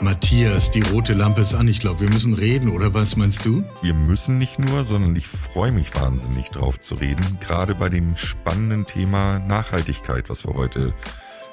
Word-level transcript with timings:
Matthias, 0.00 0.72
die 0.72 0.80
rote 0.80 1.14
Lampe 1.14 1.42
ist 1.42 1.54
an. 1.54 1.68
Ich 1.68 1.78
glaube, 1.78 2.00
wir 2.00 2.10
müssen 2.10 2.34
reden, 2.34 2.70
oder 2.70 2.92
was 2.92 3.16
meinst 3.16 3.44
du? 3.44 3.62
Wir 3.82 3.94
müssen 3.94 4.36
nicht 4.36 4.58
nur, 4.58 4.84
sondern 4.84 5.14
ich 5.14 5.28
freue 5.28 5.70
mich 5.70 5.94
wahnsinnig 5.94 6.50
drauf 6.50 6.80
zu 6.80 6.96
reden. 6.96 7.38
Gerade 7.40 7.76
bei 7.76 7.88
dem 7.88 8.16
spannenden 8.16 8.84
Thema 8.84 9.38
Nachhaltigkeit, 9.38 10.28
was 10.28 10.44
wir 10.44 10.54
heute 10.54 10.92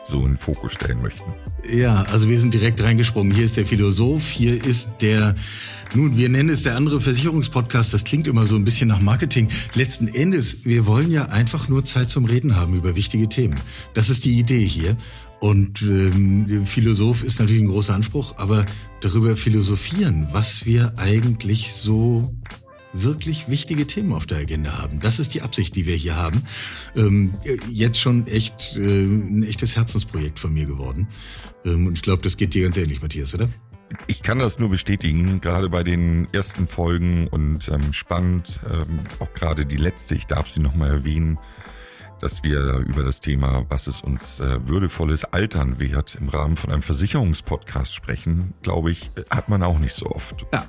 so 0.10 0.22
in 0.22 0.34
den 0.34 0.38
Fokus 0.38 0.74
stellen 0.74 1.02
möchten. 1.02 1.32
Ja, 1.72 2.02
also 2.04 2.28
wir 2.28 2.40
sind 2.40 2.54
direkt 2.54 2.82
reingesprungen. 2.82 3.32
Hier 3.32 3.46
ist 3.46 3.58
der 3.58 3.66
Philosoph, 3.66 4.28
hier 4.28 4.64
ist 4.64 4.90
der, 5.02 5.36
nun, 5.94 6.18
wir 6.18 6.30
nennen 6.30 6.50
es 6.50 6.64
der 6.64 6.76
andere 6.76 7.00
Versicherungspodcast. 7.00 7.94
Das 7.94 8.04
klingt 8.04 8.28
immer 8.28 8.46
so 8.48 8.56
ein 8.56 8.64
bisschen 8.64 8.88
nach 8.88 9.02
Marketing. 9.02 9.50
Letzten 9.76 10.08
Endes, 10.08 10.66
wir 10.66 10.88
wollen 10.88 11.12
ja 11.12 11.26
einfach 11.26 11.70
nur 11.70 11.86
Zeit 11.86 12.10
zum 12.10 12.26
Reden 12.26 12.56
haben 12.56 12.74
über 12.74 12.96
wichtige 12.96 13.30
Themen. 13.30 13.60
Das 13.94 14.10
ist 14.10 14.26
die 14.26 14.40
Idee 14.40 14.66
hier. 14.66 14.98
Und 15.40 15.82
ähm, 15.84 16.66
Philosoph 16.66 17.24
ist 17.24 17.40
natürlich 17.40 17.62
ein 17.62 17.70
großer 17.70 17.94
Anspruch, 17.94 18.36
aber 18.38 18.66
darüber 19.02 19.36
philosophieren, 19.36 20.28
was 20.32 20.66
wir 20.66 20.94
eigentlich 20.98 21.72
so 21.72 22.36
wirklich 22.92 23.48
wichtige 23.50 23.88
Themen 23.88 24.14
auf 24.14 24.26
der 24.26 24.40
Agenda 24.40 24.78
haben. 24.80 25.00
Das 25.00 25.20
ist 25.20 25.34
die 25.34 25.42
Absicht, 25.42 25.76
die 25.76 25.86
wir 25.86 25.96
hier 25.96 26.16
haben. 26.16 26.44
Ähm, 26.96 27.34
jetzt 27.70 28.00
schon 28.00 28.28
echt 28.28 28.76
äh, 28.78 29.04
ein 29.06 29.44
echtes 29.44 29.76
Herzensprojekt 29.76 30.40
von 30.40 30.54
mir 30.54 30.66
geworden. 30.66 31.08
Ähm, 31.64 31.88
und 31.88 31.94
ich 31.94 32.02
glaube, 32.02 32.22
das 32.22 32.36
geht 32.36 32.54
dir 32.54 32.64
ganz 32.64 32.78
ähnlich, 32.78 33.02
Matthias, 33.02 33.34
oder? 33.36 33.48
Ich 34.08 34.22
kann 34.22 34.40
das 34.40 34.60
nur 34.60 34.70
bestätigen, 34.70 35.42
gerade 35.42 35.70
bei 35.70 35.84
den 35.84 36.28
ersten 36.32 36.68
Folgen 36.68 37.28
und 37.28 37.70
ähm, 37.70 37.92
spannend, 37.94 38.62
ähm, 38.70 39.00
auch 39.20 39.34
gerade 39.34 39.66
die 39.66 39.78
letzte, 39.78 40.16
ich 40.16 40.28
darf 40.28 40.48
sie 40.48 40.60
nochmal 40.60 40.90
erwähnen, 40.90 41.40
dass 42.20 42.44
wir 42.44 42.84
über 42.88 43.04
das 43.04 43.22
Thema, 43.22 43.66
was 43.70 43.88
es 43.88 44.02
uns 44.02 44.40
äh, 44.40 44.68
würdevolles 44.68 45.26
Altern 45.26 45.80
wert, 45.80 46.18
im 46.20 46.30
Rahmen 46.30 46.56
von 46.58 46.72
einem 46.72 46.82
Versicherungspodcast 46.82 47.94
sprechen, 47.94 48.54
glaube 48.62 48.92
ich, 48.92 49.12
äh, 49.16 49.24
hat 49.30 49.50
man 49.50 49.64
auch 49.64 49.80
nicht 49.80 49.94
so 49.94 50.08
oft. 50.08 50.46
Ja. 50.52 50.66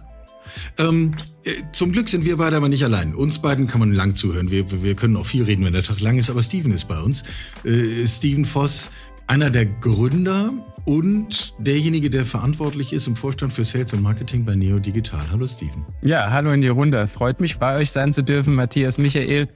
Ähm, 0.78 1.14
äh, 1.44 1.50
zum 1.72 1.92
Glück 1.92 2.08
sind 2.08 2.24
wir 2.24 2.36
beide 2.36 2.56
aber 2.56 2.68
nicht 2.68 2.84
allein. 2.84 3.14
Uns 3.14 3.40
beiden 3.40 3.66
kann 3.66 3.80
man 3.80 3.92
lang 3.92 4.14
zuhören. 4.14 4.50
Wir, 4.50 4.82
wir 4.82 4.94
können 4.94 5.16
auch 5.16 5.26
viel 5.26 5.44
reden, 5.44 5.64
wenn 5.64 5.72
der 5.72 5.82
Tag 5.82 6.00
lang 6.00 6.18
ist, 6.18 6.30
aber 6.30 6.42
Steven 6.42 6.72
ist 6.72 6.86
bei 6.86 7.00
uns. 7.00 7.24
Äh, 7.64 8.06
Steven 8.06 8.44
Voss, 8.44 8.90
einer 9.26 9.50
der 9.50 9.66
Gründer 9.66 10.52
und 10.86 11.54
derjenige, 11.58 12.10
der 12.10 12.24
verantwortlich 12.24 12.92
ist 12.92 13.06
im 13.06 13.14
Vorstand 13.14 13.52
für 13.52 13.64
Sales 13.64 13.92
und 13.92 14.02
Marketing 14.02 14.44
bei 14.44 14.56
Neo 14.56 14.80
Digital. 14.80 15.24
Hallo 15.30 15.46
Steven. 15.46 15.86
Ja, 16.02 16.30
hallo 16.30 16.50
in 16.50 16.62
die 16.62 16.68
Runde. 16.68 17.06
Freut 17.06 17.40
mich, 17.40 17.58
bei 17.58 17.76
euch 17.76 17.92
sein 17.92 18.12
zu 18.12 18.24
dürfen. 18.24 18.54
Matthias, 18.54 18.98
Michael 18.98 19.48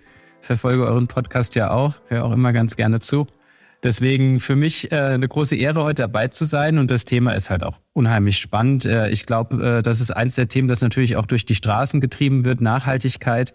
verfolge 0.44 0.84
euren 0.84 1.06
Podcast 1.06 1.54
ja 1.54 1.70
auch, 1.70 1.94
höre 2.08 2.24
auch 2.24 2.32
immer 2.32 2.52
ganz 2.52 2.76
gerne 2.76 3.00
zu. 3.00 3.26
Deswegen 3.82 4.40
für 4.40 4.56
mich 4.56 4.90
äh, 4.92 4.96
eine 4.96 5.28
große 5.28 5.56
Ehre, 5.56 5.82
heute 5.82 6.02
dabei 6.02 6.28
zu 6.28 6.46
sein. 6.46 6.78
Und 6.78 6.90
das 6.90 7.04
Thema 7.04 7.32
ist 7.32 7.50
halt 7.50 7.62
auch 7.62 7.78
unheimlich 7.92 8.38
spannend. 8.38 8.86
Äh, 8.86 9.10
ich 9.10 9.26
glaube, 9.26 9.62
äh, 9.62 9.82
das 9.82 10.00
ist 10.00 10.10
eins 10.10 10.36
der 10.36 10.48
Themen, 10.48 10.68
das 10.68 10.80
natürlich 10.80 11.16
auch 11.16 11.26
durch 11.26 11.44
die 11.44 11.54
Straßen 11.54 12.00
getrieben 12.00 12.44
wird, 12.46 12.62
Nachhaltigkeit. 12.62 13.54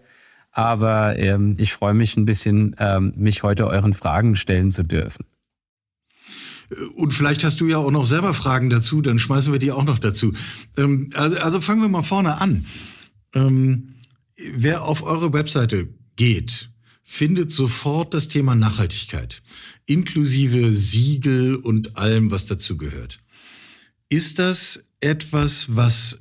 Aber 0.52 1.18
ähm, 1.18 1.56
ich 1.58 1.72
freue 1.72 1.94
mich 1.94 2.16
ein 2.16 2.26
bisschen, 2.26 2.76
ähm, 2.78 3.12
mich 3.16 3.42
heute 3.42 3.66
euren 3.66 3.92
Fragen 3.92 4.36
stellen 4.36 4.70
zu 4.70 4.84
dürfen. 4.84 5.26
Und 6.94 7.12
vielleicht 7.12 7.42
hast 7.42 7.60
du 7.60 7.66
ja 7.66 7.78
auch 7.78 7.90
noch 7.90 8.06
selber 8.06 8.32
Fragen 8.32 8.70
dazu, 8.70 9.02
dann 9.02 9.18
schmeißen 9.18 9.52
wir 9.52 9.58
die 9.58 9.72
auch 9.72 9.84
noch 9.84 9.98
dazu. 9.98 10.32
Ähm, 10.76 11.10
also, 11.14 11.38
also, 11.38 11.60
fangen 11.60 11.82
wir 11.82 11.88
mal 11.88 12.02
vorne 12.02 12.40
an. 12.40 12.66
Ähm, 13.34 13.94
wer 14.54 14.84
auf 14.84 15.02
eure 15.02 15.32
Webseite 15.32 15.88
geht, 16.14 16.70
findet 17.12 17.50
sofort 17.50 18.14
das 18.14 18.28
Thema 18.28 18.54
Nachhaltigkeit, 18.54 19.42
inklusive 19.86 20.70
Siegel 20.76 21.56
und 21.56 21.96
allem, 21.96 22.30
was 22.30 22.46
dazu 22.46 22.76
gehört. 22.76 23.18
Ist 24.08 24.38
das 24.38 24.84
etwas, 25.00 25.74
was 25.74 26.20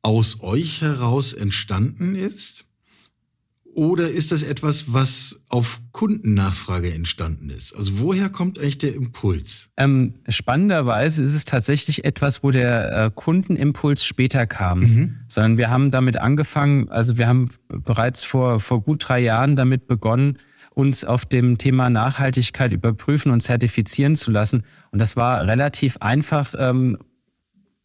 aus 0.00 0.40
euch 0.40 0.80
heraus 0.80 1.34
entstanden 1.34 2.14
ist? 2.14 2.64
Oder 3.74 4.10
ist 4.10 4.32
das 4.32 4.42
etwas, 4.42 4.92
was 4.92 5.40
auf 5.48 5.80
Kundennachfrage 5.92 6.92
entstanden 6.92 7.50
ist? 7.50 7.74
Also 7.74 8.00
woher 8.00 8.28
kommt 8.28 8.58
eigentlich 8.58 8.78
der 8.78 8.94
Impuls? 8.94 9.70
Ähm, 9.76 10.14
spannenderweise 10.28 11.22
ist 11.22 11.34
es 11.34 11.44
tatsächlich 11.44 12.04
etwas, 12.04 12.42
wo 12.42 12.50
der 12.50 13.06
äh, 13.06 13.10
Kundenimpuls 13.14 14.04
später 14.04 14.46
kam. 14.46 14.80
Mhm. 14.80 15.16
Sondern 15.28 15.56
wir 15.56 15.70
haben 15.70 15.90
damit 15.90 16.18
angefangen, 16.18 16.88
also 16.88 17.16
wir 17.16 17.28
haben 17.28 17.50
bereits 17.68 18.24
vor, 18.24 18.58
vor 18.58 18.82
gut 18.82 19.08
drei 19.08 19.20
Jahren 19.20 19.56
damit 19.56 19.86
begonnen, 19.86 20.38
uns 20.74 21.04
auf 21.04 21.24
dem 21.24 21.58
Thema 21.58 21.90
Nachhaltigkeit 21.90 22.72
überprüfen 22.72 23.30
und 23.30 23.40
zertifizieren 23.40 24.16
zu 24.16 24.30
lassen. 24.30 24.62
Und 24.90 24.98
das 24.98 25.16
war 25.16 25.46
relativ 25.46 25.98
einfach, 25.98 26.54
ähm, 26.58 26.98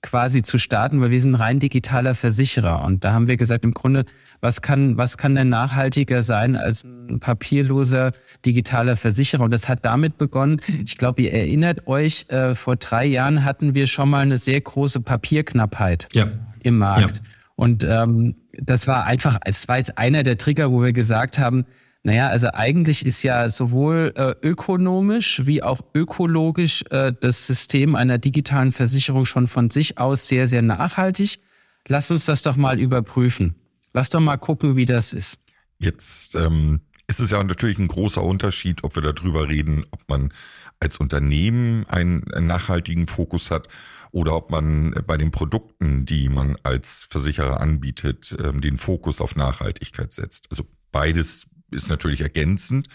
quasi 0.06 0.44
zu 0.44 0.60
starten, 0.60 1.02
weil 1.02 1.10
wir 1.10 1.20
sind 1.20 1.36
rein 1.36 1.60
digitaler 1.60 2.14
Versicherer. 2.14 2.86
Und 2.86 3.04
da 3.04 3.12
haben 3.12 3.28
wir 3.28 3.38
gesagt, 3.38 3.66
im 3.66 3.74
Grunde, 3.74 4.06
was 4.40 4.62
kann, 4.62 4.98
was 4.98 5.18
kann 5.18 5.34
denn 5.34 5.50
nachhaltiger 5.50 6.22
sein 6.22 6.56
als 6.56 6.84
ein 6.84 7.20
papierloser 7.20 8.12
digitaler 8.46 8.96
Versicherer? 8.96 9.44
Und 9.44 9.52
das 9.52 9.68
hat 9.68 9.84
damit 9.84 10.18
begonnen. 10.18 10.62
Ich 10.86 10.98
glaube, 10.98 11.24
ihr 11.24 11.34
erinnert 11.34 11.88
euch, 11.88 12.26
äh, 12.30 12.54
vor 12.54 12.76
drei 12.76 13.06
Jahren 13.06 13.44
hatten 13.44 13.74
wir 13.74 13.88
schon 13.88 14.10
mal 14.10 14.22
eine 14.22 14.38
sehr 14.38 14.62
große 14.62 15.02
Papierknappheit 15.02 16.08
ja. 16.14 16.28
im 16.62 16.78
Markt. 16.78 17.18
Ja. 17.18 17.24
Und 17.56 17.84
ähm, 17.84 18.36
das 18.54 18.88
war 18.88 19.06
einfach, 19.06 19.40
es 19.44 19.68
war 19.68 19.78
jetzt 19.78 19.98
einer 19.98 20.22
der 20.22 20.38
Trigger, 20.38 20.72
wo 20.72 20.84
wir 20.84 20.94
gesagt 20.94 21.40
haben, 21.40 21.66
naja, 22.06 22.28
also 22.28 22.50
eigentlich 22.54 23.04
ist 23.04 23.24
ja 23.24 23.50
sowohl 23.50 24.14
äh, 24.16 24.36
ökonomisch 24.44 25.42
wie 25.48 25.64
auch 25.64 25.82
ökologisch 25.96 26.84
äh, 26.92 27.12
das 27.20 27.48
System 27.48 27.96
einer 27.96 28.20
digitalen 28.20 28.72
Versicherung 28.72 29.26
schon 29.26 29.48
von 29.48 29.72
sich 29.72 29.98
aus 29.98 30.28
sehr, 30.28 30.48
sehr 30.48 30.62
nachhaltig. 30.62 31.40
Lass 31.88 32.12
uns 32.12 32.26
das 32.26 32.44
doch 32.44 32.58
mal 32.58 32.80
überprüfen. 32.80 33.56
Lass 33.92 34.10
doch 34.10 34.20
mal 34.20 34.38
gucken, 34.38 34.76
wie 34.76 34.86
das 34.86 35.14
ist. 35.14 35.40
Jetzt 35.80 36.36
ähm, 36.36 36.82
ist 37.08 37.20
es 37.20 37.32
ja 37.32 37.44
natürlich 37.44 37.80
ein 37.80 37.88
großer 37.88 38.22
Unterschied, 38.22 38.84
ob 38.84 38.96
wir 38.96 39.02
darüber 39.02 39.50
reden, 39.50 39.84
ob 39.90 40.08
man 40.08 40.32
als 40.80 40.98
Unternehmen 40.98 41.88
einen, 41.88 42.24
nachhaltigen 42.38 43.08
Fokus 43.08 43.50
hat 43.50 43.68
oder 44.12 44.36
ob 44.36 44.52
man 44.52 44.94
bei 45.08 45.18
den 45.18 45.32
Produkten, 45.32 46.06
die 46.06 46.30
man 46.30 46.56
als 46.62 47.08
Versicherer 47.10 47.62
anbietet, 47.62 48.38
ähm, 48.40 48.62
den 48.62 48.78
Fokus 48.78 49.22
auf 49.22 49.36
Nachhaltigkeit 49.36 50.12
setzt. 50.12 50.52
Also 50.52 50.68
beides 50.92 51.48
ist 51.72 51.90
natürlich 51.90 52.22
ergänzend, 52.22 52.88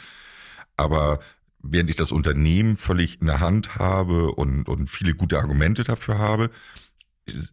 aber 0.77 1.21
während 1.63 1.91
ich 1.91 1.97
das 1.97 2.13
Unternehmen 2.13 2.77
völlig 2.77 3.21
in 3.21 3.27
der 3.27 3.41
Hand 3.41 3.77
habe 3.77 4.33
und, 4.33 4.69
und 4.69 4.89
viele 4.89 5.15
gute 5.15 5.39
Argumente 5.39 5.85
dafür 5.85 6.19
habe, 6.19 6.51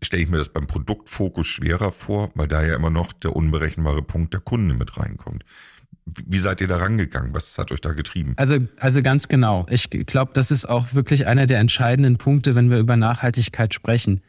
stelle 0.02 0.24
ich 0.24 0.30
mir 0.30 0.38
das 0.38 0.50
beim 0.50 0.68
Produktfokus 0.68 1.48
schwerer 1.48 1.92
vor, 1.92 2.32
weil 2.36 2.48
da 2.48 2.64
ja 2.64 2.76
immer 2.76 2.90
noch 2.90 3.14
der 3.14 3.36
unberechenbare 3.36 4.02
Punkt 4.02 4.34
der 4.34 4.42
Kunde 4.42 4.76
mit 4.76 4.98
reinkommt. 4.98 5.44
Wie 6.06 6.40
seid 6.40 6.62
ihr 6.62 6.68
da 6.68 6.78
rangegangen? 6.78 7.34
Was 7.34 7.58
hat 7.58 7.72
euch 7.72 7.82
da 7.82 7.92
getrieben? 7.92 8.34
Also, 8.38 8.60
also 8.80 9.02
ganz 9.02 9.28
genau. 9.28 9.66
Ich 9.70 9.90
glaube, 9.90 10.32
das 10.34 10.52
ist 10.52 10.66
auch 10.66 10.94
wirklich 10.94 11.28
einer 11.28 11.48
der 11.48 11.60
entscheidenden 11.60 12.18
Punkte, 12.18 12.56
wenn 12.56 12.72
wir 12.72 12.80
über 12.80 12.96
Nachhaltigkeit 12.96 13.74
sprechen 13.74 14.22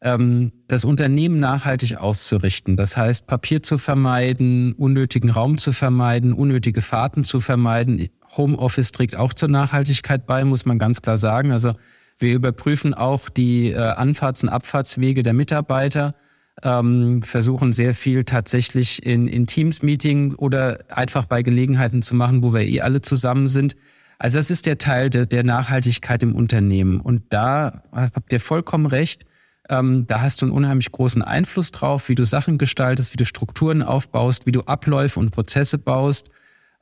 das 0.00 0.84
Unternehmen 0.84 1.40
nachhaltig 1.40 1.96
auszurichten. 1.96 2.76
Das 2.76 2.96
heißt, 2.96 3.26
Papier 3.26 3.64
zu 3.64 3.78
vermeiden, 3.78 4.72
unnötigen 4.74 5.28
Raum 5.28 5.58
zu 5.58 5.72
vermeiden, 5.72 6.32
unnötige 6.32 6.82
Fahrten 6.82 7.24
zu 7.24 7.40
vermeiden. 7.40 8.08
Homeoffice 8.36 8.92
trägt 8.92 9.16
auch 9.16 9.34
zur 9.34 9.48
Nachhaltigkeit 9.48 10.24
bei, 10.26 10.44
muss 10.44 10.64
man 10.66 10.78
ganz 10.78 11.02
klar 11.02 11.18
sagen. 11.18 11.50
Also 11.50 11.72
wir 12.18 12.32
überprüfen 12.34 12.94
auch 12.94 13.28
die 13.28 13.70
äh, 13.70 13.76
Anfahrts- 13.76 14.42
und 14.42 14.50
Abfahrtswege 14.50 15.24
der 15.24 15.32
Mitarbeiter, 15.32 16.14
ähm, 16.62 17.22
versuchen 17.22 17.72
sehr 17.72 17.94
viel 17.94 18.24
tatsächlich 18.24 19.04
in, 19.04 19.28
in 19.28 19.46
Teams-Meeting 19.46 20.34
oder 20.34 20.80
einfach 20.88 21.26
bei 21.26 21.42
Gelegenheiten 21.42 22.02
zu 22.02 22.14
machen, 22.14 22.42
wo 22.42 22.52
wir 22.52 22.62
eh 22.62 22.80
alle 22.80 23.00
zusammen 23.00 23.48
sind. 23.48 23.76
Also 24.18 24.38
das 24.38 24.50
ist 24.50 24.66
der 24.66 24.78
Teil 24.78 25.10
de, 25.10 25.26
der 25.26 25.44
Nachhaltigkeit 25.44 26.22
im 26.22 26.34
Unternehmen. 26.34 27.00
Und 27.00 27.22
da 27.30 27.82
habt 27.92 28.32
ihr 28.32 28.40
vollkommen 28.40 28.86
recht. 28.86 29.24
Ähm, 29.68 30.06
da 30.06 30.20
hast 30.20 30.40
du 30.40 30.46
einen 30.46 30.52
unheimlich 30.52 30.90
großen 30.90 31.22
Einfluss 31.22 31.70
drauf, 31.70 32.08
wie 32.08 32.14
du 32.14 32.24
Sachen 32.24 32.58
gestaltest, 32.58 33.12
wie 33.12 33.18
du 33.18 33.24
Strukturen 33.24 33.82
aufbaust, 33.82 34.46
wie 34.46 34.52
du 34.52 34.62
Abläufe 34.62 35.20
und 35.20 35.30
Prozesse 35.30 35.78
baust. 35.78 36.30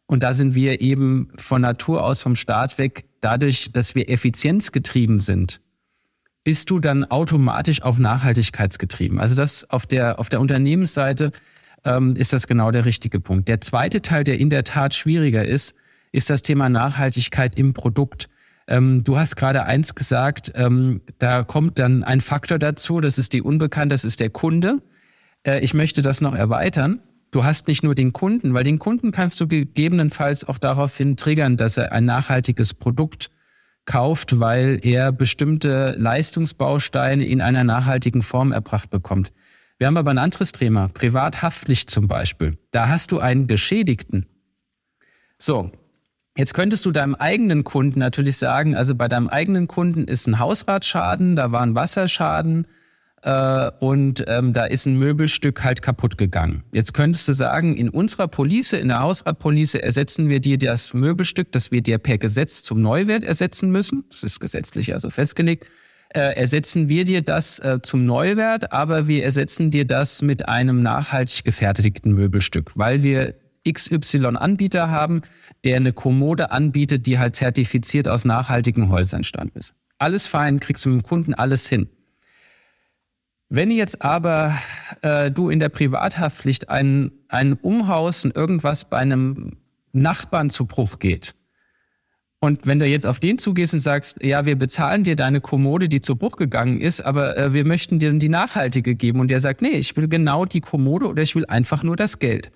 Und 0.07 0.23
da 0.23 0.35
sind 0.35 0.55
wir 0.55 0.81
eben 0.81 1.29
von 1.37 1.63
Natur 1.63 2.05
aus 2.05 2.23
vom 2.23 2.37
Start 2.37 2.79
weg, 2.79 3.07
dadurch, 3.21 3.73
dass 3.73 3.95
wir 3.95 4.09
effizienzgetrieben 4.09 5.19
sind, 5.19 5.61
bist 6.45 6.71
du 6.71 6.79
dann 6.79 7.05
automatisch 7.05 7.83
auf 7.83 7.99
Nachhaltigkeitsgetrieben. 7.99 9.19
Also 9.19 9.35
das 9.35 9.69
auf 9.69 9.85
der, 9.85 10.21
auf 10.21 10.29
der 10.29 10.41
Unternehmensseite 10.41 11.33
ähm, 11.85 12.15
ist 12.15 12.33
das 12.33 12.47
genau 12.47 12.71
der 12.71 12.85
richtige 12.85 13.19
Punkt. 13.19 13.49
Der 13.49 13.61
zweite 13.61 14.01
Teil, 14.01 14.23
der 14.23 14.39
in 14.39 14.49
der 14.49 14.63
Tat 14.63 14.95
schwieriger 14.95 15.45
ist, 15.45 15.75
ist 16.13 16.31
das 16.31 16.43
Thema 16.43 16.69
Nachhaltigkeit 16.69 17.59
im 17.59 17.73
Produkt. 17.73 18.29
Ähm, 18.69 19.05
du 19.05 19.17
hast 19.17 19.37
gerade 19.37 19.65
eins 19.65 19.95
gesagt, 19.95 20.53
ähm, 20.55 21.01
da 21.19 21.45
kommt 21.45 21.79
dann 21.79 22.03
ein 22.03 22.21
Faktor 22.21 22.59
dazu, 22.59 23.01
das 23.01 23.19
ist 23.19 23.33
die 23.33 23.43
Unbekannte, 23.43 23.95
das 23.95 24.05
ist 24.05 24.21
der 24.21 24.31
Kunde. 24.31 24.83
Äh, 25.47 25.61
ich 25.61 25.75
möchte 25.75 26.03
das 26.03 26.21
noch 26.21 26.35
erweitern. 26.35 27.01
Du 27.31 27.45
hast 27.45 27.69
nicht 27.69 27.83
nur 27.83 27.95
den 27.95 28.13
Kunden, 28.13 28.55
weil 28.55 28.65
den 28.65 28.79
Kunden 28.79 29.13
kannst 29.13 29.41
du 29.41 29.47
gegebenenfalls 29.47 30.45
auch 30.49 30.59
daraufhin 30.59 31.17
triggern, 31.17 31.57
dass 31.57 31.77
er 31.77 31.93
ein 31.93 32.05
nachhaltiges 32.05 32.75
Produkt 32.75 33.31
kauft, 33.85 34.41
weil 34.41 34.81
er 34.83 35.13
bestimmte 35.13 35.95
Leistungsbausteine 35.99 37.25
in 37.25 37.41
einer 37.41 37.65
nachhaltigen 37.65 38.23
Form 38.23 38.53
erbracht 38.53 38.91
bekommt. 38.91 39.33
Wir 39.79 39.87
haben 39.87 39.97
aber 39.97 40.11
ein 40.11 40.19
anderes 40.19 40.53
Thema, 40.53 40.89
Privathaftpflicht 40.89 41.91
zum 41.91 42.09
Beispiel. 42.09 42.59
Da 42.71 42.89
hast 42.89 43.13
du 43.13 43.19
einen 43.19 43.47
Geschädigten. 43.47 44.27
So, 45.39 45.71
jetzt 46.37 46.55
könntest 46.55 46.87
du 46.87 46.93
deinem 46.93 47.15
eigenen 47.15 47.65
Kunden 47.65 47.99
natürlich 47.99 48.37
sagen, 48.37 48.77
also 48.77 48.95
bei 48.95 49.09
deinem 49.09 49.29
eigenen 49.29 49.69
Kunden 49.69 50.05
ist 50.05 50.27
ein 50.27 50.39
Hausratschaden, 50.39 51.37
da 51.37 51.53
war 51.53 51.63
ein 51.63 51.75
Wasserschaden, 51.75 52.67
äh, 53.27 53.71
und 53.81 54.25
ähm, 54.29 54.53
da 54.53 54.67
ist 54.67 54.87
ein 54.87 54.97
Möbelstück 54.99 55.65
halt 55.65 55.83
kaputt 55.83 56.17
gegangen. 56.17 56.63
Jetzt 56.73 56.95
könntest 56.95 57.27
du 57.27 57.33
sagen, 57.33 57.77
in 57.77 57.89
unserer 57.89 58.29
Police, 58.29 58.73
in 58.73 58.89
der 58.89 59.01
Hausratpolice 59.01 59.83
ersetzen 59.83 60.29
wir 60.29 60.39
dir 60.39 60.59
das 60.59 60.95
Möbelstück, 60.95 61.51
das 61.51 61.73
wir 61.73 61.83
dir 61.83 61.99
per 61.99 62.19
Gesetz 62.19 62.63
zum 62.63 62.81
Neuwert 62.81 63.25
ersetzen 63.25 63.71
müssen. 63.71 64.05
Das 64.11 64.23
ist 64.23 64.39
gesetzlich 64.39 64.95
also 64.95 65.11
festgelegt. 65.11 65.67
Äh, 66.11 66.37
ersetzen 66.37 66.89
wir 66.89 67.05
dir 67.05 67.21
das 67.21 67.59
äh, 67.59 67.81
zum 67.83 68.07
Neuwert, 68.07 68.73
aber 68.73 69.09
wir 69.09 69.25
ersetzen 69.25 69.73
dir 69.73 69.85
das 69.85 70.23
mit 70.23 70.49
einem 70.49 70.81
nachhaltig 70.81 71.45
gefertigten 71.45 72.13
Möbelstück, 72.13 72.71
weil 72.77 73.03
wir 73.03 73.35
XY-Anbieter 73.71 74.91
haben, 74.91 75.23
der 75.65 75.77
eine 75.77 75.93
Kommode 75.93 76.51
anbietet, 76.51 77.07
die 77.07 77.19
halt 77.19 77.37
zertifiziert 77.37 78.09
aus 78.09 78.25
nachhaltigem 78.25 78.91
Holz 78.91 79.13
entstanden 79.13 79.59
ist. 79.59 79.75
Alles 79.99 80.27
fein, 80.27 80.61
kriegst 80.61 80.85
du 80.85 80.91
mit 80.91 81.03
dem 81.03 81.07
Kunden 81.07 81.35
alles 81.35 81.69
hin. 81.69 81.89
Wenn 83.49 83.71
jetzt 83.71 84.03
aber 84.03 84.57
äh, 85.03 85.31
du 85.31 85.51
in 85.51 85.61
der 85.61 85.69
Privathaftpflicht 85.69 86.69
ein, 86.69 87.13
Umhaus 87.63 88.25
und 88.25 88.35
irgendwas 88.35 88.89
bei 88.89 88.99
einem 88.99 89.57
Nachbarn 89.93 90.51
zu 90.51 90.67
Bruch 90.67 90.99
geht, 90.99 91.35
und 92.39 92.67
wenn 92.67 92.79
du 92.79 92.87
jetzt 92.87 93.07
auf 93.07 93.19
den 93.19 93.39
zugehst 93.39 93.73
und 93.73 93.81
sagst, 93.81 94.23
ja, 94.23 94.45
wir 94.45 94.57
bezahlen 94.57 95.05
dir 95.05 95.17
deine 95.17 95.41
Kommode, 95.41 95.89
die 95.89 96.01
zu 96.01 96.17
Bruch 96.17 96.37
gegangen 96.37 96.81
ist, 96.81 97.01
aber 97.01 97.37
äh, 97.37 97.53
wir 97.53 97.65
möchten 97.65 97.99
dir 97.99 98.13
die 98.13 98.29
nachhaltige 98.29 98.95
geben. 98.95 99.21
Und 99.21 99.29
der 99.29 99.41
sagt, 99.41 99.63
nee, 99.63 99.71
ich 99.71 99.97
will 99.97 100.07
genau 100.07 100.45
die 100.45 100.61
Kommode 100.61 101.09
oder 101.09 101.23
ich 101.23 101.35
will 101.35 101.47
einfach 101.47 101.83
nur 101.83 101.97
das 101.97 102.19
Geld. 102.19 102.53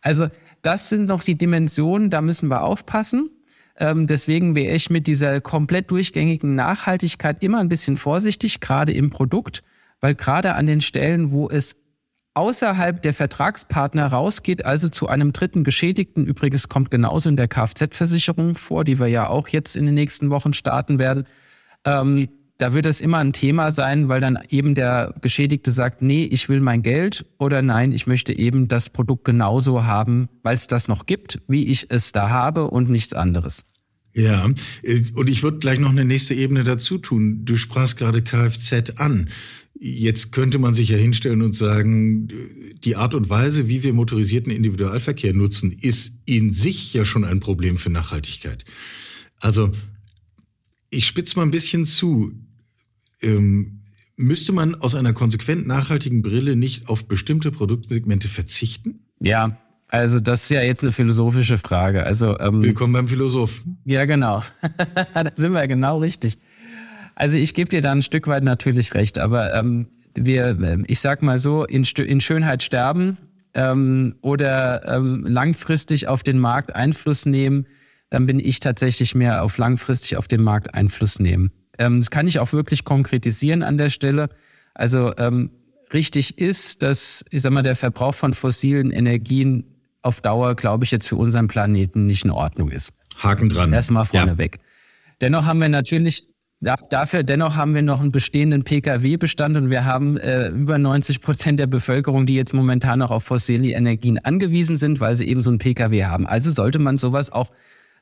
Also 0.00 0.28
das 0.64 0.88
sind 0.88 1.06
noch 1.06 1.22
die 1.22 1.36
Dimensionen, 1.36 2.10
da 2.10 2.20
müssen 2.20 2.48
wir 2.48 2.62
aufpassen. 2.62 3.30
Ähm, 3.76 4.06
deswegen 4.06 4.54
wäre 4.54 4.74
ich 4.74 4.90
mit 4.90 5.06
dieser 5.06 5.40
komplett 5.40 5.90
durchgängigen 5.90 6.54
Nachhaltigkeit 6.54 7.42
immer 7.42 7.58
ein 7.58 7.68
bisschen 7.68 7.96
vorsichtig, 7.96 8.60
gerade 8.60 8.92
im 8.92 9.10
Produkt 9.10 9.62
weil 10.04 10.14
gerade 10.14 10.54
an 10.54 10.66
den 10.66 10.82
Stellen, 10.82 11.30
wo 11.30 11.48
es 11.48 11.76
außerhalb 12.34 13.00
der 13.00 13.14
Vertragspartner 13.14 14.06
rausgeht, 14.08 14.62
also 14.66 14.90
zu 14.90 15.08
einem 15.08 15.32
dritten 15.32 15.64
Geschädigten, 15.64 16.26
übrigens 16.26 16.68
kommt 16.68 16.90
genauso 16.90 17.30
in 17.30 17.36
der 17.36 17.48
Kfz-Versicherung 17.48 18.54
vor, 18.54 18.84
die 18.84 19.00
wir 19.00 19.06
ja 19.06 19.28
auch 19.28 19.48
jetzt 19.48 19.76
in 19.76 19.86
den 19.86 19.94
nächsten 19.94 20.28
Wochen 20.28 20.52
starten 20.52 20.98
werden, 20.98 21.24
ähm, 21.86 22.28
da 22.64 22.72
wird 22.72 22.86
es 22.86 23.02
immer 23.02 23.18
ein 23.18 23.34
Thema 23.34 23.72
sein, 23.72 24.08
weil 24.08 24.22
dann 24.22 24.38
eben 24.48 24.74
der 24.74 25.14
Geschädigte 25.20 25.70
sagt, 25.70 26.00
nee, 26.00 26.24
ich 26.24 26.48
will 26.48 26.60
mein 26.60 26.82
Geld 26.82 27.26
oder 27.38 27.60
nein, 27.60 27.92
ich 27.92 28.06
möchte 28.06 28.32
eben 28.32 28.68
das 28.68 28.88
Produkt 28.88 29.26
genauso 29.26 29.84
haben, 29.84 30.30
weil 30.42 30.54
es 30.56 30.66
das 30.66 30.88
noch 30.88 31.04
gibt, 31.04 31.42
wie 31.46 31.66
ich 31.66 31.90
es 31.90 32.12
da 32.12 32.30
habe 32.30 32.70
und 32.70 32.88
nichts 32.88 33.12
anderes. 33.12 33.64
Ja, 34.14 34.48
äh, 34.82 35.02
und 35.12 35.28
ich 35.28 35.42
würde 35.42 35.58
gleich 35.58 35.78
noch 35.78 35.90
eine 35.90 36.06
nächste 36.06 36.32
Ebene 36.32 36.64
dazu 36.64 36.96
tun. 36.96 37.44
Du 37.44 37.54
sprachst 37.56 37.98
gerade 37.98 38.22
Kfz 38.22 38.92
an. 38.96 39.28
Jetzt 39.74 40.32
könnte 40.32 40.58
man 40.58 40.72
sich 40.72 40.88
ja 40.88 40.96
hinstellen 40.96 41.42
und 41.42 41.52
sagen, 41.52 42.28
die 42.82 42.96
Art 42.96 43.14
und 43.14 43.28
Weise, 43.28 43.68
wie 43.68 43.82
wir 43.82 43.92
motorisierten 43.92 44.50
Individualverkehr 44.50 45.34
nutzen, 45.34 45.70
ist 45.70 46.16
in 46.24 46.50
sich 46.50 46.94
ja 46.94 47.04
schon 47.04 47.26
ein 47.26 47.40
Problem 47.40 47.76
für 47.76 47.90
Nachhaltigkeit. 47.90 48.64
Also 49.38 49.70
ich 50.94 51.06
spitze 51.06 51.36
mal 51.36 51.42
ein 51.42 51.50
bisschen 51.50 51.84
zu. 51.84 52.32
Ähm, 53.22 53.80
müsste 54.16 54.52
man 54.52 54.74
aus 54.76 54.94
einer 54.94 55.12
konsequent 55.12 55.66
nachhaltigen 55.66 56.22
Brille 56.22 56.56
nicht 56.56 56.88
auf 56.88 57.06
bestimmte 57.06 57.50
Produktsegmente 57.50 58.28
verzichten? 58.28 59.00
Ja, 59.20 59.58
also 59.88 60.20
das 60.20 60.44
ist 60.44 60.50
ja 60.50 60.62
jetzt 60.62 60.82
eine 60.82 60.92
philosophische 60.92 61.58
Frage. 61.58 62.04
Also 62.04 62.38
ähm, 62.38 62.62
willkommen 62.62 62.92
beim 62.92 63.08
Philosophen. 63.08 63.78
Ja, 63.84 64.04
genau. 64.06 64.42
da 65.14 65.24
sind 65.34 65.52
wir 65.52 65.66
genau 65.68 65.98
richtig. 65.98 66.36
Also 67.14 67.36
ich 67.36 67.54
gebe 67.54 67.70
dir 67.70 67.80
da 67.80 67.92
ein 67.92 68.02
Stück 68.02 68.26
weit 68.26 68.42
natürlich 68.42 68.94
recht, 68.94 69.18
aber 69.18 69.54
ähm, 69.54 69.86
wir, 70.16 70.58
ähm, 70.60 70.84
ich 70.88 71.00
sag 71.00 71.22
mal 71.22 71.38
so, 71.38 71.64
in, 71.64 71.84
in 71.84 72.20
Schönheit 72.20 72.62
sterben 72.62 73.18
ähm, 73.54 74.16
oder 74.20 74.96
ähm, 74.96 75.24
langfristig 75.26 76.08
auf 76.08 76.22
den 76.22 76.38
Markt 76.38 76.74
Einfluss 76.74 77.24
nehmen, 77.24 77.66
dann 78.10 78.26
bin 78.26 78.40
ich 78.40 78.60
tatsächlich 78.60 79.14
mehr 79.14 79.42
auf 79.44 79.58
langfristig 79.58 80.16
auf 80.16 80.28
den 80.28 80.42
Markt 80.42 80.74
Einfluss 80.74 81.18
nehmen. 81.18 81.50
Ähm, 81.78 82.00
das 82.00 82.10
kann 82.10 82.26
ich 82.26 82.38
auch 82.38 82.52
wirklich 82.52 82.84
konkretisieren 82.84 83.62
an 83.62 83.78
der 83.78 83.90
Stelle. 83.90 84.28
Also 84.74 85.14
ähm, 85.16 85.50
richtig 85.92 86.38
ist, 86.38 86.82
dass, 86.82 87.24
ich 87.30 87.42
sag 87.42 87.52
mal, 87.52 87.62
der 87.62 87.76
Verbrauch 87.76 88.14
von 88.14 88.34
fossilen 88.34 88.90
Energien 88.90 89.64
auf 90.02 90.20
Dauer, 90.20 90.54
glaube 90.54 90.84
ich, 90.84 90.90
jetzt 90.90 91.08
für 91.08 91.16
unseren 91.16 91.48
Planeten 91.48 92.06
nicht 92.06 92.24
in 92.24 92.30
Ordnung 92.30 92.70
ist. 92.70 92.92
Haken 93.18 93.48
dran. 93.48 93.72
Erstmal 93.72 94.04
vorneweg. 94.04 94.56
Ja. 94.56 94.62
Dennoch 95.20 95.46
haben 95.46 95.60
wir 95.60 95.68
natürlich 95.68 96.28
dafür 96.64 97.22
dennoch 97.22 97.56
haben 97.56 97.74
wir 97.74 97.82
noch 97.82 98.00
einen 98.00 98.12
bestehenden 98.12 98.64
Pkw-Bestand 98.64 99.56
und 99.56 99.70
wir 99.70 99.84
haben 99.84 100.16
äh, 100.16 100.48
über 100.48 100.78
90 100.78 101.20
Prozent 101.20 101.60
der 101.60 101.66
Bevölkerung, 101.66 102.26
die 102.26 102.34
jetzt 102.34 102.54
momentan 102.54 103.00
noch 103.00 103.10
auf 103.10 103.24
fossile 103.24 103.68
Energien 103.68 104.18
angewiesen 104.18 104.76
sind, 104.76 105.00
weil 105.00 105.14
sie 105.14 105.28
eben 105.28 105.42
so 105.42 105.50
einen 105.50 105.58
Pkw 105.58 106.04
haben. 106.04 106.26
Also 106.26 106.50
sollte 106.50 106.78
man 106.78 106.98
sowas 106.98 107.30
auch, 107.30 107.50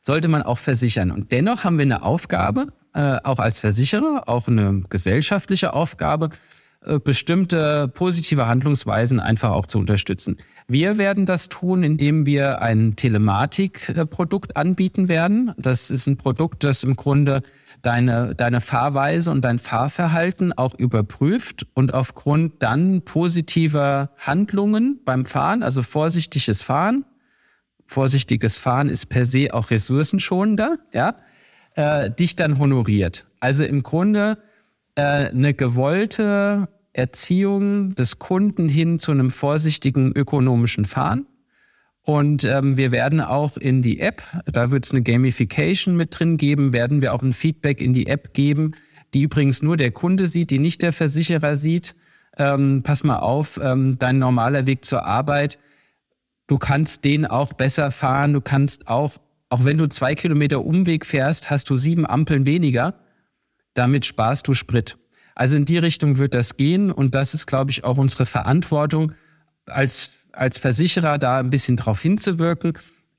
sollte 0.01 0.29
man 0.29 0.43
auch 0.43 0.59
versichern. 0.59 1.11
Und 1.11 1.33
dennoch 1.33 1.65
haben 1.65 1.79
wir 1.79 1.85
eine 1.85 2.03
Aufgabe, 2.03 2.67
äh, 2.95 3.19
auch 3.25 3.39
als 3.39 3.59
Versicherer, 3.59 4.25
auch 4.27 4.49
eine 4.49 4.83
gesellschaftliche 4.89 5.73
Aufgabe, 5.73 6.31
äh, 6.85 6.99
bestimmte 6.99 7.89
positive 7.89 8.47
Handlungsweisen 8.47 9.21
einfach 9.21 9.51
auch 9.51 9.67
zu 9.67 9.79
unterstützen. 9.79 10.39
Wir 10.67 10.99
werden 10.99 11.27
das 11.27 11.49
tun, 11.49 11.85
indem 11.85 12.27
wir 12.27 12.61
ein 12.61 12.97
Telematikprodukt 12.97 14.57
anbieten 14.57 15.09
werden. 15.09 15.53
Das 15.59 15.91
ist 15.91 16.07
ein 16.07 16.17
Produkt, 16.17 16.65
das 16.65 16.83
im 16.83 16.97
Grunde 16.97 17.43
deine, 17.83 18.35
deine 18.35 18.61
Fahrweise 18.61 19.31
und 19.31 19.43
dein 19.43 19.59
Fahrverhalten 19.59 20.53
auch 20.53 20.75
überprüft 20.75 21.67
und 21.75 21.95
aufgrund 21.95 22.63
dann 22.63 23.03
positiver 23.03 24.11
Handlungen 24.19 25.01
beim 25.05 25.25
Fahren, 25.25 25.63
also 25.63 25.83
vorsichtiges 25.83 26.63
Fahren, 26.63 27.05
vorsichtiges 27.87 28.59
Fahren 28.59 28.89
ist 28.89 29.07
per 29.07 29.27
se 29.27 29.53
auch 29.53 29.71
ressourcenschonender, 29.71 30.77
ja, 30.93 31.15
äh, 31.75 32.11
dich 32.11 32.37
dann 32.37 32.59
honoriert. 32.59 33.27
Also 33.41 33.65
im 33.65 33.83
Grunde 33.83 34.39
äh, 34.95 35.29
eine 35.29 35.55
gewollte 35.55 36.69
Erziehung 36.93 37.95
des 37.95 38.19
Kunden 38.19 38.69
hin 38.69 38.99
zu 38.99 39.13
einem 39.13 39.31
vorsichtigen 39.31 40.13
ökonomischen 40.13 40.85
Fahren. 40.85 41.27
Und 42.05 42.45
ähm, 42.45 42.77
wir 42.77 42.91
werden 42.91 43.21
auch 43.21 43.57
in 43.57 43.81
die 43.81 44.01
App, 44.01 44.23
da 44.47 44.73
wird 44.73 44.85
es 44.85 44.91
eine 44.91 45.03
Gamification 45.03 45.97
mit 45.97 46.19
drin 46.19 46.37
geben, 46.37 46.73
werden 46.73 47.01
wir 47.01 47.15
auch 47.15 47.23
ein 47.23 47.33
Feedback 47.33 47.81
in 47.81 47.93
die 47.93 48.09
App 48.09 48.35
geben, 48.35 48.73
die 49.15 49.23
übrigens 49.23 49.63
nur 49.63 49.77
der 49.77 49.93
Kunde 49.93 50.27
sieht, 50.27 50.51
die 50.51 50.59
nicht 50.59 50.83
der 50.83 50.93
Versicherer 50.93 51.55
sieht. 51.55 51.95
Ähm, 52.39 52.83
pass 52.83 53.05
mal 53.05 53.19
auf, 53.19 53.61
ähm, 53.63 53.99
dein 53.99 54.19
normaler 54.19 54.67
Weg 54.67 54.85
zur 54.85 55.05
Arbeit, 55.05 55.59
du 56.49 56.59
kannst 56.59 57.05
den 57.05 57.25
auch 57.25 57.53
besser 57.53 57.91
fahren, 57.91 58.33
du 58.33 58.41
kannst 58.41 58.89
auch, 58.89 59.19
auch 59.53 59.65
wenn 59.65 59.77
du 59.77 59.87
zwei 59.87 60.15
Kilometer 60.15 60.65
Umweg 60.65 61.05
fährst, 61.05 61.51
hast 61.51 61.69
du 61.69 61.77
sieben 61.77 62.07
Ampeln 62.07 62.47
weniger, 62.47 62.95
damit 63.75 64.07
sparst 64.07 64.49
du 64.49 64.55
Sprit. 64.55 64.97
Also 65.35 65.57
in 65.57 65.67
die 65.67 65.77
Richtung 65.77 66.17
wird 66.17 66.33
das 66.33 66.57
gehen 66.57 66.91
und 66.91 67.15
das 67.15 67.35
ist, 67.35 67.47
glaube 67.47 67.71
ich, 67.71 67.85
auch 67.85 67.99
unsere 67.99 68.25
Verantwortung 68.25 69.13
als 69.67 70.13
als 70.33 70.57
Versicherer 70.57 71.19
da 71.19 71.39
ein 71.39 71.51
bisschen 71.51 71.77
drauf 71.77 72.01
hinzuwirken. 72.01 72.73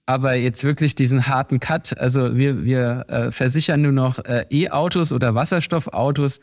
Aber 0.07 0.33
jetzt 0.33 0.63
wirklich 0.63 0.95
diesen 0.95 1.27
harten 1.27 1.59
Cut, 1.59 1.97
also 1.99 2.35
wir, 2.35 2.65
wir 2.65 3.05
äh, 3.07 3.31
versichern 3.31 3.83
nur 3.83 3.91
noch 3.91 4.17
äh, 4.25 4.45
E-Autos 4.49 5.13
oder 5.13 5.35
Wasserstoffautos. 5.35 6.39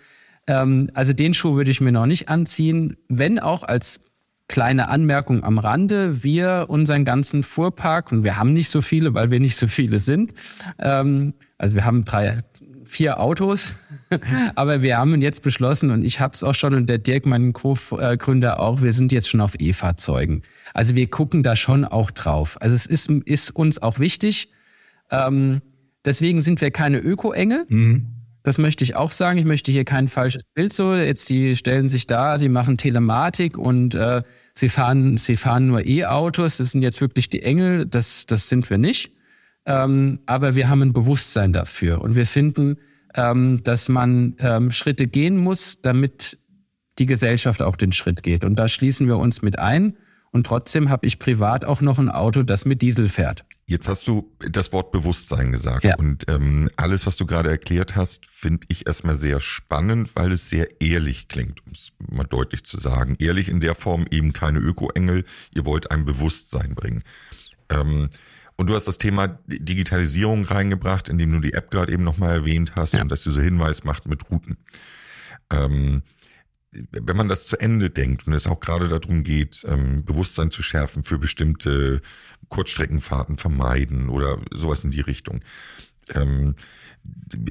Ähm, 0.47 0.91
also 0.95 1.13
den 1.13 1.35
Schuh 1.35 1.57
würde 1.57 1.73
ich 1.73 1.81
mir 1.81 1.91
noch 1.91 2.07
nicht 2.07 2.29
anziehen, 2.29 2.97
wenn 3.09 3.41
auch 3.41 3.65
als 3.65 4.01
kleine 4.51 4.89
Anmerkung 4.89 5.45
am 5.45 5.59
Rande, 5.59 6.25
wir 6.25 6.67
unseren 6.69 7.05
ganzen 7.05 7.45
Fuhrpark, 7.45 8.11
und 8.11 8.25
wir 8.25 8.37
haben 8.37 8.53
nicht 8.53 8.69
so 8.69 8.83
viele, 8.83 9.15
weil 9.15 9.31
wir 9.31 9.39
nicht 9.39 9.55
so 9.55 9.69
viele 9.69 10.01
sind, 10.01 10.35
ähm, 10.81 11.35
also 11.57 11.77
wir 11.77 11.85
haben 11.85 12.05
drei, 12.05 12.39
vier 12.85 13.21
Autos, 13.21 13.77
aber 14.57 14.83
wir 14.83 14.99
haben 14.99 15.23
jetzt 15.23 15.43
beschlossen, 15.43 15.91
und 15.93 16.03
ich 16.03 16.19
habe 16.19 16.35
es 16.35 16.43
auch 16.43 16.57
schon, 16.57 16.75
und 16.75 16.89
der 16.89 16.99
Dirk, 16.99 17.27
mein 17.27 17.53
Co-Gründer 17.53 18.59
auch, 18.59 18.83
wir 18.83 18.93
sind 18.93 19.13
jetzt 19.13 19.31
schon 19.31 19.41
auf 19.41 19.55
E-Fahrzeugen. 19.57 20.43
Also 20.75 20.97
wir 20.97 21.09
gucken 21.09 21.45
da 21.45 21.55
schon 21.55 21.85
auch 21.85 22.11
drauf. 22.11 22.61
Also 22.61 22.75
es 22.75 22.87
ist, 22.87 23.09
ist 23.09 23.55
uns 23.55 23.81
auch 23.81 24.01
wichtig. 24.01 24.51
Ähm, 25.13 25.63
deswegen 26.05 26.43
sind 26.43 26.61
wir 26.61 26.73
keine 26.73 26.99
Öko-Engel. 26.99 27.67
Mhm. 27.69 28.20
Das 28.43 28.59
möchte 28.59 28.85
ich 28.85 28.97
auch 28.97 29.13
sagen. 29.13 29.39
Ich 29.39 29.45
möchte 29.45 29.71
hier 29.71 29.85
kein 29.85 30.09
falsches 30.09 30.43
Bild 30.55 30.73
so. 30.73 30.95
Jetzt 30.95 31.29
die 31.29 31.57
stellen 31.57 31.89
sich 31.89 32.07
da, 32.07 32.39
die 32.39 32.49
machen 32.49 32.77
Telematik 32.77 33.59
und 33.59 33.95
äh, 33.95 34.23
sie 34.55 34.69
fahren, 34.69 35.17
sie 35.17 35.37
fahren 35.37 35.67
nur 35.67 35.87
E-Autos. 35.87 36.57
Das 36.57 36.71
sind 36.71 36.83
jetzt 36.83 37.01
wirklich 37.01 37.29
die 37.29 37.43
Engel. 37.43 37.87
Das, 37.87 38.27
das 38.27 38.49
sind 38.49 38.71
wir 38.71 38.79
nicht. 38.79 39.13
Ähm, 39.67 40.21
aber 40.27 40.55
wir 40.55 40.69
haben 40.69 40.83
ein 40.83 40.93
Bewusstsein 40.93 41.53
dafür 41.53 42.01
und 42.01 42.15
wir 42.15 42.27
finden, 42.27 42.77
ähm, 43.15 43.63
dass 43.63 43.89
man 43.89 44.37
ähm, 44.39 44.71
Schritte 44.71 45.07
gehen 45.07 45.37
muss, 45.37 45.83
damit 45.83 46.39
die 46.99 47.07
Gesellschaft 47.07 47.63
auch 47.63 47.77
den 47.77 47.93
Schritt 47.93 48.23
geht. 48.23 48.45
Und 48.45 48.57
da 48.57 48.69
schließen 48.69 49.07
wir 49.07 49.19
uns 49.19 49.43
mit 49.43 49.59
ein. 49.59 49.97
Und 50.33 50.47
trotzdem 50.47 50.91
habe 50.91 51.07
ich 51.07 51.19
privat 51.19 51.65
auch 51.65 51.81
noch 51.81 51.99
ein 51.99 52.09
Auto, 52.09 52.43
das 52.43 52.65
mit 52.65 52.83
Diesel 52.83 53.09
fährt. 53.09 53.45
Jetzt 53.71 53.87
hast 53.87 54.09
du 54.09 54.33
das 54.41 54.73
Wort 54.73 54.91
Bewusstsein 54.91 55.53
gesagt. 55.53 55.85
Ja. 55.85 55.95
Und 55.95 56.29
ähm, 56.29 56.69
alles, 56.75 57.07
was 57.07 57.17
du 57.17 57.25
gerade 57.25 57.51
erklärt 57.51 57.95
hast, 57.95 58.27
finde 58.27 58.67
ich 58.67 58.89
erstmal 58.89 59.15
sehr 59.15 59.39
spannend, 59.39 60.17
weil 60.17 60.33
es 60.33 60.51
sehr 60.51 60.81
ehrlich 60.81 61.29
klingt, 61.29 61.65
um 61.65 61.71
es 61.71 61.93
mal 61.99 62.25
deutlich 62.25 62.65
zu 62.65 62.81
sagen. 62.81 63.15
Ehrlich 63.21 63.49
in 63.49 63.61
der 63.61 63.77
Form 63.77 64.07
eben 64.11 64.33
keine 64.33 64.59
Öko-Engel. 64.59 65.25
Ihr 65.55 65.65
wollt 65.67 65.93
ein 65.93 66.05
Bewusstsein 66.05 66.75
bringen. 66.75 67.05
Ähm, 67.69 68.11
und 68.57 68.69
du 68.69 68.75
hast 68.75 68.89
das 68.89 68.99
Thema 68.99 69.39
Digitalisierung 69.47 70.47
reingebracht, 70.47 71.09
indem 71.09 71.31
du 71.31 71.39
die 71.39 71.53
App 71.53 71.71
gerade 71.71 71.93
eben 71.93 72.03
nochmal 72.03 72.35
erwähnt 72.35 72.73
hast 72.75 72.95
ja. 72.95 73.03
und 73.03 73.09
dass 73.09 73.23
du 73.23 73.31
so 73.31 73.41
Hinweis 73.41 73.85
macht 73.85 74.09
mit 74.09 74.29
Routen. 74.33 74.57
Ähm, 75.49 76.03
wenn 76.73 77.17
man 77.17 77.29
das 77.29 77.47
zu 77.47 77.59
Ende 77.59 77.91
denkt 77.91 78.27
und 78.27 78.33
es 78.33 78.47
auch 78.47 78.61
gerade 78.61 78.89
darum 78.89 79.25
geht, 79.25 79.65
ähm, 79.67 80.05
Bewusstsein 80.05 80.51
zu 80.51 80.63
schärfen 80.63 81.03
für 81.03 81.19
bestimmte 81.19 82.01
Kurzstreckenfahrten 82.49 83.37
vermeiden 83.37 84.09
oder 84.09 84.39
sowas 84.53 84.85
in 84.85 84.91
die 84.91 85.01
Richtung. 85.01 85.41
Ähm, 86.15 86.55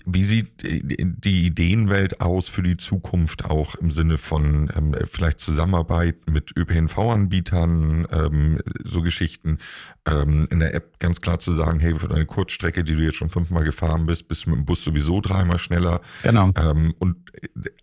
wie 0.05 0.23
sieht 0.23 0.63
die 0.63 1.45
Ideenwelt 1.45 2.21
aus 2.21 2.47
für 2.47 2.61
die 2.61 2.77
Zukunft 2.77 3.45
auch 3.45 3.75
im 3.75 3.91
Sinne 3.91 4.17
von 4.17 4.71
ähm, 4.75 4.95
vielleicht 5.05 5.39
Zusammenarbeit 5.39 6.29
mit 6.29 6.55
ÖPNV-Anbietern, 6.57 8.07
ähm, 8.11 8.59
so 8.83 9.01
Geschichten, 9.01 9.57
ähm, 10.05 10.47
in 10.51 10.59
der 10.59 10.75
App 10.75 10.99
ganz 10.99 11.21
klar 11.21 11.39
zu 11.39 11.55
sagen, 11.55 11.79
hey, 11.79 11.95
für 11.95 12.07
deine 12.07 12.25
Kurzstrecke, 12.25 12.83
die 12.83 12.95
du 12.95 13.01
jetzt 13.01 13.15
schon 13.15 13.29
fünfmal 13.29 13.63
gefahren 13.63 14.05
bist, 14.05 14.27
bist 14.27 14.45
du 14.45 14.51
mit 14.51 14.59
dem 14.59 14.65
Bus 14.65 14.83
sowieso 14.83 15.21
dreimal 15.21 15.57
schneller. 15.57 16.01
Genau. 16.23 16.51
Ähm, 16.55 16.93
und 16.99 17.15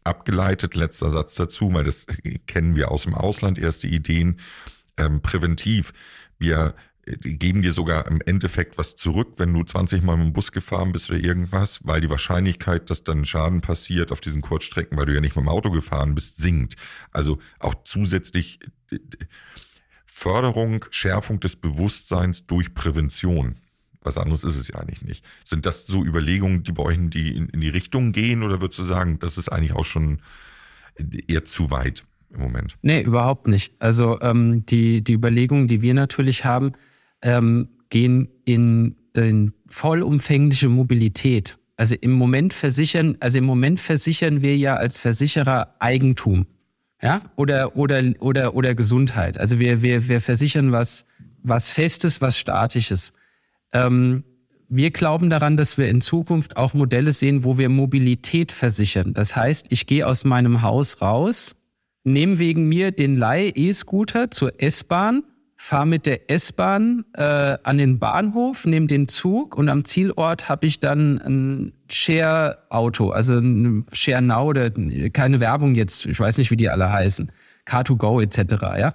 abgeleitet, 0.04 0.74
letzter 0.74 1.10
Satz 1.10 1.34
dazu, 1.34 1.72
weil 1.72 1.84
das 1.84 2.06
kennen 2.46 2.76
wir 2.76 2.90
aus 2.90 3.02
dem 3.04 3.14
Ausland, 3.14 3.58
erste 3.58 3.88
Ideen, 3.88 4.36
ähm, 4.98 5.20
präventiv. 5.22 5.92
Wir 6.38 6.74
geben 7.06 7.62
dir 7.62 7.72
sogar 7.72 8.06
im 8.08 8.20
Endeffekt 8.26 8.78
was 8.78 8.96
zurück, 8.96 9.34
wenn 9.36 9.54
du 9.54 9.62
20 9.62 10.02
Mal 10.02 10.16
mit 10.16 10.26
dem 10.26 10.32
Bus 10.32 10.50
gefahren 10.50 10.92
bist 10.92 11.08
oder 11.08 11.20
irgendwas, 11.20 11.80
weil 11.84 12.00
die 12.00 12.10
Wahrscheinlichkeit, 12.10 12.90
dass 12.90 13.04
dann 13.04 13.24
Schaden 13.24 13.60
passiert 13.60 14.10
auf 14.10 14.20
diesen 14.20 14.42
Kurzstrecken, 14.42 14.98
weil 14.98 15.06
du 15.06 15.14
ja 15.14 15.20
nicht 15.20 15.36
mit 15.36 15.44
dem 15.44 15.48
Auto 15.48 15.70
gefahren 15.70 16.14
bist, 16.16 16.36
sinkt. 16.36 16.74
Also 17.12 17.38
auch 17.60 17.74
zusätzlich 17.84 18.58
Förderung, 20.04 20.84
Schärfung 20.90 21.38
des 21.38 21.56
Bewusstseins 21.56 22.46
durch 22.46 22.74
Prävention. 22.74 23.56
Was 24.02 24.18
anderes 24.18 24.44
ist 24.44 24.56
es 24.56 24.68
ja 24.68 24.76
eigentlich 24.76 25.02
nicht. 25.02 25.24
Sind 25.44 25.66
das 25.66 25.86
so 25.86 26.04
Überlegungen, 26.04 26.62
die 26.62 26.72
bei 26.72 26.82
euch 26.82 26.96
in 26.96 27.10
die, 27.10 27.36
in, 27.36 27.60
die 27.60 27.68
Richtung 27.68 28.12
gehen 28.12 28.42
oder 28.42 28.60
würdest 28.60 28.78
du 28.80 28.84
sagen, 28.84 29.18
das 29.20 29.38
ist 29.38 29.48
eigentlich 29.48 29.74
auch 29.74 29.84
schon 29.84 30.20
eher 31.28 31.44
zu 31.44 31.70
weit 31.70 32.04
im 32.30 32.40
Moment? 32.40 32.76
Nee, 32.82 33.02
überhaupt 33.02 33.46
nicht. 33.46 33.74
Also 33.78 34.20
ähm, 34.22 34.64
die, 34.66 35.02
die 35.02 35.12
Überlegungen, 35.12 35.68
die 35.68 35.82
wir 35.82 35.94
natürlich 35.94 36.44
haben, 36.44 36.72
ähm, 37.22 37.68
gehen 37.90 38.28
in 38.44 38.96
den 39.16 39.52
vollumfängliche 39.68 40.68
Mobilität. 40.68 41.58
Also 41.76 41.94
im 42.00 42.12
Moment 42.12 42.52
versichern, 42.52 43.16
also 43.20 43.38
im 43.38 43.44
Moment 43.44 43.80
versichern 43.80 44.42
wir 44.42 44.56
ja 44.56 44.76
als 44.76 44.96
Versicherer 44.96 45.74
Eigentum, 45.78 46.46
ja, 47.02 47.22
oder 47.36 47.76
oder 47.76 48.02
oder 48.20 48.54
oder 48.54 48.74
Gesundheit. 48.74 49.38
Also 49.38 49.58
wir 49.58 49.82
wir 49.82 50.08
wir 50.08 50.20
versichern 50.20 50.72
was 50.72 51.06
was 51.42 51.70
Festes, 51.70 52.20
was 52.20 52.38
Statisches. 52.38 53.12
Ähm, 53.72 54.24
wir 54.68 54.90
glauben 54.90 55.30
daran, 55.30 55.56
dass 55.56 55.78
wir 55.78 55.88
in 55.88 56.00
Zukunft 56.00 56.56
auch 56.56 56.74
Modelle 56.74 57.12
sehen, 57.12 57.44
wo 57.44 57.56
wir 57.58 57.68
Mobilität 57.68 58.50
versichern. 58.50 59.14
Das 59.14 59.36
heißt, 59.36 59.66
ich 59.70 59.86
gehe 59.86 60.06
aus 60.06 60.24
meinem 60.24 60.62
Haus 60.62 61.00
raus, 61.00 61.54
nehme 62.02 62.38
wegen 62.38 62.68
mir 62.68 62.90
den 62.90 63.16
Leih-E-Scooter 63.16 64.30
zur 64.30 64.60
S-Bahn 64.60 65.22
fahre 65.56 65.86
mit 65.86 66.06
der 66.06 66.30
S-Bahn 66.30 67.04
äh, 67.14 67.56
an 67.62 67.78
den 67.78 67.98
Bahnhof, 67.98 68.66
nehme 68.66 68.86
den 68.86 69.08
Zug 69.08 69.56
und 69.56 69.68
am 69.68 69.84
Zielort 69.84 70.48
habe 70.48 70.66
ich 70.66 70.80
dann 70.80 71.18
ein 71.18 71.72
Share-Auto, 71.90 73.10
also 73.10 73.38
ein 73.38 73.86
Share 73.92 74.22
Now 74.22 74.44
oder 74.44 74.70
keine 75.12 75.40
Werbung 75.40 75.74
jetzt, 75.74 76.06
ich 76.06 76.20
weiß 76.20 76.38
nicht, 76.38 76.50
wie 76.50 76.56
die 76.56 76.68
alle 76.68 76.92
heißen, 76.92 77.32
Car2Go 77.66 78.22
etc. 78.22 78.62
Ja? 78.78 78.94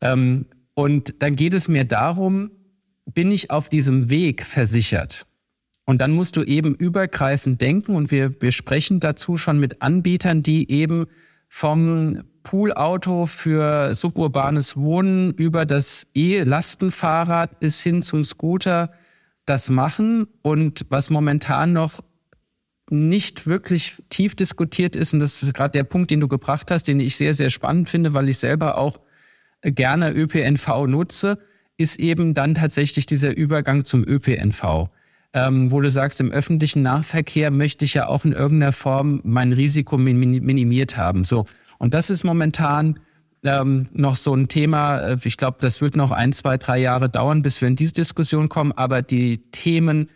Ähm, 0.00 0.46
und 0.74 1.22
dann 1.22 1.36
geht 1.36 1.54
es 1.54 1.68
mir 1.68 1.84
darum, 1.84 2.50
bin 3.04 3.30
ich 3.30 3.50
auf 3.50 3.68
diesem 3.68 4.10
Weg 4.10 4.44
versichert? 4.44 5.26
Und 5.84 6.00
dann 6.00 6.12
musst 6.12 6.36
du 6.36 6.42
eben 6.42 6.74
übergreifend 6.74 7.60
denken 7.60 7.94
und 7.94 8.10
wir, 8.10 8.42
wir 8.42 8.52
sprechen 8.52 9.00
dazu 9.00 9.36
schon 9.36 9.58
mit 9.58 9.80
Anbietern, 9.80 10.42
die 10.42 10.70
eben 10.70 11.06
vom 11.48 12.22
Poolauto 12.42 13.26
für 13.26 13.94
suburbanes 13.94 14.76
Wohnen 14.76 15.32
über 15.34 15.66
das 15.66 16.06
E-Lastenfahrrad 16.14 17.60
bis 17.60 17.82
hin 17.82 18.02
zum 18.02 18.24
Scooter 18.24 18.92
das 19.44 19.70
machen. 19.70 20.28
Und 20.42 20.86
was 20.88 21.10
momentan 21.10 21.72
noch 21.72 22.00
nicht 22.90 23.46
wirklich 23.46 24.02
tief 24.08 24.34
diskutiert 24.34 24.96
ist, 24.96 25.12
und 25.12 25.20
das 25.20 25.42
ist 25.42 25.54
gerade 25.54 25.72
der 25.72 25.84
Punkt, 25.84 26.10
den 26.10 26.20
du 26.20 26.28
gebracht 26.28 26.70
hast, 26.70 26.84
den 26.84 27.00
ich 27.00 27.16
sehr, 27.16 27.34
sehr 27.34 27.50
spannend 27.50 27.88
finde, 27.88 28.14
weil 28.14 28.28
ich 28.28 28.38
selber 28.38 28.78
auch 28.78 29.00
gerne 29.62 30.12
ÖPNV 30.12 30.86
nutze, 30.86 31.38
ist 31.76 32.00
eben 32.00 32.34
dann 32.34 32.54
tatsächlich 32.54 33.06
dieser 33.06 33.36
Übergang 33.36 33.84
zum 33.84 34.04
ÖPNV. 34.06 34.88
Ähm, 35.34 35.70
wo 35.70 35.80
du 35.82 35.90
sagst, 35.90 36.20
im 36.20 36.30
öffentlichen 36.30 36.80
Nahverkehr 36.82 37.50
möchte 37.50 37.84
ich 37.84 37.94
ja 37.94 38.08
auch 38.08 38.24
in 38.24 38.32
irgendeiner 38.32 38.72
Form 38.72 39.20
mein 39.24 39.52
Risiko 39.52 39.98
minimiert 39.98 40.96
haben. 40.96 41.24
So. 41.24 41.44
Und 41.78 41.92
das 41.92 42.08
ist 42.08 42.24
momentan 42.24 42.98
ähm, 43.44 43.88
noch 43.92 44.16
so 44.16 44.34
ein 44.34 44.48
Thema. 44.48 45.00
Äh, 45.00 45.16
ich 45.24 45.36
glaube, 45.36 45.58
das 45.60 45.82
wird 45.82 45.96
noch 45.96 46.10
ein, 46.12 46.32
zwei, 46.32 46.56
drei 46.56 46.78
Jahre 46.78 47.10
dauern, 47.10 47.42
bis 47.42 47.60
wir 47.60 47.68
in 47.68 47.76
diese 47.76 47.92
Diskussion 47.92 48.48
kommen. 48.48 48.72
Aber 48.72 49.02
die 49.02 49.38
Themen, 49.50 50.08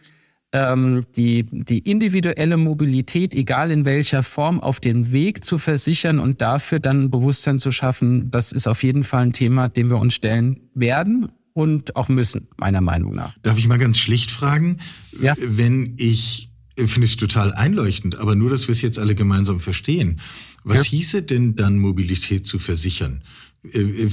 ähm, 0.52 1.04
die, 1.14 1.44
die 1.44 1.80
individuelle 1.80 2.56
Mobilität, 2.56 3.34
egal 3.34 3.70
in 3.70 3.84
welcher 3.84 4.22
Form, 4.22 4.60
auf 4.60 4.80
den 4.80 5.12
Weg 5.12 5.44
zu 5.44 5.58
versichern 5.58 6.20
und 6.20 6.40
dafür 6.40 6.78
dann 6.78 7.10
Bewusstsein 7.10 7.58
zu 7.58 7.70
schaffen, 7.70 8.30
das 8.30 8.50
ist 8.50 8.66
auf 8.66 8.82
jeden 8.82 9.04
Fall 9.04 9.24
ein 9.24 9.32
Thema, 9.34 9.68
dem 9.68 9.90
wir 9.90 9.98
uns 9.98 10.14
stellen 10.14 10.70
werden 10.74 11.30
und 11.54 11.96
auch 11.96 12.08
müssen, 12.08 12.48
meiner 12.56 12.80
Meinung 12.80 13.14
nach. 13.14 13.34
Darf 13.42 13.58
ich 13.58 13.66
mal 13.66 13.78
ganz 13.78 13.98
schlicht 13.98 14.30
fragen? 14.30 14.78
Ja. 15.20 15.34
Wenn 15.38 15.94
ich, 15.96 16.50
finde 16.76 17.06
ich 17.06 17.16
total 17.16 17.52
einleuchtend, 17.52 18.18
aber 18.18 18.34
nur, 18.34 18.50
dass 18.50 18.68
wir 18.68 18.72
es 18.72 18.82
jetzt 18.82 18.98
alle 18.98 19.14
gemeinsam 19.14 19.60
verstehen. 19.60 20.20
Was 20.64 20.78
ja. 20.78 20.90
hieße 20.90 21.22
denn 21.22 21.56
dann 21.56 21.78
Mobilität 21.78 22.46
zu 22.46 22.58
versichern? 22.58 23.22
Äh, 23.64 23.80
äh, 23.80 24.10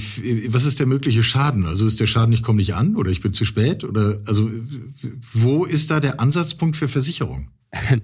was 0.52 0.64
ist 0.64 0.80
der 0.80 0.86
mögliche 0.86 1.22
Schaden? 1.22 1.66
Also 1.66 1.86
ist 1.86 2.00
der 2.00 2.06
Schaden, 2.06 2.32
ich 2.32 2.42
komme 2.42 2.58
nicht 2.58 2.74
an 2.74 2.96
oder 2.96 3.10
ich 3.10 3.20
bin 3.20 3.32
zu 3.32 3.44
spät? 3.44 3.84
Oder 3.84 4.18
also 4.26 4.50
wo 5.32 5.64
ist 5.64 5.90
da 5.90 6.00
der 6.00 6.20
Ansatzpunkt 6.20 6.76
für 6.76 6.88
Versicherung? 6.88 7.48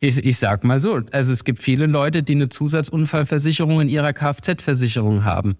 Ich, 0.00 0.18
ich 0.18 0.36
sag 0.36 0.64
mal 0.64 0.82
so, 0.82 1.00
also 1.12 1.32
es 1.32 1.44
gibt 1.44 1.60
viele 1.62 1.86
Leute, 1.86 2.22
die 2.22 2.34
eine 2.34 2.50
Zusatzunfallversicherung 2.50 3.80
in 3.80 3.88
ihrer 3.88 4.12
Kfz-Versicherung 4.12 5.24
haben. 5.24 5.54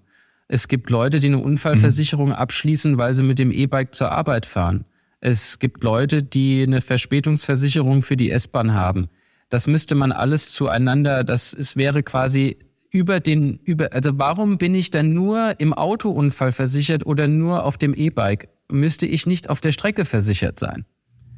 Es 0.48 0.68
gibt 0.68 0.90
Leute, 0.90 1.20
die 1.20 1.28
eine 1.28 1.38
Unfallversicherung 1.38 2.28
mhm. 2.28 2.34
abschließen, 2.34 2.98
weil 2.98 3.14
sie 3.14 3.22
mit 3.22 3.38
dem 3.38 3.50
E-Bike 3.50 3.94
zur 3.94 4.12
Arbeit 4.12 4.46
fahren. 4.46 4.84
Es 5.20 5.58
gibt 5.58 5.82
Leute, 5.82 6.22
die 6.22 6.62
eine 6.62 6.80
Verspätungsversicherung 6.80 8.02
für 8.02 8.16
die 8.16 8.30
S-Bahn 8.30 8.74
haben. 8.74 9.08
Das 9.48 9.66
müsste 9.66 9.94
man 9.94 10.12
alles 10.12 10.52
zueinander, 10.52 11.24
das 11.24 11.54
es 11.54 11.76
wäre 11.76 12.02
quasi 12.02 12.58
über 12.90 13.20
den, 13.20 13.58
über, 13.64 13.92
also 13.92 14.18
warum 14.18 14.58
bin 14.58 14.74
ich 14.74 14.90
dann 14.90 15.12
nur 15.12 15.58
im 15.58 15.72
Autounfall 15.72 16.52
versichert 16.52 17.06
oder 17.06 17.26
nur 17.26 17.64
auf 17.64 17.78
dem 17.78 17.94
E-Bike? 17.94 18.48
Müsste 18.70 19.06
ich 19.06 19.26
nicht 19.26 19.50
auf 19.50 19.60
der 19.60 19.72
Strecke 19.72 20.04
versichert 20.04 20.60
sein? 20.60 20.84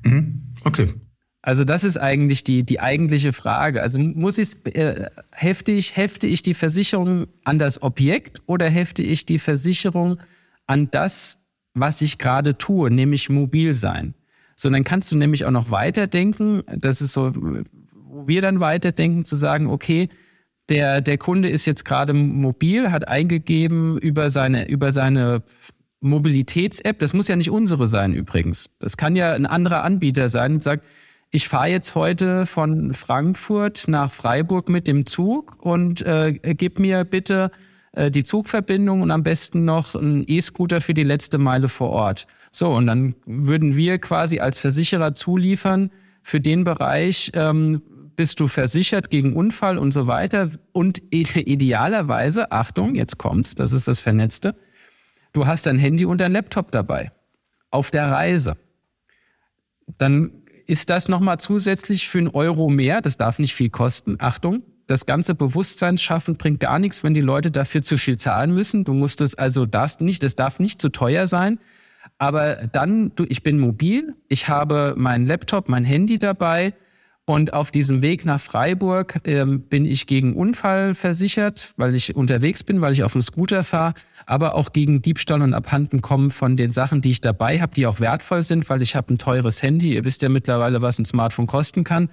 Mhm. 0.05 0.51
Okay. 0.65 0.89
Also 1.47 1.63
das 1.63 1.85
ist 1.85 1.97
eigentlich 1.97 2.43
die, 2.43 2.65
die 2.65 2.81
eigentliche 2.81 3.33
Frage. 3.33 3.81
Also 3.81 4.01
muss 4.01 4.37
ich, 4.37 4.57
äh, 4.75 5.07
hefte 5.31 5.71
ich, 5.71 5.97
hefte 5.97 6.27
ich 6.27 6.43
die 6.43 6.55
Versicherung 6.55 7.29
an 7.45 7.61
das 7.61 7.83
Objekt 7.83 8.43
oder 8.47 8.69
hefte 8.69 9.05
ich 9.05 9.27
die 9.27 9.39
Versicherung 9.39 10.19
an 10.67 10.91
das, 10.91 11.39
was 11.73 12.03
ich 12.03 12.19
gerade 12.19 12.59
tue, 12.59 12.91
nämlich 12.91 13.29
mobil 13.29 13.75
sein? 13.75 14.15
So, 14.57 14.69
dann 14.71 14.83
kannst 14.83 15.13
du 15.13 15.17
nämlich 15.17 15.45
auch 15.45 15.53
noch 15.53 15.71
weiterdenken. 15.71 16.65
Das 16.67 17.01
ist 17.01 17.13
so, 17.13 17.33
wo 17.33 18.27
wir 18.27 18.43
dann 18.43 18.59
weiterdenken, 18.59 19.25
zu 19.25 19.37
sagen, 19.37 19.69
okay, 19.69 20.09
der, 20.69 21.01
der 21.01 21.17
Kunde 21.17 21.49
ist 21.49 21.65
jetzt 21.65 21.85
gerade 21.85 22.13
mobil, 22.13 22.91
hat 22.91 23.07
eingegeben 23.07 23.99
über 23.99 24.31
seine, 24.31 24.69
über 24.69 24.91
seine 24.91 25.45
Mobilitäts-App, 26.01 26.99
das 26.99 27.13
muss 27.13 27.29
ja 27.29 27.37
nicht 27.37 27.51
unsere 27.51 27.87
sein 27.87 28.15
übrigens. 28.15 28.69
Das 28.81 28.97
kann 28.97 29.15
ja 29.15 29.33
ein 29.35 29.47
anderer 29.47 29.85
Anbieter 29.85 30.29
sein 30.29 30.55
und 30.55 30.65
sagt, 30.65 30.85
ich 31.31 31.49
fahre 31.49 31.69
jetzt 31.69 31.95
heute 31.95 32.47
von 32.47 32.95
Frankfurt 32.95 33.89
nach 33.89 34.13
Freiburg 34.13 34.69
mit 34.69 34.87
dem 34.87 35.07
Zug 35.07 35.57
und 35.61 36.03
äh, 36.03 36.33
gib 36.33 36.79
mir 36.79 37.05
bitte 37.05 37.51
äh, 37.93 38.11
die 38.11 38.23
Zugverbindung 38.23 39.03
und 39.03 39.11
am 39.11 39.23
besten 39.23 39.65
noch 39.65 39.95
einen 39.95 40.25
E-Scooter 40.27 40.81
für 40.81 40.95
die 40.95 41.03
letzte 41.03 41.39
Meile 41.39 41.69
vor 41.69 41.91
Ort. 41.91 42.27
So, 42.53 42.73
und 42.73 42.87
dann 42.87 43.17
würden 43.25 43.77
wir 43.77 43.99
quasi 43.99 44.39
als 44.39 44.59
Versicherer 44.59 45.15
zuliefern, 45.15 45.91
Für 46.23 46.41
den 46.41 46.65
Bereich 46.65 47.31
ähm, 47.35 47.83
bist 48.17 48.41
du 48.41 48.49
versichert 48.49 49.11
gegen 49.11 49.35
Unfall 49.35 49.79
und 49.79 49.93
so 49.93 50.07
weiter. 50.07 50.51
Und 50.73 51.03
idealerweise, 51.11 52.51
Achtung, 52.51 52.95
jetzt 52.95 53.19
kommt's, 53.19 53.55
das 53.55 53.73
ist 53.73 53.87
das 53.87 54.01
Vernetzte, 54.01 54.57
du 55.33 55.47
hast 55.47 55.67
dein 55.67 55.79
Handy 55.79 56.05
und 56.05 56.21
dein 56.21 56.33
Laptop 56.33 56.73
dabei. 56.73 57.13
Auf 57.71 57.91
der 57.91 58.11
Reise. 58.11 58.57
Dann 59.99 60.33
ist 60.67 60.91
das 60.91 61.09
nochmal 61.09 61.39
zusätzlich 61.39 62.09
für 62.09 62.19
einen 62.19 62.29
Euro 62.29 62.69
mehr. 62.69 63.01
Das 63.01 63.17
darf 63.17 63.39
nicht 63.39 63.55
viel 63.55 63.71
kosten. 63.71 64.17
Achtung, 64.19 64.63
das 64.87 65.07
ganze 65.07 65.35
Bewusstsein 65.35 65.99
schaffen 65.99 66.37
bringt 66.37 66.61
gar 66.61 66.79
nichts, 66.79 67.03
wenn 67.03 67.15
die 67.15 67.21
Leute 67.21 67.51
dafür 67.51 67.83
zu 67.83 67.99
viel 67.99 68.19
zahlen 68.19 68.53
müssen. 68.53 68.85
Du 68.85 68.93
musst 68.93 69.21
es 69.21 69.35
also 69.35 69.67
darfst 69.67 70.01
nicht, 70.01 70.23
das 70.23 70.37
darf 70.37 70.59
nicht 70.59 70.81
zu 70.81 70.91
teuer 70.91 71.27
sein. 71.27 71.59
Aber 72.19 72.69
dann, 72.73 73.13
du, 73.17 73.25
ich 73.29 73.43
bin 73.43 73.59
mobil, 73.59 74.15
ich 74.29 74.49
habe 74.49 74.95
meinen 74.97 75.27
Laptop, 75.27 75.69
mein 75.69 75.85
Handy 75.85 76.19
dabei 76.19 76.73
und 77.29 77.53
auf 77.53 77.73
diesem 77.73 78.03
Weg 78.03 78.25
nach 78.25 78.41
Freiburg 78.41 79.19
ähm, 79.25 79.63
bin 79.63 79.85
ich 79.85 80.07
gegen 80.07 80.35
Unfall 80.35 80.95
versichert, 80.95 81.75
weil 81.77 81.97
ich 81.97 82.15
unterwegs 82.15 82.63
bin, 82.63 82.81
weil 82.81 82.93
ich 82.93 83.03
auf 83.03 83.13
dem 83.13 83.23
Scooter 83.23 83.65
fahre, 83.65 83.95
aber 84.27 84.55
auch 84.55 84.73
gegen 84.73 85.03
Diebstahl 85.03 85.43
und 85.43 85.53
Abhandenkommen 85.53 86.31
von 86.31 86.57
den 86.57 86.71
Sachen, 86.71 87.01
die 87.01 87.11
ich 87.11 87.21
dabei 87.21 87.61
habe, 87.61 87.75
die 87.75 87.89
auch 87.89 87.99
wertvoll 87.99 88.45
sind, 88.45 88.71
weil 88.71 88.81
ich 88.81 88.95
habe 88.95 89.13
ein 89.13 89.19
teures 89.19 89.61
Handy. 89.61 89.95
Ihr 89.95 90.05
wisst 90.05 90.23
ja 90.23 90.29
mittlerweile, 90.29 90.83
was 90.83 91.01
ein 91.01 91.05
Smartphone 91.05 91.49
kosten 91.49 91.83
kann 91.83 92.11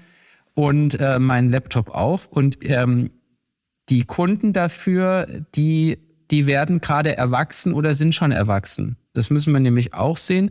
und 0.56 1.00
äh, 1.00 1.20
mein 1.20 1.48
Laptop 1.48 1.90
auch. 1.90 2.26
Und 2.26 2.58
ähm, 2.68 3.12
die 3.90 4.06
Kunden 4.06 4.52
dafür, 4.52 5.28
die, 5.54 6.00
die 6.32 6.48
werden 6.48 6.82
gerade 6.82 7.16
erwachsen 7.16 7.74
oder 7.74 7.94
sind 7.94 8.16
schon 8.16 8.32
erwachsen. 8.32 8.98
Das 9.14 9.30
müssen 9.30 9.54
wir 9.54 9.60
nämlich 9.60 9.94
auch 9.94 10.18
sehen. 10.18 10.50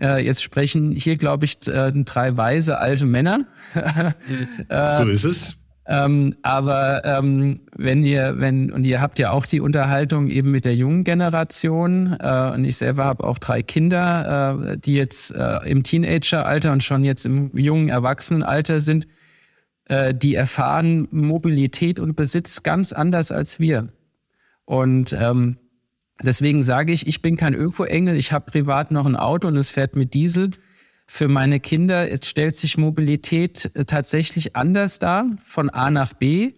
Äh, 0.00 0.24
jetzt 0.24 0.42
sprechen 0.42 0.92
hier, 0.92 1.16
glaube 1.16 1.44
ich, 1.44 1.66
äh, 1.66 1.92
drei 1.92 2.36
weise 2.36 2.78
alte 2.78 3.06
Männer. 3.06 3.46
äh, 4.68 4.94
so 4.94 5.04
ist 5.04 5.24
es. 5.24 5.58
Ähm, 5.90 6.36
aber 6.42 7.02
ähm, 7.06 7.60
wenn 7.74 8.02
ihr, 8.02 8.34
wenn, 8.38 8.70
und 8.70 8.84
ihr 8.84 9.00
habt 9.00 9.18
ja 9.18 9.30
auch 9.30 9.46
die 9.46 9.60
Unterhaltung 9.60 10.28
eben 10.28 10.50
mit 10.50 10.66
der 10.66 10.74
jungen 10.74 11.02
Generation, 11.02 12.14
äh, 12.20 12.52
und 12.54 12.64
ich 12.66 12.76
selber 12.76 13.06
habe 13.06 13.24
auch 13.24 13.38
drei 13.38 13.62
Kinder, 13.62 14.58
äh, 14.70 14.76
die 14.76 14.94
jetzt 14.94 15.34
äh, 15.34 15.66
im 15.66 15.82
Teenageralter 15.82 16.72
und 16.72 16.84
schon 16.84 17.04
jetzt 17.04 17.24
im 17.24 17.56
jungen 17.56 17.88
Erwachsenenalter 17.88 18.80
sind, 18.80 19.06
äh, 19.86 20.14
die 20.14 20.34
erfahren 20.34 21.08
Mobilität 21.10 22.00
und 22.00 22.16
Besitz 22.16 22.62
ganz 22.62 22.92
anders 22.92 23.32
als 23.32 23.58
wir. 23.58 23.88
Und 24.66 25.16
ähm, 25.18 25.56
deswegen 26.22 26.62
sage 26.62 26.92
ich, 26.92 27.06
ich 27.06 27.22
bin 27.22 27.36
kein 27.36 27.54
Öko-Engel, 27.54 28.16
ich 28.16 28.32
habe 28.32 28.50
privat 28.50 28.90
noch 28.90 29.06
ein 29.06 29.16
Auto 29.16 29.48
und 29.48 29.56
es 29.56 29.70
fährt 29.70 29.96
mit 29.96 30.14
Diesel. 30.14 30.50
Für 31.06 31.28
meine 31.28 31.58
Kinder 31.58 32.10
jetzt 32.10 32.26
stellt 32.26 32.56
sich 32.56 32.76
Mobilität 32.76 33.70
äh, 33.74 33.84
tatsächlich 33.84 34.56
anders 34.56 34.98
dar, 34.98 35.26
von 35.44 35.70
A 35.70 35.90
nach 35.90 36.12
B. 36.12 36.52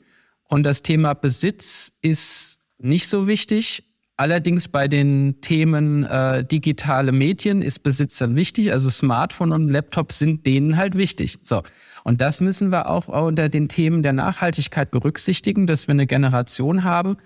Und 0.49 0.65
das 0.65 0.83
Thema 0.83 1.15
Besitz 1.15 1.93
ist 2.03 2.59
nicht 2.79 3.09
so 3.09 3.29
wichtig. 3.29 3.85
Allerdings 4.17 4.69
bei 4.69 4.89
den 4.89 5.41
Themen 5.41 6.05
äh, 6.05 6.45
digitale 6.45 7.13
Medien 7.13 7.63
ist 7.63 7.79
Besitz 7.79 8.19
dann 8.19 8.35
wichtig. 8.35 8.73
Also 8.73 8.91
Smartphone 8.91 9.53
und 9.53 9.69
Laptop 9.69 10.13
sind 10.13 10.45
denen 10.45 10.77
halt 10.77 10.97
wichtig. 10.97 11.39
So. 11.43 11.63
Und 12.03 12.21
das 12.21 12.41
müssen 12.41 12.71
wir 12.71 12.91
auch 12.91 13.09
unter 13.09 13.49
den 13.49 13.69
Themen 13.69 14.03
der 14.03 14.13
Nachhaltigkeit 14.13 14.91
berücksichtigen, 14.91 15.67
dass 15.67 15.87
wir 15.87 15.93
eine 15.93 16.07
Generation 16.07 16.85
haben, 16.85 17.17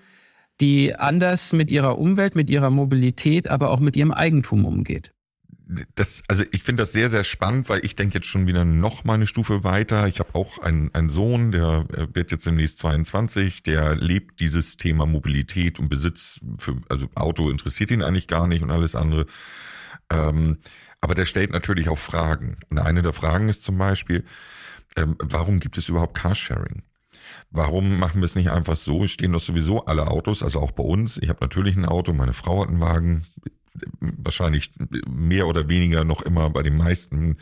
die 0.61 0.95
anders 0.95 1.53
mit 1.53 1.71
ihrer 1.71 1.97
Umwelt, 1.97 2.35
mit 2.35 2.49
ihrer 2.49 2.69
Mobilität, 2.69 3.49
aber 3.49 3.69
auch 3.71 3.79
mit 3.79 3.95
ihrem 3.95 4.11
Eigentum 4.11 4.65
umgeht. 4.65 5.11
Das, 5.95 6.21
also 6.27 6.43
ich 6.51 6.61
finde 6.61 6.83
das 6.83 6.91
sehr, 6.91 7.09
sehr 7.09 7.23
spannend, 7.23 7.69
weil 7.69 7.83
ich 7.83 7.95
denke 7.95 8.15
jetzt 8.15 8.27
schon 8.27 8.45
wieder 8.45 8.65
noch 8.65 9.03
mal 9.03 9.15
eine 9.15 9.25
Stufe 9.25 9.63
weiter. 9.63 10.07
Ich 10.07 10.19
habe 10.19 10.35
auch 10.35 10.59
einen, 10.59 10.93
einen 10.93 11.09
Sohn, 11.09 11.51
der 11.51 11.87
wird 12.13 12.31
jetzt 12.31 12.45
demnächst 12.45 12.77
22, 12.77 13.63
der 13.63 13.95
lebt 13.95 14.39
dieses 14.41 14.77
Thema 14.77 15.07
Mobilität 15.07 15.79
und 15.79 15.89
Besitz. 15.89 16.39
Für, 16.59 16.75
also 16.87 17.07
Auto 17.15 17.49
interessiert 17.49 17.89
ihn 17.89 18.03
eigentlich 18.03 18.27
gar 18.27 18.47
nicht 18.47 18.61
und 18.61 18.69
alles 18.69 18.95
andere. 18.95 19.25
Ähm, 20.11 20.59
aber 21.01 21.15
der 21.15 21.25
stellt 21.25 21.51
natürlich 21.51 21.89
auch 21.89 21.97
Fragen. 21.97 22.57
Und 22.69 22.77
eine 22.77 23.01
der 23.01 23.13
Fragen 23.13 23.49
ist 23.49 23.63
zum 23.63 23.77
Beispiel, 23.79 24.23
ähm, 24.95 25.15
warum 25.19 25.59
gibt 25.59 25.79
es 25.79 25.89
überhaupt 25.89 26.15
Carsharing? 26.15 26.83
Warum 27.51 27.99
machen 27.99 28.21
wir 28.21 28.25
es 28.25 28.35
nicht 28.35 28.51
einfach 28.51 28.75
so? 28.75 29.07
Stehen 29.07 29.31
doch 29.31 29.41
sowieso 29.41 29.85
alle 29.85 30.07
Autos, 30.07 30.43
also 30.43 30.59
auch 30.59 30.71
bei 30.71 30.83
uns. 30.83 31.17
Ich 31.17 31.29
habe 31.29 31.39
natürlich 31.41 31.75
ein 31.75 31.85
Auto, 31.85 32.13
meine 32.13 32.33
Frau 32.33 32.61
hat 32.61 32.69
einen 32.69 32.81
Wagen, 32.81 33.27
wahrscheinlich 33.99 34.71
mehr 35.07 35.47
oder 35.47 35.67
weniger 35.67 36.03
noch 36.03 36.21
immer 36.21 36.49
bei 36.49 36.63
den 36.63 36.77
meisten 36.77 37.37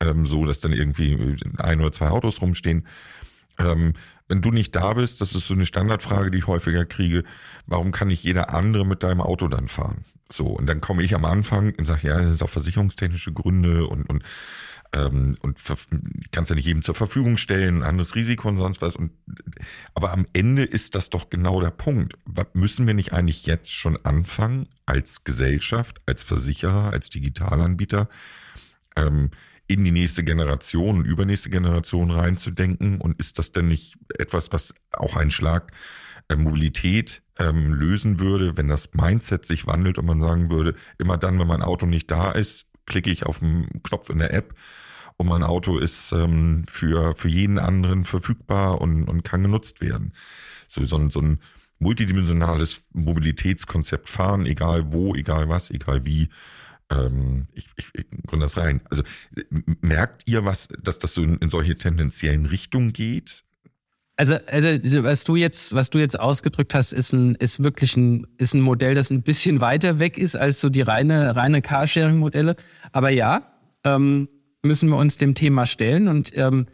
ähm, 0.00 0.26
so, 0.26 0.44
dass 0.44 0.60
dann 0.60 0.72
irgendwie 0.72 1.36
ein 1.58 1.80
oder 1.80 1.92
zwei 1.92 2.08
Autos 2.08 2.40
rumstehen. 2.40 2.86
Ähm, 3.58 3.94
wenn 4.26 4.40
du 4.40 4.50
nicht 4.50 4.74
da 4.74 4.94
bist, 4.94 5.20
das 5.20 5.34
ist 5.34 5.46
so 5.46 5.54
eine 5.54 5.66
Standardfrage, 5.66 6.30
die 6.30 6.38
ich 6.38 6.46
häufiger 6.46 6.84
kriege, 6.86 7.24
warum 7.66 7.92
kann 7.92 8.08
nicht 8.08 8.24
jeder 8.24 8.54
andere 8.54 8.86
mit 8.86 9.02
deinem 9.02 9.20
Auto 9.20 9.48
dann 9.48 9.68
fahren? 9.68 10.04
So, 10.32 10.46
und 10.46 10.66
dann 10.66 10.80
komme 10.80 11.02
ich 11.02 11.14
am 11.14 11.24
Anfang 11.24 11.74
und 11.76 11.84
sage, 11.84 12.08
ja, 12.08 12.18
das 12.18 12.30
ist 12.30 12.42
auch 12.42 12.48
versicherungstechnische 12.48 13.32
Gründe 13.32 13.86
und, 13.86 14.08
und 14.08 14.22
ähm, 14.94 15.36
und 15.42 15.58
kannst 16.30 16.50
ja 16.50 16.56
nicht 16.56 16.66
jedem 16.66 16.82
zur 16.82 16.94
Verfügung 16.94 17.36
stellen, 17.36 17.82
anderes 17.82 18.14
Risiko 18.14 18.48
und 18.48 18.56
sonst 18.56 18.80
was. 18.80 18.94
Und, 18.94 19.12
aber 19.94 20.12
am 20.12 20.26
Ende 20.32 20.62
ist 20.62 20.94
das 20.94 21.10
doch 21.10 21.30
genau 21.30 21.60
der 21.60 21.70
Punkt. 21.70 22.14
Müssen 22.52 22.86
wir 22.86 22.94
nicht 22.94 23.12
eigentlich 23.12 23.44
jetzt 23.46 23.72
schon 23.72 23.98
anfangen, 24.04 24.68
als 24.86 25.24
Gesellschaft, 25.24 26.00
als 26.06 26.22
Versicherer, 26.22 26.92
als 26.92 27.10
Digitalanbieter, 27.10 28.08
ähm, 28.96 29.30
in 29.66 29.82
die 29.82 29.90
nächste 29.90 30.22
Generation 30.22 31.04
übernächste 31.04 31.50
Generation 31.50 32.10
reinzudenken? 32.10 33.00
Und 33.00 33.18
ist 33.18 33.38
das 33.38 33.50
denn 33.50 33.66
nicht 33.66 33.96
etwas, 34.16 34.52
was 34.52 34.74
auch 34.92 35.16
einen 35.16 35.32
Schlag 35.32 35.72
äh, 36.28 36.36
Mobilität 36.36 37.22
ähm, 37.38 37.74
lösen 37.74 38.20
würde, 38.20 38.56
wenn 38.56 38.68
das 38.68 38.94
Mindset 38.94 39.44
sich 39.44 39.66
wandelt 39.66 39.98
und 39.98 40.06
man 40.06 40.20
sagen 40.20 40.50
würde, 40.50 40.76
immer 40.98 41.18
dann, 41.18 41.40
wenn 41.40 41.48
mein 41.48 41.62
Auto 41.62 41.86
nicht 41.86 42.10
da 42.12 42.30
ist, 42.30 42.66
klicke 42.86 43.10
ich 43.10 43.26
auf 43.26 43.40
den 43.40 43.82
Knopf 43.82 44.10
in 44.10 44.18
der 44.18 44.32
App 44.32 44.54
und 45.16 45.26
mein 45.28 45.42
Auto 45.42 45.78
ist 45.78 46.12
ähm, 46.12 46.64
für, 46.68 47.14
für 47.14 47.28
jeden 47.28 47.58
anderen 47.58 48.04
verfügbar 48.04 48.80
und, 48.80 49.04
und 49.08 49.22
kann 49.22 49.42
genutzt 49.42 49.80
werden. 49.80 50.12
So, 50.66 50.84
so, 50.84 50.96
ein, 50.96 51.10
so 51.10 51.20
ein 51.20 51.38
multidimensionales 51.78 52.88
Mobilitätskonzept 52.92 54.08
fahren, 54.08 54.46
egal 54.46 54.92
wo, 54.92 55.14
egal 55.14 55.48
was, 55.48 55.70
egal 55.70 56.04
wie. 56.04 56.28
Ähm, 56.90 57.46
ich, 57.52 57.68
ich, 57.76 57.86
ich 57.94 58.06
gründe 58.26 58.46
das 58.46 58.56
rein. 58.56 58.80
Also 58.90 59.02
merkt 59.80 60.24
ihr 60.26 60.44
was, 60.44 60.68
dass 60.82 60.98
das 60.98 61.14
so 61.14 61.22
in, 61.22 61.38
in 61.38 61.48
solche 61.48 61.78
tendenziellen 61.78 62.46
Richtungen 62.46 62.92
geht? 62.92 63.44
Also, 64.16 64.36
also 64.46 64.68
was 65.02 65.24
du 65.24 65.34
jetzt, 65.34 65.74
was 65.74 65.90
du 65.90 65.98
jetzt 65.98 66.18
ausgedrückt 66.18 66.74
hast, 66.74 66.92
ist 66.92 67.12
ein, 67.12 67.34
ist 67.36 67.62
wirklich 67.62 67.96
ein, 67.96 68.26
ist 68.38 68.54
ein 68.54 68.60
Modell, 68.60 68.94
das 68.94 69.10
ein 69.10 69.22
bisschen 69.22 69.60
weiter 69.60 69.98
weg 69.98 70.18
ist 70.18 70.36
als 70.36 70.60
so 70.60 70.68
die 70.68 70.82
reine, 70.82 71.34
reine 71.34 71.62
Carsharing-Modelle. 71.62 72.54
Aber 72.92 73.10
ja, 73.10 73.54
ähm, 73.82 74.28
müssen 74.64 74.88
wir 74.88 74.96
uns 74.96 75.16
dem 75.16 75.34
Thema 75.34 75.66
stellen. 75.66 76.08
Und 76.08 76.36
ähm, 76.36 76.66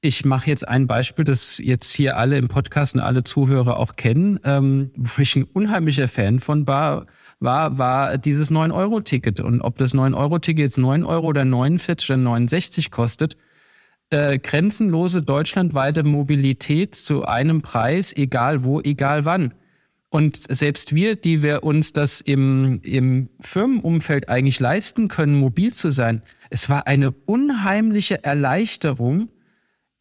ich 0.00 0.24
mache 0.24 0.50
jetzt 0.50 0.68
ein 0.68 0.86
Beispiel, 0.86 1.24
das 1.24 1.58
jetzt 1.58 1.94
hier 1.94 2.16
alle 2.16 2.36
im 2.36 2.48
Podcast 2.48 2.94
und 2.94 3.00
alle 3.00 3.22
Zuhörer 3.22 3.78
auch 3.78 3.96
kennen, 3.96 4.38
ähm, 4.44 4.90
wo 4.96 5.22
ich 5.22 5.36
ein 5.36 5.44
unheimlicher 5.44 6.08
Fan 6.08 6.40
von 6.40 6.66
war, 6.66 7.06
war, 7.40 7.78
war 7.78 8.18
dieses 8.18 8.50
9-Euro-Ticket. 8.50 9.40
Und 9.40 9.60
ob 9.60 9.78
das 9.78 9.94
9-Euro-Ticket 9.94 10.62
jetzt 10.62 10.78
9 10.78 11.04
Euro 11.04 11.26
oder 11.28 11.44
49 11.44 12.10
oder 12.10 12.16
69 12.18 12.90
kostet, 12.90 13.36
äh, 14.10 14.38
grenzenlose 14.38 15.22
deutschlandweite 15.22 16.02
Mobilität 16.02 16.94
zu 16.94 17.24
einem 17.24 17.62
Preis, 17.62 18.14
egal 18.14 18.64
wo, 18.64 18.80
egal 18.80 19.24
wann. 19.24 19.54
Und 20.14 20.36
selbst 20.48 20.94
wir, 20.94 21.16
die 21.16 21.42
wir 21.42 21.64
uns 21.64 21.92
das 21.92 22.20
im, 22.20 22.78
im 22.84 23.30
Firmenumfeld 23.40 24.28
eigentlich 24.28 24.60
leisten 24.60 25.08
können, 25.08 25.34
mobil 25.34 25.74
zu 25.74 25.90
sein, 25.90 26.22
es 26.50 26.68
war 26.68 26.86
eine 26.86 27.10
unheimliche 27.10 28.22
Erleichterung, 28.22 29.28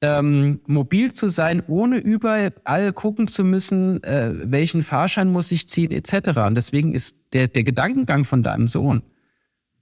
ähm, 0.02 0.60
mobil 0.68 1.14
zu 1.14 1.30
sein, 1.30 1.64
ohne 1.66 1.98
überall 1.98 2.94
gucken 2.94 3.28
zu 3.28 3.44
müssen, 3.44 4.04
äh, 4.04 4.34
welchen 4.44 4.84
Fahrschein 4.84 5.32
muss 5.32 5.52
ich 5.52 5.68
ziehen, 5.68 5.90
etc. 5.90 6.38
Und 6.46 6.54
deswegen 6.54 6.94
ist 6.94 7.18
der, 7.34 7.48
der 7.48 7.64
Gedankengang 7.64 8.24
von 8.24 8.44
deinem 8.44 8.68
Sohn, 8.68 9.02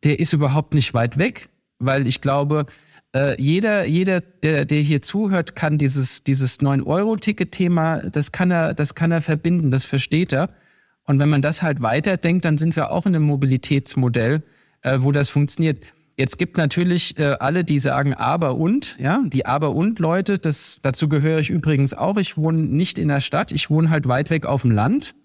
der 0.06 0.22
ist 0.22 0.32
überhaupt 0.32 0.74
nicht 0.74 0.94
weit 0.94 1.18
weg, 1.18 1.50
weil 1.78 2.08
ich 2.08 2.22
glaube, 2.22 2.68
äh, 3.16 3.42
jeder, 3.42 3.86
jeder, 3.86 4.22
der, 4.22 4.66
der 4.66 4.80
hier 4.80 5.02
zuhört, 5.02 5.56
kann 5.56 5.78
dieses, 5.78 6.24
dieses 6.24 6.60
9-Euro-Ticket-Thema, 6.60 8.10
das 8.10 8.32
kann 8.32 8.52
er, 8.52 8.74
das 8.74 8.96
kann 8.96 9.12
er 9.12 9.22
verbinden, 9.22 9.72
das 9.72 9.86
versteht 9.86 10.32
er. 10.32 10.50
Und 11.06 11.20
wenn 11.20 11.30
man 11.30 11.42
das 11.42 11.62
halt 11.62 11.82
weiterdenkt, 11.82 12.46
dann 12.46 12.58
sind 12.58 12.76
wir 12.76 12.92
auch 12.92 13.06
in 13.06 13.16
einem 13.16 13.26
Mobilitätsmodell, 13.26 14.44
äh, 14.84 14.98
wo 15.00 15.12
das 15.12 15.30
funktioniert. 15.30 15.80
Jetzt 16.16 16.38
gibt 16.38 16.58
natürlich 16.58 17.18
äh, 17.18 17.36
alle, 17.40 17.64
die 17.64 17.80
sagen 17.80 18.14
aber 18.14 18.56
und, 18.56 18.98
ja, 19.00 19.22
die 19.26 19.46
aber 19.46 19.72
und 19.76 20.00
Leute, 20.00 20.38
das, 20.38 20.80
dazu 20.82 21.10
gehöre 21.10 21.40
ich 21.40 21.50
übrigens 21.50 21.94
auch. 21.94 22.18
Ich 22.18 22.38
wohne 22.38 22.60
nicht 22.60 23.00
in 23.00 23.08
der 23.08 23.22
Stadt, 23.22 23.52
ich 23.52 23.70
wohne 23.70 23.90
halt 23.90 24.08
weit 24.08 24.30
weg 24.30 24.46
auf 24.46 24.62
dem 24.62 24.72
Land. 24.72 25.16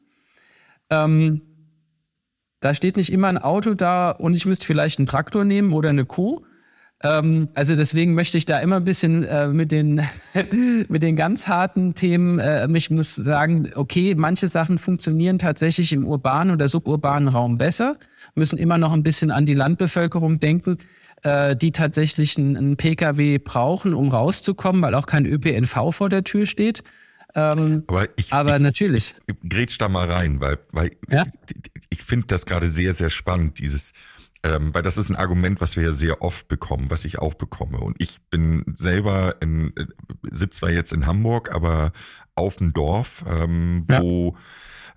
Ähm, 0.91 1.43
da 2.61 2.73
steht 2.73 2.97
nicht 2.97 3.13
immer 3.13 3.29
ein 3.29 3.39
Auto 3.39 3.75
da 3.75 4.11
und 4.11 4.35
ich 4.35 4.47
müsste 4.47 4.67
vielleicht 4.67 4.99
einen 4.99 5.07
Traktor 5.07 5.45
nehmen 5.45 5.73
oder 5.73 5.91
eine 5.91 6.05
Kuh. 6.05 6.45
Ähm, 7.03 7.49
also 7.55 7.77
deswegen 7.77 8.15
möchte 8.15 8.39
ich 8.39 8.47
da 8.47 8.59
immer 8.59 8.77
ein 8.77 8.85
bisschen 8.85 9.23
äh, 9.25 9.49
mit, 9.49 9.71
den, 9.71 10.01
mit 10.89 11.03
den 11.03 11.17
ganz 11.17 11.47
harten 11.47 11.95
Themen, 11.95 12.39
äh, 12.39 12.67
ich 12.75 12.91
muss 12.91 13.15
sagen, 13.15 13.71
okay, 13.75 14.15
manche 14.17 14.49
Sachen 14.49 14.79
funktionieren 14.79 15.39
tatsächlich 15.39 15.93
im 15.93 16.07
urbanen 16.07 16.55
oder 16.55 16.69
suburbanen 16.69 17.29
Raum 17.29 17.59
besser, 17.59 17.97
müssen 18.35 18.59
immer 18.59 18.79
noch 18.79 18.93
ein 18.93 19.03
bisschen 19.03 19.31
an 19.31 19.45
die 19.45 19.55
Landbevölkerung 19.55 20.41
denken, 20.41 20.79
äh, 21.23 21.55
die 21.55 21.71
tatsächlich 21.71 22.39
einen, 22.39 22.77
Pkw 22.77 23.39
brauchen, 23.39 23.93
um 23.93 24.09
rauszukommen, 24.09 24.81
weil 24.81 24.95
auch 24.95 25.07
kein 25.07 25.27
ÖPNV 25.27 25.93
vor 25.95 26.09
der 26.09 26.25
Tür 26.25 26.47
steht. 26.47 26.83
Ähm, 27.35 27.85
aber 27.89 28.09
ich, 28.17 28.33
aber 28.33 28.57
ich, 28.57 28.63
natürlich. 28.63 29.15
Ich, 29.27 29.37
grätsch 29.47 29.79
da 29.79 29.91
mal 29.91 30.11
rein, 30.11 30.41
weil, 30.41 30.59
weil 30.73 30.93
ja? 31.11 31.25
ich, 31.49 31.73
ich 31.91 32.03
finde 32.03 32.29
das 32.29 32.47
gerade 32.47 32.71
sehr, 32.71 32.95
sehr 32.95 33.11
spannend, 33.11 33.59
dieses 33.59 33.93
ähm, 34.47 34.73
weil 34.75 34.83
das 34.83 34.97
ist 34.97 35.11
ein 35.11 35.17
Argument, 35.17 35.61
was 35.61 35.77
wir 35.77 35.85
ja 35.85 35.91
sehr 35.91 36.23
oft 36.23 36.47
bekommen, 36.47 36.91
was 36.91 37.05
ich 37.05 37.19
auch 37.19 37.35
bekomme. 37.35 37.79
Und 37.79 37.97
ich 37.99 38.21
bin 38.31 38.65
selber 38.75 39.37
in, 39.41 39.73
äh, 39.77 39.87
sitze 40.31 40.59
zwar 40.61 40.71
jetzt 40.71 40.93
in 40.93 41.07
Hamburg, 41.07 41.53
aber 41.53 41.93
auf 42.35 42.57
dem 42.57 42.73
Dorf, 42.73 43.25
ähm, 43.29 43.87
ja. 43.91 44.01
wo 44.01 44.37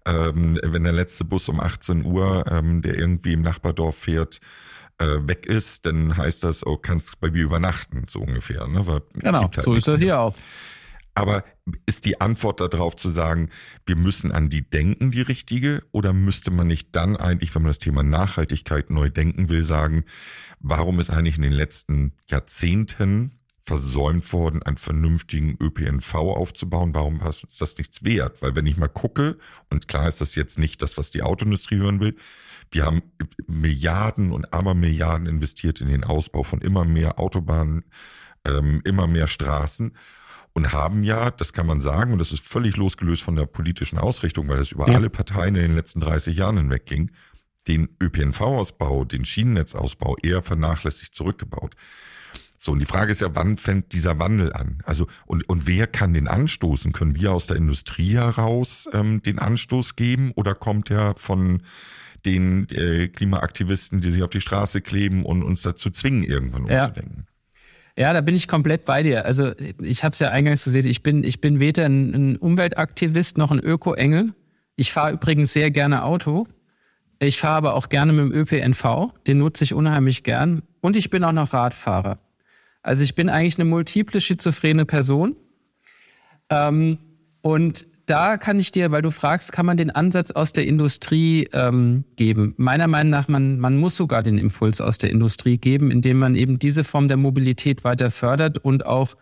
ähm, 0.06 0.60
wenn 0.64 0.84
der 0.84 0.94
letzte 0.94 1.26
Bus 1.26 1.50
um 1.50 1.60
18 1.60 2.06
Uhr, 2.06 2.46
ähm, 2.52 2.82
der 2.82 2.98
irgendwie 2.98 3.34
im 3.34 3.42
Nachbardorf 3.42 3.96
fährt, 3.96 4.40
äh, 5.00 5.28
weg 5.28 5.46
ist, 5.46 5.86
dann 5.86 6.16
heißt 6.16 6.44
das, 6.44 6.66
oh, 6.66 6.78
kannst 6.78 7.20
bei 7.20 7.32
mir 7.32 7.44
übernachten, 7.44 8.06
so 8.08 8.20
ungefähr. 8.20 8.68
Ne? 8.68 8.86
Weil 8.86 9.02
genau, 9.14 9.42
halt 9.42 9.62
so 9.62 9.74
ist 9.74 9.88
das 9.88 10.00
hier 10.00 10.20
auch. 10.20 10.36
Aber 11.20 11.44
ist 11.86 12.06
die 12.06 12.22
Antwort 12.22 12.62
darauf 12.62 12.96
zu 12.96 13.10
sagen, 13.10 13.50
wir 13.86 13.98
müssen 13.98 14.32
an 14.32 14.48
die 14.48 14.68
denken, 14.68 15.12
die 15.12 15.22
richtige? 15.22 15.84
Oder 15.92 16.14
müsste 16.14 16.50
man 16.50 16.68
nicht 16.68 16.96
dann 16.96 17.18
eigentlich, 17.18 17.54
wenn 17.54 17.64
man 17.64 17.70
das 17.70 17.80
Thema 17.80 18.04
Nachhaltigkeit 18.04 18.90
neu 18.90 19.10
denken 19.10 19.50
will, 19.50 19.64
sagen, 19.64 20.06
warum 20.62 21.00
ist 21.02 21.10
eigentlich 21.10 21.36
in 21.36 21.44
den 21.44 21.52
letzten 21.52 22.14
Jahrzehnten 22.30 23.36
versäumt 23.60 24.32
worden, 24.32 24.64
einen 24.64 24.78
vernünftigen 24.78 25.58
ÖPNV 25.62 26.16
aufzubauen? 26.16 26.96
Warum 26.96 27.20
ist 27.20 27.62
das 27.62 27.78
nichts 27.78 28.06
wert? 28.06 28.42
Weil 28.42 28.56
wenn 28.56 28.66
ich 28.66 28.78
mal 28.78 28.88
gucke, 28.88 29.38
und 29.70 29.90
klar 29.90 30.08
ist 30.08 30.22
das 30.22 30.36
jetzt 30.36 30.58
nicht 30.58 30.82
das, 30.82 30.98
was 30.98 31.12
die 31.12 31.22
Autoindustrie 31.22 31.80
hören 31.80 32.00
will, 32.00 32.16
wir 32.72 32.86
haben 32.86 33.02
Milliarden 33.46 34.32
und 34.32 34.54
Abermilliarden 34.54 35.28
investiert 35.28 35.82
in 35.82 35.90
den 35.90 36.06
Ausbau 36.06 36.44
von 36.44 36.62
immer 36.62 36.86
mehr 36.86 37.20
Autobahnen, 37.20 37.84
ähm, 38.46 38.82
immer 38.86 39.06
mehr 39.06 39.28
Straßen 39.28 39.92
und 40.60 40.74
haben 40.74 41.04
ja, 41.04 41.32
das 41.32 41.54
kann 41.54 41.66
man 41.66 41.80
sagen, 41.80 42.12
und 42.12 42.20
das 42.20 42.32
ist 42.32 42.46
völlig 42.46 42.76
losgelöst 42.76 43.24
von 43.24 43.36
der 43.36 43.46
politischen 43.46 43.98
Ausrichtung, 43.98 44.48
weil 44.50 44.58
das 44.58 44.74
über 44.74 44.90
ja. 44.90 44.96
alle 44.96 45.10
Parteien 45.10 45.56
in 45.56 45.62
den 45.62 45.76
letzten 45.76 46.02
30 46.02 46.36
Jahren 46.36 46.58
hinweg 46.58 46.86
ging, 46.86 47.12
den 47.68 47.88
ÖPNV-Ausbau, 48.02 49.06
den 49.06 49.24
Schienennetzausbau 49.24 50.18
eher 50.22 50.44
vernachlässigt 50.44 51.16
zurückgebaut. 51.16 51.76
So, 52.58 52.74
und 52.74 52.80
die 52.80 52.86
Frage 52.86 53.14
ist 53.14 53.22
ja, 53.22 53.34
wann 53.36 53.56
fängt 53.56 53.94
dieser 53.94 54.20
Wandel 54.20 54.52
an? 54.52 54.84
Also, 54.84 55.08
und, 55.26 55.48
und 55.48 55.66
wer 55.66 55.88
kann 55.88 56.14
den 56.14 56.28
anstoßen? 56.28 56.92
Können 56.92 57.16
wir 57.16 57.32
aus 57.32 57.48
der 57.48 57.56
Industrie 57.56 58.16
heraus 58.16 58.90
ähm, 58.92 59.22
den 59.22 59.40
Anstoß 59.40 59.96
geben 59.96 60.34
oder 60.36 60.56
kommt 60.56 60.92
er 60.92 61.16
von 61.16 61.64
den 62.26 62.68
äh, 62.72 63.08
Klimaaktivisten, 63.08 64.02
die 64.02 64.12
sich 64.12 64.24
auf 64.24 64.30
die 64.30 64.42
Straße 64.42 64.82
kleben 64.82 65.26
und 65.26 65.42
uns 65.42 65.62
dazu 65.62 65.90
zwingen, 65.90 66.26
irgendwann 66.26 66.64
umzudenken? 66.64 67.29
Ja, 68.00 68.14
da 68.14 68.22
bin 68.22 68.34
ich 68.34 68.48
komplett 68.48 68.86
bei 68.86 69.04
dir. 69.04 69.26
Also 69.26 69.52
ich 69.82 70.06
habe 70.06 70.14
es 70.14 70.20
ja 70.20 70.30
eingangs 70.30 70.64
gesehen, 70.64 70.88
ich 70.88 71.04
bin, 71.04 71.26
ich 71.26 71.42
bin 71.42 71.60
weder 71.60 71.86
ein, 71.86 72.16
ein 72.16 72.36
Umweltaktivist 72.38 73.38
noch 73.38 73.52
ein 73.52 73.60
Öko-Engel. 73.60 74.34
Ich 74.78 74.94
fahre 74.94 75.12
übrigens 75.12 75.52
sehr 75.52 75.70
gerne 75.70 76.06
Auto. 76.06 76.48
Ich 77.20 77.38
fahre 77.38 77.56
aber 77.56 77.74
auch 77.74 77.90
gerne 77.90 78.14
mit 78.14 78.22
dem 78.22 78.32
ÖPNV, 78.32 79.14
den 79.28 79.40
nutze 79.40 79.66
ich 79.66 79.74
unheimlich 79.74 80.24
gern. 80.24 80.62
Und 80.80 80.96
ich 80.96 81.10
bin 81.10 81.26
auch 81.26 81.34
noch 81.34 81.52
Radfahrer. 81.52 82.20
Also 82.84 83.04
ich 83.04 83.16
bin 83.16 83.28
eigentlich 83.28 83.60
eine 83.60 83.66
multiple 83.66 84.22
schizophrene 84.22 84.86
Person. 84.86 85.36
Ähm, 86.50 87.00
und 87.42 87.86
da 88.10 88.38
kann 88.38 88.60
ich 88.60 88.72
dir, 88.72 88.92
weil 88.92 89.02
du 89.02 89.12
fragst, 89.12 89.52
kann 89.52 89.66
man 89.66 89.78
den 89.78 89.92
Ansatz 89.92 90.32
aus 90.32 90.54
der 90.54 90.66
Industrie 90.66 91.48
ähm, 91.54 92.06
geben? 92.16 92.54
Meiner 92.58 92.88
Meinung 92.88 93.12
nach, 93.12 93.28
man, 93.28 93.60
man 93.60 93.78
muss 93.78 93.96
sogar 93.96 94.24
den 94.24 94.38
Impuls 94.38 94.82
aus 94.82 94.98
der 94.98 95.12
Industrie 95.12 95.58
geben, 95.58 95.92
indem 95.92 96.20
man 96.20 96.36
eben 96.36 96.60
diese 96.60 96.84
Form 96.84 97.08
der 97.08 97.18
Mobilität 97.18 97.84
weiter 97.84 98.12
fördert 98.12 98.58
und 98.58 98.86
auch 98.86 99.16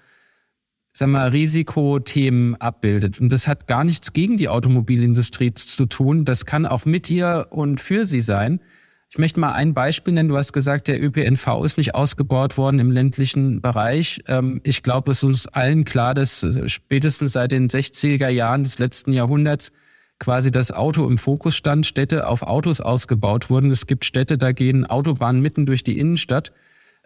sag 0.93 1.09
mal, 1.09 1.27
Risikothemen 1.29 2.55
abbildet. 2.55 3.19
Und 3.19 3.29
das 3.31 3.47
hat 3.47 3.67
gar 3.67 3.83
nichts 3.83 4.13
gegen 4.13 4.37
die 4.37 4.49
Automobilindustrie 4.49 5.53
zu 5.53 5.85
tun. 5.85 6.25
Das 6.25 6.45
kann 6.45 6.65
auch 6.65 6.85
mit 6.85 7.09
ihr 7.09 7.47
und 7.51 7.79
für 7.79 8.05
sie 8.07 8.21
sein. 8.21 8.61
Ich 9.09 9.17
möchte 9.17 9.39
mal 9.39 9.53
ein 9.53 9.73
Beispiel 9.73 10.13
nennen. 10.13 10.29
Du 10.29 10.37
hast 10.37 10.51
gesagt, 10.51 10.89
der 10.89 11.01
ÖPNV 11.01 11.63
ist 11.63 11.77
nicht 11.77 11.95
ausgebaut 11.95 12.57
worden 12.57 12.79
im 12.79 12.91
ländlichen 12.91 13.61
Bereich. 13.61 14.21
Ähm, 14.27 14.59
ich 14.63 14.83
glaube, 14.83 15.11
es 15.11 15.19
ist 15.19 15.23
uns 15.23 15.47
allen 15.47 15.85
klar, 15.85 16.13
dass 16.13 16.45
spätestens 16.65 17.33
seit 17.33 17.53
den 17.53 17.69
60er 17.69 18.27
Jahren 18.27 18.63
des 18.63 18.79
letzten 18.79 19.13
Jahrhunderts 19.13 19.71
quasi 20.19 20.51
das 20.51 20.71
Auto 20.71 21.07
im 21.07 21.17
Fokus 21.17 21.55
stand, 21.55 21.85
Städte 21.85 22.27
auf 22.27 22.41
Autos 22.41 22.81
ausgebaut 22.81 23.49
wurden. 23.49 23.71
Es 23.71 23.87
gibt 23.87 24.03
Städte, 24.03 24.37
da 24.37 24.51
gehen 24.51 24.85
Autobahnen 24.85 25.41
mitten 25.41 25.65
durch 25.65 25.83
die 25.83 25.99
Innenstadt. 25.99 26.51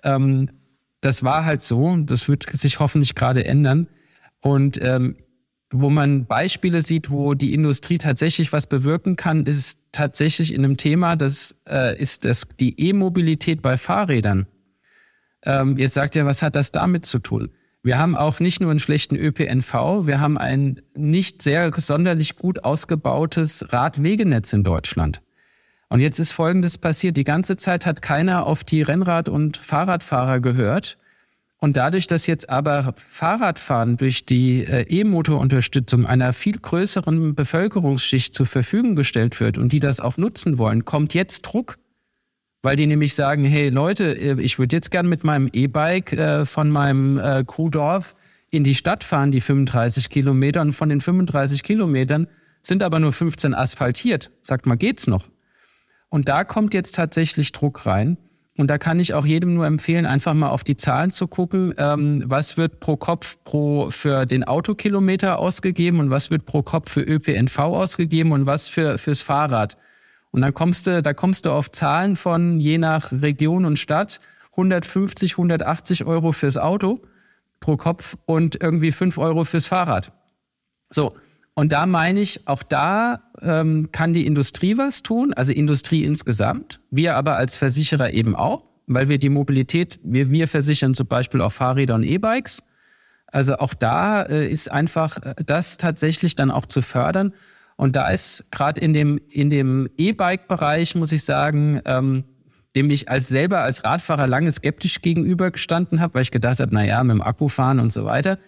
Ähm, 0.04 0.50
das 1.02 1.24
war 1.24 1.46
halt 1.46 1.62
so. 1.62 1.98
Das 1.98 2.28
wird 2.28 2.46
sich 2.52 2.80
hoffentlich 2.80 3.14
gerade 3.14 3.46
ändern. 3.46 3.88
Und 4.40 4.80
ähm, 4.82 5.18
wo 5.72 5.90
man 5.90 6.26
Beispiele 6.26 6.82
sieht, 6.82 7.10
wo 7.10 7.34
die 7.34 7.54
Industrie 7.54 7.98
tatsächlich 7.98 8.52
was 8.52 8.68
bewirken 8.68 9.16
kann, 9.16 9.46
ist 9.46 9.80
tatsächlich 9.92 10.54
in 10.54 10.64
einem 10.64 10.78
Thema, 10.78 11.16
das 11.16 11.56
äh, 11.68 11.98
ist 11.98 12.26
das, 12.26 12.48
die 12.60 12.80
E-Mobilität 12.80 13.62
bei 13.62 13.78
Fahrrädern. 13.78 14.48
Ähm, 15.44 15.78
jetzt 15.78 15.94
sagt 15.94 16.16
ihr, 16.16 16.26
was 16.26 16.42
hat 16.42 16.56
das 16.56 16.72
damit 16.72 17.06
zu 17.06 17.20
tun? 17.20 17.52
Wir 17.84 17.98
haben 17.98 18.16
auch 18.16 18.40
nicht 18.40 18.62
nur 18.62 18.70
einen 18.70 18.80
schlechten 18.80 19.16
ÖPNV, 19.16 20.06
wir 20.06 20.20
haben 20.20 20.38
ein 20.38 20.82
nicht 20.96 21.42
sehr 21.42 21.72
sonderlich 21.76 22.36
gut 22.36 22.64
ausgebautes 22.64 23.74
Radwegenetz 23.74 24.54
in 24.54 24.64
Deutschland. 24.64 25.22
Und 25.90 26.00
jetzt 26.00 26.20
ist 26.20 26.32
Folgendes 26.32 26.78
passiert. 26.78 27.18
Die 27.18 27.24
ganze 27.24 27.58
Zeit 27.58 27.86
hat 27.86 28.02
keiner 28.02 28.46
auf 28.46 28.64
die 28.64 28.82
Rennrad- 28.82 29.30
und 29.30 29.58
Fahrradfahrer 29.58 30.40
gehört. 30.40 30.98
Und 31.63 31.78
dadurch, 31.78 32.08
dass 32.08 32.26
jetzt 32.26 32.50
aber 32.50 32.95
Fahrradfahren 32.97 33.95
durch 33.95 34.26
die 34.26 34.65
äh, 34.65 34.82
E-Motor-Unterstützung 34.89 36.08
einer 36.08 36.34
viel 36.34 36.58
größeren 36.58 37.36
Bevölkerungsschicht 37.36 38.34
zur 38.34 38.47
Verfügung 38.47 38.95
gestellt 38.95 39.39
wird 39.39 39.60
und 39.60 39.71
die 39.71 39.80
das 39.80 40.00
auch 40.00 40.17
nutzen 40.17 40.58
wollen, 40.58 40.86
kommt 40.86 41.13
jetzt 41.13 41.43
Druck, 41.43 41.78
weil 42.63 42.78
die 42.78 42.88
nämlich 42.88 43.13
sagen, 43.13 43.45
hey 43.45 43.69
Leute, 43.69 44.12
äh, 44.12 44.41
ich 44.41 44.58
würde 44.58 44.76
jetzt 44.76 44.89
gern 44.89 45.08
mit 45.08 45.24
meinem 45.24 45.50
E-Bike 45.54 46.13
äh, 46.13 46.45
von 46.45 46.71
meinem 46.71 47.45
Kuhdorf 47.45 48.15
in 48.50 48.63
die 48.63 48.76
Stadt 48.76 49.04
fahren, 49.04 49.32
die 49.32 49.39
35 49.39 50.10
Kilometer 50.10 50.62
und 50.62 50.74
von 50.74 50.89
den 50.89 51.00
35 51.00 51.62
Kilometern 51.62 52.28
sind 52.63 52.82
aber 52.82 53.00
nur 53.00 53.13
15 53.13 53.54
asphaltiert. 53.54 54.32
Sagt 54.41 54.65
mal, 54.65 54.76
geht's 54.78 55.06
noch? 55.06 55.30
Und 56.10 56.28
da 56.28 56.43
kommt 56.43 56.74
jetzt 56.74 56.95
tatsächlich 56.95 57.52
Druck 57.52 57.86
rein. 57.86 58.17
Und 58.58 58.68
da 58.68 58.78
kann 58.78 59.00
ich 59.00 59.14
auch 59.14 59.26
jedem 59.26 59.54
nur 59.54 59.66
empfehlen, 59.66 60.06
einfach 60.06 60.34
mal 60.34 60.50
auf 60.50 60.64
die 60.64 60.76
Zahlen 60.76 61.10
zu 61.10 61.28
gucken, 61.28 61.74
ähm, 61.78 62.24
was 62.26 62.58
wird 62.58 62.80
pro 62.80 62.98
Kopf 62.98 63.38
pro 63.44 63.90
für 63.90 64.26
den 64.26 64.44
Autokilometer 64.44 65.40
ausgegeben 65.40 66.00
und 66.00 66.10
was 66.10 66.30
wird 66.32 66.46
pro 66.46 66.62
Kopf 66.62 66.92
für 66.92 67.02
ÖPNV 67.02 67.58
ausgegeben 67.60 68.34
und 68.34 68.46
was 68.46 68.68
für 68.68 68.98
fürs 68.98 69.22
Fahrrad. 69.22 69.78
Und 70.32 70.42
dann 70.42 70.54
kommst 70.54 70.88
du, 70.88 71.02
da 71.02 71.14
kommst 71.14 71.46
du 71.46 71.52
auf 71.52 71.72
Zahlen 71.72 72.16
von 72.16 72.60
je 72.60 72.78
nach 72.78 73.12
Region 73.12 73.66
und 73.66 73.80
Stadt 73.80 74.20
150, 74.52 75.34
180 75.34 76.06
Euro 76.06 76.32
fürs 76.34 76.58
Auto 76.58 77.02
pro 77.62 77.78
Kopf 77.78 78.18
und 78.26 78.62
irgendwie 78.62 78.92
5 78.92 79.18
Euro 79.18 79.46
fürs 79.46 79.68
Fahrrad. 79.68 80.12
So, 80.90 81.16
und 81.54 81.74
da 81.74 81.86
meine 81.86 82.20
ich, 82.20 82.48
auch 82.48 82.64
da 82.64 83.24
ähm, 83.42 83.90
kann 83.92 84.14
die 84.14 84.26
Industrie 84.26 84.78
was 84.78 85.04
tun, 85.04 85.34
also 85.34 85.52
Industrie 85.52 86.04
insgesamt. 86.06 86.80
Wir 86.92 87.16
aber 87.16 87.36
als 87.36 87.56
Versicherer 87.56 88.14
eben 88.14 88.36
auch, 88.36 88.64
weil 88.88 89.10
wir 89.10 89.18
die 89.18 89.30
Mobilität, 89.30 90.00
wir, 90.04 90.32
wir 90.32 90.48
versichern 90.48 90.94
zum 90.94 91.08
Beispiel 91.08 91.42
auch 91.42 91.52
Fahrräder 91.52 91.96
und 91.96 92.04
E-Bikes. 92.04 92.64
Also 93.28 93.56
auch 93.58 93.74
da 93.74 94.24
äh, 94.24 94.50
ist 94.50 94.72
einfach 94.72 95.18
äh, 95.18 95.36
das 95.46 95.78
tatsächlich 95.78 96.36
dann 96.36 96.52
auch 96.52 96.66
zu 96.66 96.82
fördern. 96.82 97.34
Und 97.76 97.96
da 97.96 98.10
ist 98.10 98.46
gerade 98.52 98.80
in 98.80 98.94
dem, 98.94 99.20
in 99.30 99.50
dem 99.50 99.90
E-Bike-Bereich, 99.98 100.96
muss 100.96 101.12
ich 101.12 101.24
sagen, 101.24 101.82
ähm, 101.86 102.26
dem 102.76 102.90
ich 102.90 103.10
als 103.10 103.28
selber 103.28 103.60
als 103.60 103.84
Radfahrer 103.84 104.28
lange 104.28 104.52
skeptisch 104.52 105.02
gegenübergestanden 105.02 106.00
habe, 106.00 106.14
weil 106.14 106.22
ich 106.22 106.32
gedacht 106.32 106.60
habe, 106.60 106.74
na 106.74 106.86
ja, 106.86 107.04
mit 107.04 107.16
dem 107.16 107.22
Akku 107.22 107.50
fahren 107.50 107.80
und 107.80 107.92
so 107.92 108.06
weiter. 108.06 108.40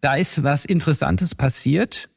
Da 0.00 0.16
ist 0.16 0.42
was 0.42 0.64
Interessantes 0.64 1.34
passiert. 1.34 2.10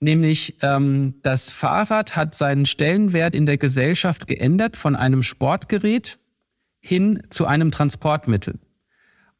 Nämlich 0.00 0.56
ähm, 0.62 1.14
das 1.22 1.50
Fahrrad 1.50 2.14
hat 2.14 2.34
seinen 2.34 2.66
Stellenwert 2.66 3.34
in 3.34 3.46
der 3.46 3.58
Gesellschaft 3.58 4.26
geändert 4.26 4.76
von 4.76 4.94
einem 4.94 5.22
Sportgerät 5.22 6.18
hin 6.80 7.22
zu 7.30 7.46
einem 7.46 7.72
Transportmittel. 7.72 8.60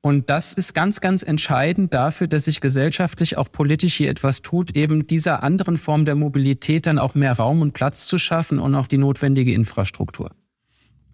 Und 0.01 0.31
das 0.31 0.53
ist 0.53 0.75
ganz, 0.75 1.01
ganz 1.01 1.23
entscheidend 1.23 1.93
dafür, 1.93 2.29
dass 2.29 2.45
sich 2.45 2.61
gesellschaftlich 2.61 3.37
auch 3.37 3.51
politisch 3.51 3.95
hier 3.95 4.11
etwas 4.11 4.43
tut, 4.43 4.77
eben 4.77 5.07
dieser 5.07 5.43
anderen 5.43 5.77
Form 5.77 6.05
der 6.05 6.15
Mobilität 6.15 6.87
dann 6.87 6.99
auch 6.99 7.15
mehr 7.15 7.33
Raum 7.33 7.63
und 7.63 7.73
Platz 7.73 8.07
zu 8.07 8.17
schaffen 8.17 8.59
und 8.59 8.75
auch 8.75 8.87
die 8.87 8.99
notwendige 8.99 9.53
Infrastruktur. 9.53 10.31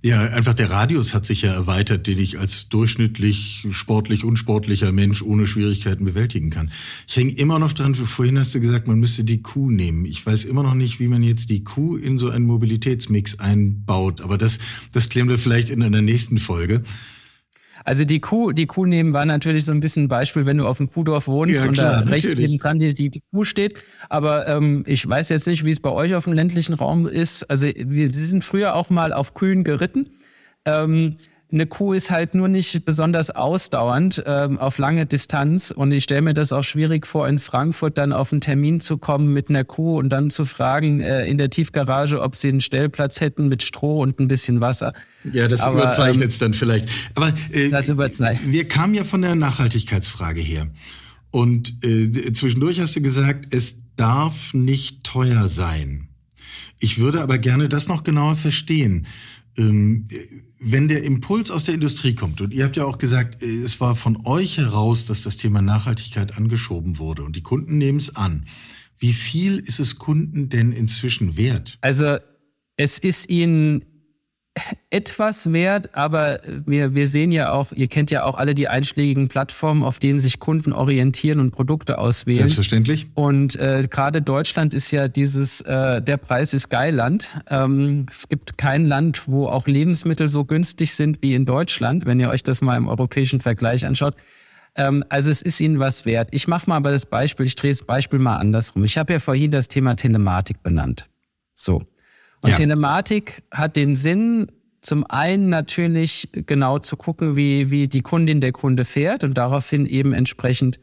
Ja, 0.05 0.21
einfach 0.21 0.53
der 0.53 0.71
Radius 0.71 1.15
hat 1.15 1.25
sich 1.25 1.41
ja 1.41 1.55
erweitert, 1.55 2.07
den 2.07 2.19
ich 2.19 2.39
als 2.39 2.69
durchschnittlich 2.69 3.67
sportlich, 3.71 4.23
unsportlicher 4.23 4.93
Mensch 4.93 5.23
ohne 5.23 5.47
Schwierigkeiten 5.47 6.05
bewältigen 6.05 6.51
kann. 6.51 6.71
Ich 7.09 7.17
hänge 7.17 7.33
immer 7.33 7.59
noch 7.59 7.73
dran, 7.73 7.95
vorhin 7.95 8.39
hast 8.39 8.55
du 8.55 8.61
gesagt, 8.61 8.87
man 8.87 9.01
müsste 9.01 9.25
die 9.25 9.41
Kuh 9.41 9.71
nehmen. 9.71 10.05
Ich 10.05 10.27
weiß 10.27 10.45
immer 10.45 10.63
noch 10.63 10.75
nicht, 10.75 11.01
wie 11.01 11.09
man 11.09 11.23
jetzt 11.23 11.49
die 11.49 11.65
Kuh 11.65 11.97
in 11.97 12.19
so 12.19 12.29
einen 12.29 12.45
Mobilitätsmix 12.45 13.39
einbaut, 13.39 14.21
aber 14.21 14.37
das, 14.37 14.59
das 14.93 15.09
klären 15.09 15.31
wir 15.31 15.39
vielleicht 15.39 15.71
in 15.71 15.83
einer 15.83 16.03
nächsten 16.03 16.37
Folge. 16.37 16.83
Also 17.85 18.05
die 18.05 18.21
Kuh, 18.21 18.53
die 18.53 18.67
Kuh 18.67 18.87
nehmen 18.87 19.13
war 19.13 19.27
natürlich 19.27 19.67
so 19.67 19.73
ein 19.73 19.81
bisschen 19.81 20.05
ein 20.05 20.09
Beispiel, 20.09 20.47
wenn 20.47 20.57
du 20.57 20.67
auf 20.67 20.79
dem 20.79 20.91
Kuhdorf 20.91 21.29
wohnst 21.29 21.61
ja, 21.61 21.69
und 21.69 21.75
klar, 21.75 22.03
da 22.03 22.11
rechts 22.11 22.29
neben 22.35 22.59
dran 22.59 22.79
die, 22.79 22.95
die, 22.95 23.11
die, 23.11 23.23
Kuh 23.31 23.45
steht. 23.45 23.79
Aber 24.09 24.49
ähm, 24.49 24.85
ich 24.87 25.07
weiß 25.07 25.29
jetzt 25.29 25.47
nicht, 25.47 25.65
wie 25.65 25.71
es 25.71 25.81
bei 25.81 25.91
euch 25.91 26.15
auf 26.15 26.25
dem 26.25 26.33
ländlichen 26.33 26.73
Raum 26.73 27.07
ist. 27.07 27.45
Also 27.45 27.67
wir 27.77 28.13
sind 28.13 28.43
früher 28.43 28.75
auch 28.75 28.89
mal 28.89 29.13
auf 29.13 29.35
Kühen 29.35 29.65
geritten. 29.65 30.11
Ähm, 30.65 31.17
eine 31.55 31.67
Kuh 31.67 31.93
ist 31.93 32.11
halt 32.11 32.35
nur 32.35 32.49
nicht 32.49 32.85
besonders 32.85 33.31
ausdauernd 33.31 34.23
ähm, 34.27 34.59
auf 34.59 34.79
lange 34.79 35.07
Distanz. 35.07 35.71
Und 35.71 35.93
ich 35.93 36.05
stelle 36.05 36.23
mir 36.23 36.35
das 36.35 36.53
auch 36.53 36.65
schwierig 36.65 37.07
vor, 37.07 37.29
in 37.29 37.39
Frankfurt 37.39 37.97
dann 37.97 38.13
auf 38.13 38.33
einen 38.33 38.41
Termin 38.41 38.81
zu 38.81 38.99
kommen 38.99 39.33
mit 39.33 39.49
einer 39.49 39.65
Kuh 39.65 39.99
und 39.99 40.09
dann 40.11 40.31
zu 40.31 40.45
fragen 40.45 41.01
äh, 41.01 41.27
in 41.27 41.39
der 41.39 41.51
Tiefgarage, 41.51 42.21
ob 42.21 42.35
sie 42.35 42.49
einen 42.49 42.61
Stellplatz 42.61 43.21
hätten 43.21 43.49
mit 43.49 43.63
Stroh 43.63 44.03
und 44.03 44.19
ein 44.19 44.29
bisschen 44.29 44.61
Wasser. 44.61 44.93
Ja, 45.33 45.47
das 45.49 45.67
überzeichnet 45.67 46.31
es 46.31 46.37
ähm, 46.37 46.47
dann 46.47 46.55
vielleicht. 46.55 46.89
Aber 47.15 47.33
äh, 47.53 47.71
das 47.71 47.89
überzeichnet. 47.89 48.53
wir 48.53 48.69
kamen 48.69 48.95
ja 48.95 49.05
von 49.05 49.23
der 49.23 49.37
Nachhaltigkeitsfrage 49.37 50.41
her. 50.41 50.69
Und 51.31 51.85
äh, 51.85 52.33
zwischendurch 52.33 52.81
hast 52.81 52.97
du 52.97 53.01
gesagt, 53.01 53.55
es 53.55 53.83
darf 53.97 54.55
nicht 54.55 55.05
teuer 55.05 55.47
sein. 55.47 56.09
Ich 56.81 56.99
würde 56.99 57.23
aber 57.23 57.39
gerne 57.39 57.69
das 57.69 57.89
noch 57.89 58.03
genauer 58.03 58.37
verstehen. 58.37 59.07
Ähm, 59.57 60.05
wenn 60.59 60.89
der 60.89 61.05
Impuls 61.05 61.51
aus 61.51 61.65
der 61.65 61.75
Industrie 61.75 62.15
kommt, 62.15 62.41
und 62.41 62.53
ihr 62.53 62.65
habt 62.65 62.77
ja 62.77 62.85
auch 62.85 62.99
gesagt, 62.99 63.43
äh, 63.43 63.47
es 63.47 63.81
war 63.81 63.95
von 63.95 64.27
euch 64.27 64.59
heraus, 64.59 65.07
dass 65.07 65.23
das 65.23 65.37
Thema 65.37 65.63
Nachhaltigkeit 65.63 66.37
angeschoben 66.37 66.99
wurde 66.99 67.23
und 67.23 67.37
die 67.37 67.43
Kunden 67.43 67.79
nehmen 67.79 67.99
es 67.99 68.17
an. 68.17 68.47
Wie 68.99 69.13
viel 69.13 69.59
ist 69.59 69.81
es 69.81 69.99
Kunden 69.99 70.49
denn 70.49 70.73
inzwischen 70.73 71.37
wert? 71.37 71.79
Also 71.81 72.19
es 72.77 72.99
ist 72.99 73.29
ihnen 73.29 73.85
etwas 74.91 75.53
wert, 75.53 75.97
aber 75.97 76.39
wir, 76.65 76.95
wir 76.95 77.09
sehen 77.09 77.33
ja 77.33 77.53
auch, 77.53 77.73
ihr 77.73 77.89
kennt 77.89 78.13
ja 78.13 78.23
auch 78.23 78.37
alle 78.37 78.55
die 78.55 78.69
einschlägigen 78.69 79.27
Plattformen, 79.27 79.83
auf 79.83 79.99
denen 79.99 80.21
sich 80.21 80.39
Kunden 80.39 80.73
orientieren 80.73 81.41
und 81.41 81.51
Produkte 81.51 81.99
auswählen. 81.99 82.39
Selbstverständlich. 82.39 83.07
Und 83.15 83.57
äh, 83.57 83.89
gerade 83.91 84.23
Deutschland 84.23 84.73
ist 84.73 84.93
ja 84.93 85.09
dieses, 85.09 85.61
äh, 85.63 86.01
der 86.01 86.19
Preis 86.19 86.55
ist 86.55 86.69
geil 86.69 86.95
Land. 86.95 87.31
Ähm, 87.51 88.07
es 88.09 88.29
gibt 88.29 88.57
kein 88.57 88.85
Land, 88.85 89.27
wo 89.27 89.49
auch 89.49 89.67
Lebensmittel 89.67 90.29
so 90.29 90.45
günstig 90.45 90.95
sind 90.95 91.21
wie 91.21 91.35
in 91.35 91.47
Deutschland, 91.47 92.07
wenn 92.07 92.21
ihr 92.21 92.31
euch 92.31 92.45
das 92.45 92.63
mal 92.63 92.77
im 92.77 92.87
europäischen 92.87 93.41
Vergleich 93.41 93.85
anschaut. 93.85 94.15
Ähm, 94.77 95.05
also 95.09 95.33
es 95.33 95.43
ist 95.43 95.61
ihnen 95.61 95.81
was 95.81 96.07
wert. 96.07 96.29
Ich 96.31 96.47
mache 96.47 96.71
mal 96.71 96.77
aber 96.77 96.93
das 96.93 97.07
Beispiel, 97.07 97.47
ich 97.47 97.57
drehe 97.57 97.73
das 97.73 97.83
Beispiel 97.83 98.21
mal 98.21 98.37
andersrum. 98.37 98.85
Ich 98.85 98.99
habe 98.99 99.15
ja 99.15 99.19
vorhin 99.19 99.51
das 99.51 99.67
Thema 99.67 99.97
Telematik 99.97 100.63
benannt. 100.63 101.09
So. 101.55 101.83
Und 102.45 102.51
ja. 102.51 102.57
Telematik 102.57 103.43
hat 103.51 103.75
den 103.75 103.97
Sinn, 103.97 104.53
zum 104.83 105.07
einen 105.09 105.49
natürlich 105.49 106.29
genau 106.33 106.79
zu 106.79 106.99
gucken, 106.99 107.37
wie, 107.37 107.71
wie 107.71 107.89
die 107.89 108.03
Kundin 108.03 108.43
der 108.43 108.53
Kunde 108.53 108.85
fährt 108.85 109.25
und 109.25 109.33
daraufhin 109.33 109.87
eben 109.87 110.13
entsprechend 110.13 110.79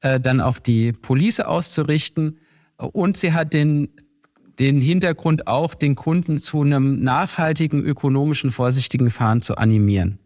äh, 0.00 0.18
dann 0.18 0.40
auch 0.40 0.58
die 0.58 0.92
Police 0.92 1.38
auszurichten. 1.38 2.40
Und 2.78 3.16
sie 3.16 3.32
hat 3.32 3.54
den, 3.54 3.90
den 4.58 4.80
Hintergrund 4.80 5.46
auch, 5.46 5.74
den 5.74 5.94
Kunden 5.94 6.36
zu 6.36 6.62
einem 6.62 7.00
nachhaltigen, 7.04 7.80
ökonomischen, 7.80 8.50
vorsichtigen 8.50 9.10
Fahren 9.10 9.40
zu 9.40 9.56
animieren. 9.56 10.18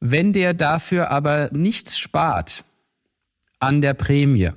Wenn 0.00 0.32
der 0.32 0.54
dafür 0.54 1.12
aber 1.12 1.50
nichts 1.52 2.00
spart 2.00 2.64
an 3.60 3.80
der 3.80 3.94
Prämie, 3.94 4.50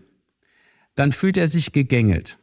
dann 0.95 1.11
fühlt 1.11 1.37
er 1.37 1.47
sich 1.47 1.73
gegängelt. 1.73 2.39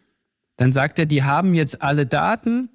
Dann 0.57 0.73
sagt 0.73 0.99
er, 0.99 1.07
die 1.07 1.23
haben 1.23 1.55
jetzt 1.55 1.83
alle 1.83 2.07
Daten 2.07 2.71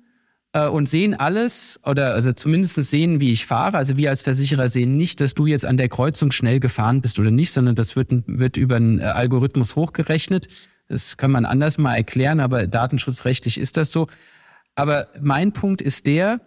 äh, 0.54 0.68
und 0.68 0.88
sehen 0.88 1.14
alles 1.14 1.80
oder 1.86 2.14
also 2.14 2.32
zumindest 2.34 2.76
sehen, 2.76 3.20
wie 3.20 3.32
ich 3.32 3.46
fahre. 3.46 3.78
Also 3.78 3.98
wir 3.98 4.10
als 4.10 4.22
Versicherer 4.22 4.70
sehen 4.70 4.98
nicht, 4.98 5.22
dass 5.22 5.34
du 5.34 5.48
jetzt 5.48 5.66
an 5.66 5.78
der 5.78 5.90
Kreuzung 5.90 6.32
schnell 6.32 6.60
gefahren 6.60 7.02
bist 7.02 7.20
oder 7.20 7.32
nicht, 7.32 7.52
sondern 7.52 7.76
das 7.76 7.96
wird, 7.96 8.12
wird 8.28 8.58
über 8.58 8.76
einen 8.76 9.00
äh, 9.00 9.04
Algorithmus 9.04 9.76
hochgerechnet. 9.76 10.48
Das 10.88 11.18
kann 11.18 11.32
man 11.32 11.46
anders 11.46 11.78
mal 11.78 11.96
erklären, 11.96 12.40
aber 12.40 12.68
datenschutzrechtlich 12.68 13.58
ist 13.58 13.78
das 13.78 13.92
so. 13.92 14.08
Aber 14.76 15.08
mein 15.22 15.52
Punkt 15.52 15.82
ist 15.82 16.06
der, 16.06 16.42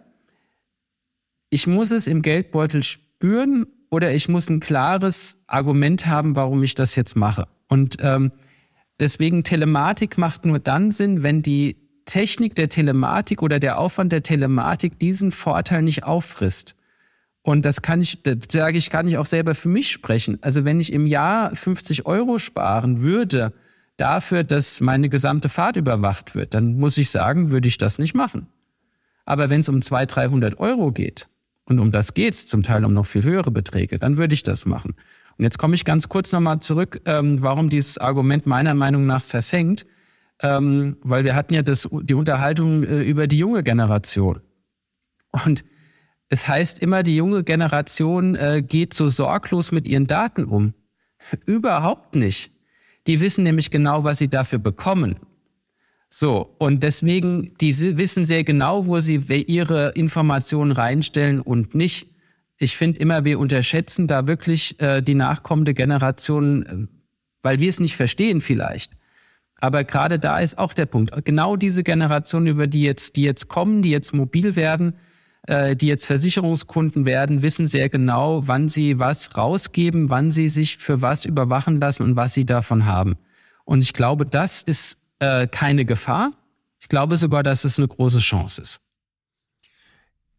ich 1.49 1.67
muss 1.67 1.91
es 1.91 2.07
im 2.07 2.21
Geldbeutel 2.21 2.83
spüren 2.83 3.65
oder 3.89 4.13
ich 4.13 4.29
muss 4.29 4.49
ein 4.49 4.59
klares 4.59 5.43
Argument 5.47 6.05
haben, 6.05 6.35
warum 6.35 6.61
ich 6.63 6.75
das 6.75 6.95
jetzt 6.95 7.15
mache. 7.15 7.47
Und 7.67 7.97
ähm, 8.01 8.31
Deswegen 8.99 9.43
Telematik 9.43 10.17
macht 10.17 10.45
nur 10.45 10.59
dann 10.59 10.91
Sinn, 10.91 11.23
wenn 11.23 11.41
die 11.41 11.77
Technik 12.05 12.55
der 12.55 12.69
Telematik 12.69 13.41
oder 13.41 13.59
der 13.59 13.79
Aufwand 13.79 14.11
der 14.11 14.23
Telematik 14.23 14.99
diesen 14.99 15.31
Vorteil 15.31 15.81
nicht 15.81 16.03
auffrisst. 16.03 16.75
Und 17.41 17.65
das 17.65 17.81
kann 17.81 18.01
ich, 18.01 18.19
sage 18.49 18.77
ich, 18.77 18.89
kann 18.89 19.07
ich 19.07 19.17
auch 19.17 19.25
selber 19.25 19.53
für 19.53 19.69
mich 19.69 19.91
sprechen. 19.91 20.39
Also 20.41 20.65
wenn 20.65 20.79
ich 20.79 20.93
im 20.93 21.05
Jahr 21.05 21.55
50 21.55 22.05
Euro 22.05 22.39
sparen 22.39 23.01
würde, 23.01 23.53
dafür, 23.97 24.43
dass 24.43 24.81
meine 24.81 25.09
gesamte 25.09 25.49
Fahrt 25.49 25.77
überwacht 25.77 26.35
wird, 26.35 26.53
dann 26.53 26.77
muss 26.77 26.97
ich 26.97 27.09
sagen, 27.09 27.51
würde 27.51 27.67
ich 27.67 27.77
das 27.77 27.99
nicht 27.99 28.13
machen. 28.13 28.47
Aber 29.25 29.49
wenn 29.49 29.61
es 29.61 29.69
um 29.69 29.81
200, 29.81 30.15
300 30.15 30.59
Euro 30.59 30.91
geht, 30.91 31.27
und 31.67 31.79
um 31.79 31.91
das 31.91 32.13
geht 32.13 32.33
es 32.33 32.45
zum 32.45 32.61
Teil 32.61 32.85
um 32.85 32.93
noch 32.93 33.07
viel 33.07 33.23
höhere 33.23 33.51
Beträge, 33.51 33.97
dann 33.97 34.17
würde 34.17 34.35
ich 34.35 34.43
das 34.43 34.65
machen. 34.65 34.95
Und 35.37 35.43
jetzt 35.43 35.57
komme 35.57 35.75
ich 35.75 35.85
ganz 35.85 36.07
kurz 36.07 36.31
nochmal 36.31 36.59
zurück, 36.59 37.01
ähm, 37.05 37.41
warum 37.41 37.69
dieses 37.69 37.97
Argument 37.97 38.45
meiner 38.45 38.73
Meinung 38.73 39.05
nach 39.05 39.21
verfängt. 39.21 39.85
Ähm, 40.41 40.97
weil 41.01 41.23
wir 41.23 41.35
hatten 41.35 41.53
ja 41.53 41.61
das, 41.61 41.87
die 41.91 42.13
Unterhaltung 42.13 42.83
äh, 42.83 43.01
über 43.01 43.27
die 43.27 43.37
junge 43.37 43.63
Generation. 43.63 44.41
Und 45.45 45.63
es 46.29 46.47
heißt 46.47 46.79
immer, 46.79 47.03
die 47.03 47.15
junge 47.15 47.43
Generation 47.43 48.35
äh, 48.35 48.61
geht 48.65 48.93
so 48.93 49.07
sorglos 49.07 49.71
mit 49.71 49.87
ihren 49.87 50.07
Daten 50.07 50.45
um. 50.45 50.73
Überhaupt 51.45 52.15
nicht. 52.15 52.51
Die 53.07 53.21
wissen 53.21 53.43
nämlich 53.43 53.71
genau, 53.71 54.03
was 54.03 54.17
sie 54.17 54.29
dafür 54.29 54.59
bekommen. 54.59 55.17
So, 56.09 56.55
und 56.59 56.81
deswegen, 56.81 57.53
die 57.59 57.77
wissen 57.97 58.25
sehr 58.25 58.43
genau, 58.43 58.87
wo 58.87 58.99
sie 58.99 59.15
ihre 59.15 59.89
Informationen 59.91 60.71
reinstellen 60.71 61.41
und 61.41 61.75
nicht 61.75 62.14
ich 62.57 62.77
finde 62.77 62.99
immer, 62.99 63.25
wir 63.25 63.39
unterschätzen 63.39 64.07
da 64.07 64.27
wirklich 64.27 64.79
äh, 64.79 65.01
die 65.01 65.15
nachkommende 65.15 65.73
Generation, 65.73 66.65
äh, 66.65 66.87
weil 67.41 67.59
wir 67.59 67.69
es 67.69 67.79
nicht 67.79 67.95
verstehen 67.95 68.41
vielleicht. 68.41 68.93
Aber 69.57 69.83
gerade 69.83 70.19
da 70.19 70.39
ist 70.39 70.57
auch 70.57 70.73
der 70.73 70.85
Punkt. 70.85 71.25
Genau 71.25 71.55
diese 71.55 71.83
Generation, 71.83 72.47
über 72.47 72.67
die 72.67 72.83
jetzt, 72.83 73.15
die 73.15 73.23
jetzt 73.23 73.47
kommen, 73.47 73.81
die 73.81 73.89
jetzt 73.89 74.13
mobil 74.13 74.55
werden, 74.55 74.95
äh, 75.47 75.75
die 75.75 75.87
jetzt 75.87 76.05
Versicherungskunden 76.05 77.05
werden, 77.05 77.41
wissen 77.41 77.67
sehr 77.67 77.89
genau, 77.89 78.47
wann 78.47 78.67
sie 78.67 78.99
was 78.99 79.37
rausgeben, 79.37 80.09
wann 80.09 80.31
sie 80.31 80.49
sich 80.49 80.77
für 80.77 81.01
was 81.01 81.25
überwachen 81.25 81.77
lassen 81.77 82.03
und 82.03 82.15
was 82.15 82.33
sie 82.33 82.45
davon 82.45 82.85
haben. 82.85 83.15
Und 83.63 83.81
ich 83.81 83.93
glaube, 83.93 84.25
das 84.25 84.61
ist 84.61 84.99
äh, 85.19 85.47
keine 85.47 85.85
Gefahr. 85.85 86.31
Ich 86.79 86.89
glaube 86.89 87.17
sogar, 87.17 87.43
dass 87.43 87.63
es 87.63 87.79
eine 87.79 87.87
große 87.87 88.19
Chance 88.19 88.61
ist. 88.61 88.81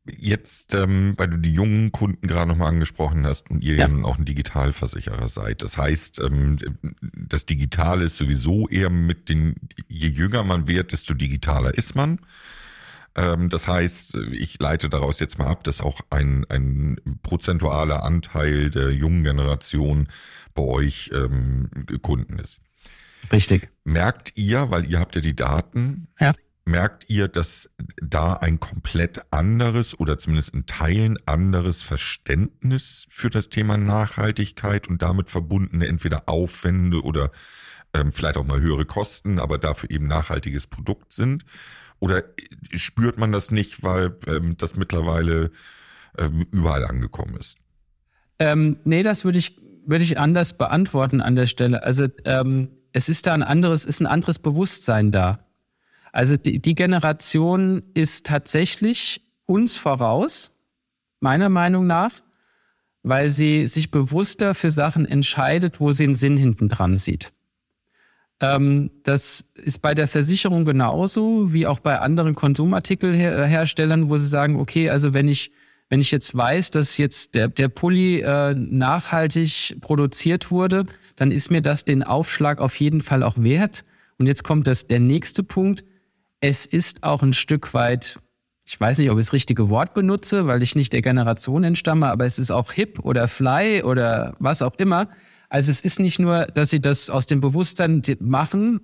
Jetzt, 0.09 0.75
ähm, 0.75 1.15
weil 1.17 1.29
du 1.29 1.37
die 1.39 1.53
jungen 1.53 1.91
Kunden 1.91 2.29
gerade 2.29 2.49
nochmal 2.49 2.69
angesprochen 2.69 3.27
hast 3.27 3.51
und 3.51 3.63
ihr 3.65 3.75
ja 3.75 3.89
auch 4.05 4.19
ein 4.19 4.25
Digitalversicherer 4.25 5.29
seid. 5.29 5.63
Das 5.63 5.77
heißt, 5.79 6.21
ähm, 6.21 6.59
das 7.13 7.47
Digitale 7.47 8.05
ist 8.05 8.17
sowieso 8.17 8.69
eher 8.69 8.91
mit 8.91 9.29
den, 9.29 9.55
je 9.89 10.09
jünger 10.09 10.45
man 10.45 10.69
wird, 10.69 10.93
desto 10.93 11.15
digitaler 11.15 11.75
ist 11.75 11.95
man. 11.95 12.21
Ähm, 13.17 13.49
das 13.49 13.67
heißt, 13.67 14.15
ich 14.33 14.61
leite 14.61 14.89
daraus 14.89 15.19
jetzt 15.19 15.39
mal 15.39 15.49
ab, 15.49 15.65
dass 15.65 15.81
auch 15.81 16.01
ein, 16.11 16.47
ein 16.51 17.01
prozentualer 17.23 18.05
Anteil 18.05 18.71
der 18.71 18.93
jungen 18.93 19.25
Generation 19.25 20.09
bei 20.55 20.63
euch 20.63 21.11
ähm, 21.13 21.69
Kunden 22.03 22.39
ist. 22.39 22.61
Richtig. 23.33 23.69
Merkt 23.85 24.33
ihr, 24.37 24.71
weil 24.71 24.89
ihr 24.89 25.01
habt 25.01 25.17
ja 25.17 25.21
die 25.21 25.35
Daten, 25.35 26.07
ja 26.21 26.33
merkt 26.67 27.09
ihr, 27.09 27.29
dass 27.29 27.71
da 28.03 28.35
ein 28.35 28.61
komplett 28.61 29.23
anderes 29.31 29.99
oder 29.99 30.19
zumindest 30.19 30.53
in 30.53 30.67
Teilen 30.67 31.17
anderes 31.25 31.81
Verständnis 31.81 33.07
für 33.09 33.31
das 33.31 33.49
Thema 33.49 33.77
Nachhaltigkeit 33.77 34.89
und 34.89 35.01
damit 35.01 35.31
verbundene 35.31 35.87
entweder 35.87 36.29
Aufwände 36.29 37.03
oder 37.03 37.31
ähm, 37.95 38.13
vielleicht 38.13 38.37
auch 38.37 38.45
mal 38.45 38.61
höhere 38.61 38.85
Kosten, 38.85 39.39
aber 39.39 39.59
dafür 39.59 39.91
eben 39.91 40.09
nachhaltiges 40.09 40.67
Produkt 40.67 41.13
sind? 41.13 41.45
Oder 42.01 42.25
spürt 42.73 43.17
man 43.17 43.33
das 43.33 43.51
nicht, 43.51 43.83
weil 43.83 44.17
ähm, 44.27 44.57
das 44.59 44.77
mittlerweile 44.77 45.53
ähm, 46.19 46.47
überall 46.51 46.85
angekommen 46.85 47.37
ist? 47.37 47.57
Ähm, 48.39 48.79
nee, 48.85 49.03
das 49.03 49.25
würde 49.25 49.39
ich, 49.39 49.59
würde 49.87 50.05
ich 50.05 50.19
anders 50.19 50.53
beantworten 50.53 51.21
an 51.21 51.37
der 51.37 51.47
Stelle. 51.47 51.85
Also 51.85 52.09
ähm, 52.25 52.71
es 52.93 53.09
ist 53.09 53.27
da 53.27 53.35
ein 53.35 53.43
anderes, 53.43 53.85
ist 53.85 54.01
ein 54.01 54.07
anderes 54.07 54.39
Bewusstsein 54.39 55.13
da. 55.13 55.46
Also 56.17 56.35
die, 56.37 56.61
die 56.61 56.75
Generation 56.75 57.83
ist 57.93 58.25
tatsächlich 58.25 59.21
uns 59.45 59.77
voraus, 59.77 60.51
meiner 61.21 61.51
Meinung 61.51 61.87
nach, 61.87 62.11
weil 63.03 63.29
sie 63.29 63.67
sich 63.67 63.91
bewusster 63.91 64.55
für 64.55 64.71
Sachen 64.71 65.05
entscheidet, 65.05 65.79
wo 65.79 65.93
sie 65.93 66.05
einen 66.05 66.15
Sinn 66.15 66.39
hinten 66.39 66.71
dran 66.71 66.97
sieht. 66.97 67.35
Ähm, 68.41 68.93
das 69.03 69.51
ist 69.57 69.83
bei 69.83 69.95
der 69.95 70.09
Versicherung 70.09 70.65
genauso 70.65 71.53
wie 71.53 71.67
auch 71.67 71.81
bei 71.81 71.99
anderen 71.99 72.35
Konsumartikelherstellern, 72.35 74.09
wo 74.09 74.17
sie 74.17 74.27
sagen, 74.27 74.59
okay, 74.59 74.89
also 74.89 75.13
wenn 75.13 75.29
ich 75.29 75.53
wenn 75.91 76.01
ich 76.01 76.11
jetzt 76.13 76.35
weiß, 76.35 76.71
dass 76.71 76.97
jetzt 76.97 77.35
der, 77.35 77.49
der 77.49 77.69
Pulli 77.69 78.21
äh, 78.21 78.55
nachhaltig 78.55 79.77
produziert 79.83 80.51
wurde, 80.51 80.87
dann 81.15 81.31
ist 81.31 81.51
mir 81.51 81.61
das 81.61 81.85
den 81.85 82.03
Aufschlag 82.03 82.59
auf 82.63 82.81
jeden 82.81 83.03
Fall 83.03 83.23
auch 83.23 83.37
wert. 83.37 83.85
Und 84.19 84.27
jetzt 84.27 84.45
kommt 84.45 84.67
das, 84.67 84.87
der 84.87 84.99
nächste 84.99 85.43
Punkt. 85.43 85.85
Es 86.49 86.65
ist 86.65 87.03
auch 87.03 87.25
ein 87.25 87.33
Stück 87.33 87.75
weit, 87.75 88.21
ich 88.65 88.79
weiß 88.79 88.99
nicht, 88.99 89.11
ob 89.11 89.19
ich 89.19 89.27
das 89.27 89.33
richtige 89.33 89.69
Wort 89.69 89.95
benutze, 89.95 90.47
weil 90.47 90.63
ich 90.63 90.77
nicht 90.77 90.93
der 90.93 91.03
Generation 91.03 91.65
entstamme, 91.65 92.07
aber 92.09 92.25
es 92.25 92.39
ist 92.39 92.53
auch 92.53 92.71
hip 92.71 93.01
oder 93.01 93.27
fly 93.27 93.83
oder 93.83 94.37
was 94.39 94.63
auch 94.63 94.77
immer. 94.77 95.09
Also 95.49 95.73
es 95.73 95.81
ist 95.81 95.99
nicht 95.99 96.21
nur, 96.21 96.47
dass 96.47 96.71
sie 96.71 96.81
das 96.81 97.11
aus 97.11 97.27
dem 97.27 97.41
Bewusstsein 97.41 98.01
machen, 98.21 98.79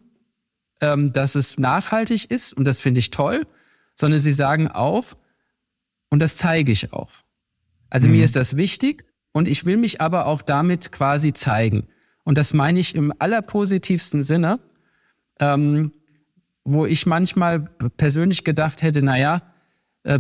ähm, 0.81 1.13
dass 1.13 1.37
es 1.37 1.57
nachhaltig 1.57 2.29
ist 2.33 2.53
und 2.53 2.65
das 2.65 2.81
finde 2.81 2.99
ich 2.99 3.11
toll, 3.11 3.47
sondern 3.95 4.19
sie 4.19 4.33
sagen 4.33 4.67
auch, 4.67 5.15
und 6.11 6.19
das 6.19 6.35
zeige 6.35 6.73
ich 6.73 6.93
auch. 6.93 7.13
Also 7.91 8.09
mhm. 8.09 8.15
mir 8.15 8.25
ist 8.25 8.35
das 8.35 8.57
wichtig 8.57 9.05
und 9.31 9.47
ich 9.47 9.65
will 9.65 9.77
mich 9.77 10.01
aber 10.01 10.27
auch 10.27 10.43
damit 10.43 10.91
quasi 10.91 11.33
zeigen. 11.33 11.87
Und 12.25 12.39
das 12.39 12.55
meine 12.55 12.81
ich 12.81 12.97
im 12.97 13.13
allerpositivsten 13.17 14.25
Sinne, 14.25 14.59
ähm, 15.39 15.93
wo 16.65 16.87
ich 16.87 17.07
manchmal 17.07 17.61
persönlich 17.97 18.45
gedacht 18.45 18.83
hätte, 18.83 19.03
naja, 19.03 19.43
äh, 20.05 20.19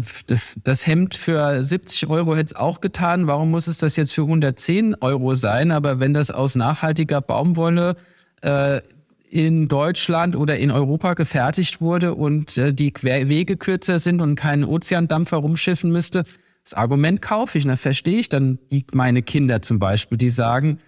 das 0.62 0.86
Hemd 0.86 1.14
für 1.14 1.62
70 1.64 2.08
Euro 2.08 2.34
hätte 2.34 2.46
es 2.46 2.56
auch 2.56 2.80
getan. 2.80 3.26
Warum 3.26 3.50
muss 3.50 3.66
es 3.66 3.78
das 3.78 3.96
jetzt 3.96 4.12
für 4.12 4.22
110 4.22 4.96
Euro 5.00 5.34
sein? 5.34 5.70
Aber 5.70 6.00
wenn 6.00 6.14
das 6.14 6.30
aus 6.30 6.54
nachhaltiger 6.54 7.20
Baumwolle 7.20 7.94
äh, 8.42 8.80
in 9.28 9.66
Deutschland 9.66 10.36
oder 10.36 10.58
in 10.58 10.70
Europa 10.70 11.14
gefertigt 11.14 11.80
wurde 11.80 12.14
und 12.14 12.58
äh, 12.58 12.72
die 12.72 12.92
Wege 13.00 13.56
kürzer 13.56 13.98
sind 13.98 14.20
und 14.20 14.36
keinen 14.36 14.64
Ozeandampfer 14.64 15.38
rumschiffen 15.38 15.90
müsste, 15.90 16.24
das 16.64 16.74
Argument 16.74 17.20
kaufe 17.22 17.58
ich, 17.58 17.64
dann 17.64 17.76
verstehe 17.76 18.20
ich 18.20 18.28
dann 18.28 18.58
meine 18.92 19.22
Kinder 19.22 19.62
zum 19.62 19.78
Beispiel, 19.78 20.16
die 20.16 20.28
sagen, 20.28 20.78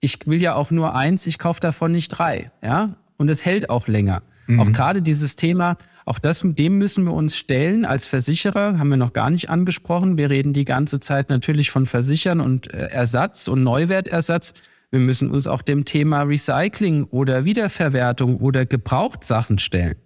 ich 0.00 0.26
will 0.26 0.42
ja 0.42 0.54
auch 0.54 0.70
nur 0.70 0.94
eins, 0.94 1.26
ich 1.26 1.38
kaufe 1.38 1.60
davon 1.60 1.92
nicht 1.92 2.08
drei, 2.08 2.50
ja, 2.62 2.96
und 3.16 3.30
es 3.30 3.44
hält 3.44 3.70
auch 3.70 3.86
länger. 3.86 4.22
Mhm. 4.52 4.60
Auch 4.60 4.72
gerade 4.72 5.02
dieses 5.02 5.36
Thema, 5.36 5.76
auch 6.04 6.18
das, 6.18 6.42
dem 6.44 6.78
müssen 6.78 7.04
wir 7.04 7.12
uns 7.12 7.36
stellen 7.36 7.84
als 7.84 8.06
Versicherer, 8.06 8.78
haben 8.78 8.88
wir 8.88 8.96
noch 8.96 9.12
gar 9.12 9.30
nicht 9.30 9.50
angesprochen. 9.50 10.16
Wir 10.16 10.30
reden 10.30 10.52
die 10.52 10.64
ganze 10.64 11.00
Zeit 11.00 11.30
natürlich 11.30 11.70
von 11.70 11.86
Versichern 11.86 12.40
und 12.40 12.72
äh, 12.72 12.86
Ersatz 12.86 13.48
und 13.48 13.62
Neuwertersatz. 13.62 14.52
Wir 14.90 15.00
müssen 15.00 15.30
uns 15.30 15.46
auch 15.46 15.62
dem 15.62 15.84
Thema 15.84 16.22
Recycling 16.22 17.04
oder 17.04 17.44
Wiederverwertung 17.44 18.36
oder 18.36 18.66
Gebrauchtsachen 18.66 19.58
stellen. 19.58 19.96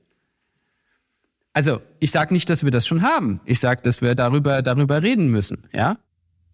Also, 1.52 1.80
ich 2.00 2.10
sage 2.10 2.34
nicht, 2.34 2.50
dass 2.50 2.64
wir 2.64 2.70
das 2.70 2.86
schon 2.86 3.02
haben. 3.02 3.40
Ich 3.46 3.60
sage, 3.60 3.80
dass 3.82 4.02
wir 4.02 4.14
darüber, 4.14 4.62
darüber 4.62 5.02
reden 5.02 5.28
müssen, 5.28 5.64
ja? 5.72 5.96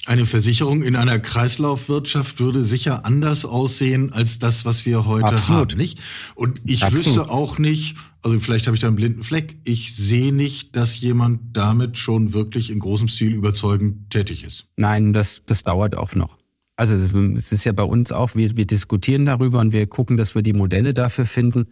Eine 0.04 0.26
Versicherung 0.26 0.82
in 0.82 0.96
einer 0.96 1.20
Kreislaufwirtschaft 1.20 2.40
würde 2.40 2.64
sicher 2.64 3.06
anders 3.06 3.44
aussehen 3.44 4.12
als 4.12 4.40
das, 4.40 4.64
was 4.64 4.84
wir 4.84 5.06
heute 5.06 5.34
Absolut. 5.34 5.72
haben, 5.72 5.78
nicht? 5.78 6.00
Und 6.34 6.60
ich 6.64 6.82
Absolut. 6.82 7.06
wüsste 7.06 7.30
auch 7.30 7.58
nicht, 7.60 7.96
also 8.22 8.38
vielleicht 8.40 8.66
habe 8.66 8.74
ich 8.74 8.80
da 8.80 8.88
einen 8.88 8.96
blinden 8.96 9.22
Fleck, 9.22 9.58
ich 9.62 9.94
sehe 9.94 10.32
nicht, 10.32 10.74
dass 10.74 11.00
jemand 11.00 11.56
damit 11.56 11.98
schon 11.98 12.32
wirklich 12.32 12.70
in 12.70 12.80
großem 12.80 13.06
Stil 13.06 13.32
überzeugend 13.32 14.10
tätig 14.10 14.42
ist. 14.42 14.66
Nein, 14.76 15.12
das, 15.12 15.42
das 15.46 15.62
dauert 15.62 15.96
auch 15.96 16.16
noch. 16.16 16.36
Also 16.74 16.96
es 16.96 17.52
ist 17.52 17.64
ja 17.64 17.70
bei 17.70 17.84
uns 17.84 18.10
auch, 18.10 18.34
wir, 18.34 18.56
wir 18.56 18.66
diskutieren 18.66 19.24
darüber 19.24 19.60
und 19.60 19.72
wir 19.72 19.86
gucken, 19.86 20.16
dass 20.16 20.34
wir 20.34 20.42
die 20.42 20.52
Modelle 20.52 20.94
dafür 20.94 21.26
finden. 21.26 21.68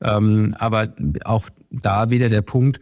Ähm, 0.00 0.54
aber 0.58 0.94
auch 1.24 1.50
da 1.70 2.08
wieder 2.08 2.30
der 2.30 2.40
Punkt, 2.40 2.80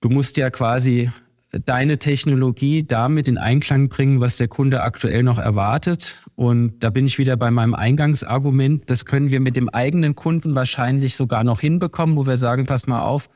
du 0.00 0.08
musst 0.08 0.36
ja 0.36 0.50
quasi 0.50 1.10
deine 1.52 1.98
Technologie 1.98 2.82
damit 2.82 3.28
in 3.28 3.36
Einklang 3.36 3.88
bringen, 3.88 4.20
was 4.20 4.38
der 4.38 4.48
Kunde 4.48 4.82
aktuell 4.82 5.22
noch 5.22 5.38
erwartet. 5.38 6.22
Und 6.34 6.82
da 6.82 6.90
bin 6.90 7.06
ich 7.06 7.18
wieder 7.18 7.36
bei 7.36 7.50
meinem 7.50 7.74
Eingangsargument. 7.74 8.90
Das 8.90 9.04
können 9.04 9.30
wir 9.30 9.40
mit 9.40 9.56
dem 9.56 9.68
eigenen 9.68 10.16
Kunden 10.16 10.54
wahrscheinlich 10.54 11.14
sogar 11.14 11.44
noch 11.44 11.60
hinbekommen, 11.60 12.16
wo 12.16 12.26
wir 12.26 12.38
sagen, 12.38 12.64
pass 12.64 12.86
mal 12.86 13.02
auf, 13.02 13.28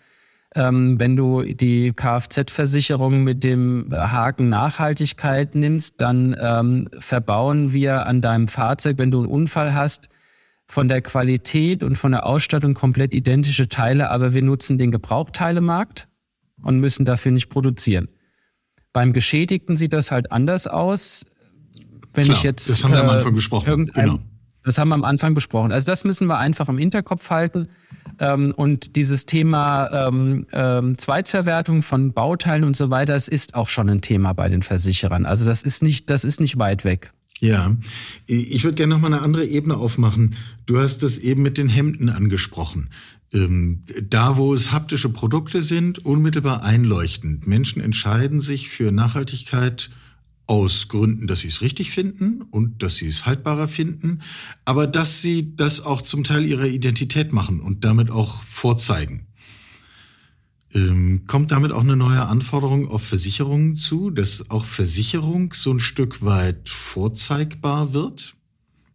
ähm, 0.54 0.98
wenn 0.98 1.16
du 1.16 1.42
die 1.42 1.92
Kfz-Versicherung 1.92 3.22
mit 3.22 3.44
dem 3.44 3.88
Haken 3.92 4.48
Nachhaltigkeit 4.48 5.54
nimmst, 5.54 6.00
dann 6.00 6.34
ähm, 6.40 6.88
verbauen 6.98 7.74
wir 7.74 8.06
an 8.06 8.22
deinem 8.22 8.48
Fahrzeug, 8.48 8.96
wenn 8.98 9.10
du 9.10 9.18
einen 9.18 9.28
Unfall 9.28 9.74
hast, 9.74 10.08
von 10.68 10.88
der 10.88 11.02
Qualität 11.02 11.84
und 11.84 11.96
von 11.96 12.12
der 12.12 12.26
Ausstattung 12.26 12.74
komplett 12.74 13.14
identische 13.14 13.68
Teile, 13.68 14.10
aber 14.10 14.34
wir 14.34 14.42
nutzen 14.42 14.78
den 14.78 14.90
Gebrauchteilemarkt 14.90 16.08
und 16.62 16.80
müssen 16.80 17.04
dafür 17.04 17.32
nicht 17.32 17.48
produzieren. 17.48 18.08
Beim 18.92 19.12
Geschädigten 19.12 19.76
sieht 19.76 19.92
das 19.92 20.10
halt 20.10 20.32
anders 20.32 20.66
aus. 20.66 21.24
Wenn 22.14 22.24
Klar, 22.24 22.36
ich 22.36 22.42
jetzt. 22.42 22.68
Das 22.68 22.82
haben 22.82 22.92
wir 22.92 23.00
am 23.00 23.10
Anfang 23.10 23.32
äh, 23.32 23.36
besprochen. 23.36 23.86
Genau. 23.94 24.20
Das 24.66 24.78
haben 24.78 24.88
wir 24.88 24.96
am 24.96 25.04
Anfang 25.04 25.34
besprochen. 25.34 25.70
Also 25.70 25.86
das 25.86 26.02
müssen 26.02 26.26
wir 26.26 26.38
einfach 26.38 26.68
im 26.68 26.76
Hinterkopf 26.76 27.30
halten. 27.30 27.68
Ähm, 28.18 28.52
und 28.56 28.96
dieses 28.96 29.24
Thema 29.24 30.08
ähm, 30.08 30.46
ähm, 30.52 30.98
Zweitverwertung 30.98 31.82
von 31.82 32.12
Bauteilen 32.12 32.64
und 32.64 32.74
so 32.74 32.90
weiter, 32.90 33.12
das 33.12 33.28
ist 33.28 33.54
auch 33.54 33.68
schon 33.68 33.88
ein 33.88 34.00
Thema 34.00 34.32
bei 34.32 34.48
den 34.48 34.62
Versicherern. 34.62 35.24
Also 35.24 35.44
das 35.44 35.62
ist 35.62 35.84
nicht, 35.84 36.10
das 36.10 36.24
ist 36.24 36.40
nicht 36.40 36.58
weit 36.58 36.84
weg. 36.84 37.12
Ja, 37.40 37.76
ich 38.26 38.64
würde 38.64 38.76
gerne 38.76 38.94
noch 38.94 39.00
mal 39.00 39.12
eine 39.12 39.22
andere 39.22 39.44
Ebene 39.46 39.76
aufmachen. 39.76 40.34
Du 40.64 40.78
hast 40.78 41.02
das 41.02 41.18
eben 41.18 41.42
mit 41.42 41.58
den 41.58 41.68
Hemden 41.68 42.08
angesprochen. 42.08 42.88
Ähm, 43.32 43.80
da, 44.02 44.36
wo 44.36 44.54
es 44.54 44.72
haptische 44.72 45.10
Produkte 45.10 45.60
sind, 45.60 46.04
unmittelbar 46.04 46.62
einleuchtend. 46.62 47.46
Menschen 47.46 47.82
entscheiden 47.82 48.40
sich 48.40 48.68
für 48.70 48.90
Nachhaltigkeit 48.92 49.90
aus 50.46 50.88
Gründen, 50.88 51.26
dass 51.26 51.40
sie 51.40 51.48
es 51.48 51.60
richtig 51.60 51.90
finden 51.90 52.42
und 52.42 52.82
dass 52.82 52.96
sie 52.96 53.08
es 53.08 53.26
haltbarer 53.26 53.68
finden, 53.68 54.22
aber 54.64 54.86
dass 54.86 55.20
sie 55.20 55.56
das 55.56 55.80
auch 55.80 56.02
zum 56.02 56.24
Teil 56.24 56.44
ihrer 56.44 56.66
Identität 56.66 57.32
machen 57.32 57.60
und 57.60 57.84
damit 57.84 58.10
auch 58.10 58.42
vorzeigen. 58.44 59.25
Ähm, 60.76 61.22
kommt 61.26 61.52
damit 61.52 61.72
auch 61.72 61.80
eine 61.80 61.96
neue 61.96 62.26
Anforderung 62.26 62.90
auf 62.90 63.02
Versicherungen 63.02 63.74
zu, 63.74 64.10
dass 64.10 64.50
auch 64.50 64.66
Versicherung 64.66 65.54
so 65.54 65.70
ein 65.70 65.80
Stück 65.80 66.22
weit 66.22 66.68
vorzeigbar 66.68 67.94
wird? 67.94 68.34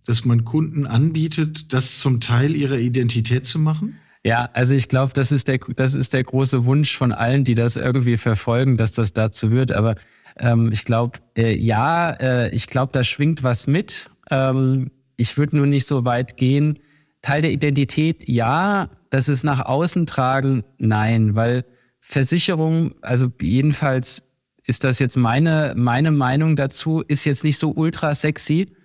Dass 0.05 0.23
man 0.23 0.45
Kunden 0.45 0.85
anbietet, 0.85 1.73
das 1.73 1.97
zum 1.97 2.19
Teil 2.19 2.55
ihrer 2.55 2.77
Identität 2.77 3.47
zu 3.47 3.57
machen? 3.57 3.97
Ja, 4.23 4.47
also 4.53 4.75
ich 4.75 4.89
glaube, 4.89 5.13
das 5.13 5.31
ist 5.31 5.47
der, 5.47 5.57
das 5.75 5.95
ist 5.95 6.13
der 6.13 6.23
große 6.23 6.65
Wunsch 6.65 6.95
von 6.95 7.11
allen, 7.11 7.43
die 7.43 7.55
das 7.55 7.77
irgendwie 7.77 8.17
verfolgen, 8.17 8.77
dass 8.77 8.91
das 8.91 9.13
dazu 9.13 9.49
wird. 9.49 9.71
Aber 9.71 9.95
ähm, 10.37 10.71
ich 10.71 10.85
glaube, 10.85 11.17
äh, 11.35 11.55
ja, 11.55 12.11
äh, 12.11 12.53
ich 12.53 12.67
glaube, 12.67 12.91
da 12.93 13.03
schwingt 13.03 13.41
was 13.41 13.65
mit. 13.65 14.11
Ähm, 14.29 14.91
ich 15.17 15.35
würde 15.35 15.57
nur 15.57 15.65
nicht 15.65 15.87
so 15.87 16.05
weit 16.05 16.37
gehen. 16.37 16.77
Teil 17.23 17.41
der 17.41 17.51
Identität, 17.51 18.29
ja. 18.29 18.89
Das 19.09 19.27
ist 19.27 19.43
nach 19.43 19.65
außen 19.65 20.05
tragen, 20.05 20.63
nein, 20.77 21.35
weil 21.35 21.65
Versicherung, 22.01 22.95
also 23.01 23.31
jedenfalls 23.39 24.23
ist 24.65 24.83
das 24.83 24.99
jetzt 24.99 25.15
meine, 25.15 25.73
meine 25.77 26.11
Meinung 26.11 26.55
dazu, 26.55 27.01
ist 27.01 27.23
jetzt 27.25 27.43
nicht 27.43 27.57
so 27.57 27.71
ultra 27.71 28.13
sexy 28.13 28.75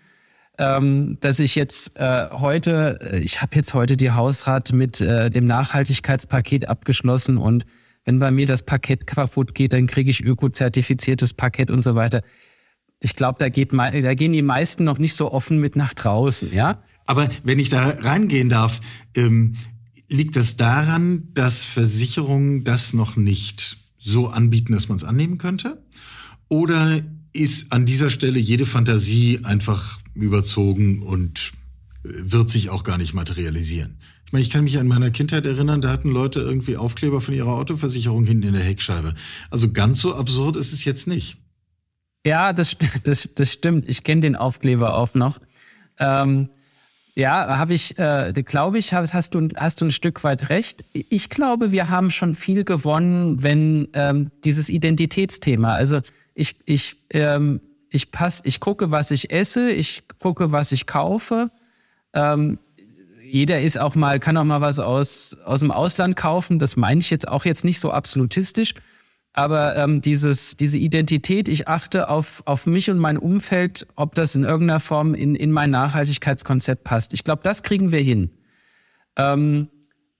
ähm, 0.58 1.18
dass 1.20 1.38
ich 1.38 1.54
jetzt 1.54 1.96
äh, 1.96 2.28
heute, 2.30 2.98
äh, 3.02 3.18
ich 3.18 3.42
habe 3.42 3.56
jetzt 3.56 3.74
heute 3.74 3.96
die 3.96 4.12
Hausrat 4.12 4.72
mit 4.72 5.00
äh, 5.00 5.30
dem 5.30 5.46
Nachhaltigkeitspaket 5.46 6.68
abgeschlossen 6.68 7.36
und 7.36 7.66
wenn 8.04 8.18
bei 8.18 8.30
mir 8.30 8.46
das 8.46 8.62
Paket 8.62 9.06
kaputt 9.06 9.54
geht, 9.54 9.72
dann 9.72 9.86
kriege 9.86 10.10
ich 10.10 10.22
ökozertifiziertes 10.22 11.34
Paket 11.34 11.70
und 11.70 11.82
so 11.82 11.94
weiter. 11.96 12.22
Ich 13.00 13.14
glaube, 13.14 13.38
da, 13.38 13.48
da 13.48 14.14
gehen 14.14 14.32
die 14.32 14.42
meisten 14.42 14.84
noch 14.84 14.98
nicht 14.98 15.14
so 15.14 15.30
offen 15.32 15.58
mit 15.60 15.76
nach 15.76 15.92
draußen, 15.92 16.54
ja. 16.54 16.78
Aber 17.06 17.28
wenn 17.42 17.58
ich 17.58 17.68
da 17.68 17.88
reingehen 17.88 18.48
darf, 18.48 18.80
ähm, 19.16 19.56
liegt 20.08 20.36
das 20.36 20.56
daran, 20.56 21.28
dass 21.34 21.64
Versicherungen 21.64 22.64
das 22.64 22.92
noch 22.92 23.16
nicht 23.16 23.76
so 23.98 24.28
anbieten, 24.28 24.72
dass 24.72 24.88
man 24.88 24.96
es 24.96 25.04
annehmen 25.04 25.38
könnte? 25.38 25.82
Oder 26.48 27.02
ist 27.32 27.72
an 27.72 27.86
dieser 27.86 28.10
Stelle 28.10 28.38
jede 28.38 28.66
Fantasie 28.66 29.40
einfach 29.42 29.98
überzogen 30.14 31.02
und 31.02 31.52
wird 32.02 32.50
sich 32.50 32.70
auch 32.70 32.84
gar 32.84 32.98
nicht 32.98 33.14
materialisieren. 33.14 33.98
Ich 34.24 34.32
meine, 34.32 34.42
ich 34.42 34.50
kann 34.50 34.64
mich 34.64 34.78
an 34.78 34.88
meiner 34.88 35.10
Kindheit 35.10 35.46
erinnern, 35.46 35.80
da 35.80 35.90
hatten 35.90 36.10
Leute 36.10 36.40
irgendwie 36.40 36.76
Aufkleber 36.76 37.20
von 37.20 37.34
ihrer 37.34 37.52
Autoversicherung 37.52 38.24
hinten 38.24 38.48
in 38.48 38.54
der 38.54 38.62
Heckscheibe. 38.62 39.14
Also 39.50 39.72
ganz 39.72 40.00
so 40.00 40.14
absurd 40.14 40.56
ist 40.56 40.72
es 40.72 40.84
jetzt 40.84 41.06
nicht. 41.06 41.36
Ja, 42.24 42.52
das, 42.52 42.76
das, 43.04 43.28
das 43.34 43.52
stimmt. 43.52 43.88
Ich 43.88 44.02
kenne 44.02 44.22
den 44.22 44.34
Aufkleber 44.34 44.94
auch 44.94 45.14
noch. 45.14 45.40
Ähm, 45.98 46.48
Ja, 47.18 47.56
habe 47.56 47.72
ich, 47.72 47.98
äh, 47.98 48.30
glaube 48.44 48.76
ich, 48.76 48.92
hast 48.92 49.34
du, 49.34 49.48
hast 49.56 49.80
du 49.80 49.86
ein 49.86 49.90
Stück 49.90 50.22
weit 50.22 50.50
recht. 50.50 50.84
Ich 50.92 51.30
glaube, 51.30 51.72
wir 51.72 51.88
haben 51.88 52.10
schon 52.10 52.34
viel 52.34 52.62
gewonnen, 52.62 53.42
wenn 53.42 53.88
ähm, 53.94 54.30
dieses 54.44 54.68
Identitätsthema, 54.68 55.72
also 55.72 56.00
ich, 56.34 56.56
ich, 56.66 56.98
ähm, 57.08 57.62
ich 57.88 58.10
pass, 58.10 58.42
ich 58.44 58.60
gucke, 58.60 58.90
was 58.90 59.10
ich 59.12 59.32
esse, 59.32 59.70
ich 59.70 60.02
gucke, 60.20 60.52
was 60.52 60.72
ich 60.72 60.86
kaufe. 60.86 61.50
Ähm, 62.12 62.58
jeder 63.24 63.62
ist 63.62 63.80
auch 63.80 63.94
mal, 63.94 64.20
kann 64.20 64.36
auch 64.36 64.44
mal 64.44 64.60
was 64.60 64.78
aus, 64.78 65.38
aus 65.42 65.60
dem 65.60 65.70
Ausland 65.70 66.16
kaufen. 66.16 66.58
Das 66.58 66.76
meine 66.76 67.00
ich 67.00 67.08
jetzt 67.08 67.28
auch 67.28 67.46
jetzt 67.46 67.64
nicht 67.64 67.80
so 67.80 67.92
absolutistisch. 67.92 68.74
Aber 69.36 69.76
ähm, 69.76 70.00
dieses, 70.00 70.56
diese 70.56 70.78
Identität, 70.78 71.46
ich 71.48 71.68
achte 71.68 72.08
auf, 72.08 72.42
auf 72.46 72.64
mich 72.64 72.88
und 72.88 72.98
mein 72.98 73.18
Umfeld, 73.18 73.86
ob 73.94 74.14
das 74.14 74.34
in 74.34 74.44
irgendeiner 74.44 74.80
Form 74.80 75.14
in, 75.14 75.34
in 75.34 75.52
mein 75.52 75.68
Nachhaltigkeitskonzept 75.68 76.84
passt. 76.84 77.12
Ich 77.12 77.22
glaube, 77.22 77.42
das 77.42 77.62
kriegen 77.62 77.92
wir 77.92 78.00
hin. 78.00 78.30
Ähm, 79.18 79.68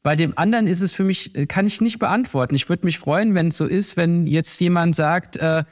bei 0.03 0.17
dem 0.17 0.37
anderen 0.37 0.67
ist 0.67 0.83
es 0.83 0.93
für 0.93 1.03
mich, 1.03 1.35
äh, 1.35 1.47
kann 1.47 1.67
ich 1.67 1.81
nicht 1.81 1.99
beantworten. 1.99 2.55
Ich 2.55 2.69
würde 2.69 2.85
mich 2.85 2.99
freuen, 2.99 3.35
wenn 3.35 3.49
es 3.49 3.57
so 3.57 3.65
ist, 3.65 3.97
wenn 3.97 4.27
jetzt 4.27 4.61
jemand 4.61 4.95
sagt, 4.95 5.39
äh, 5.39 5.65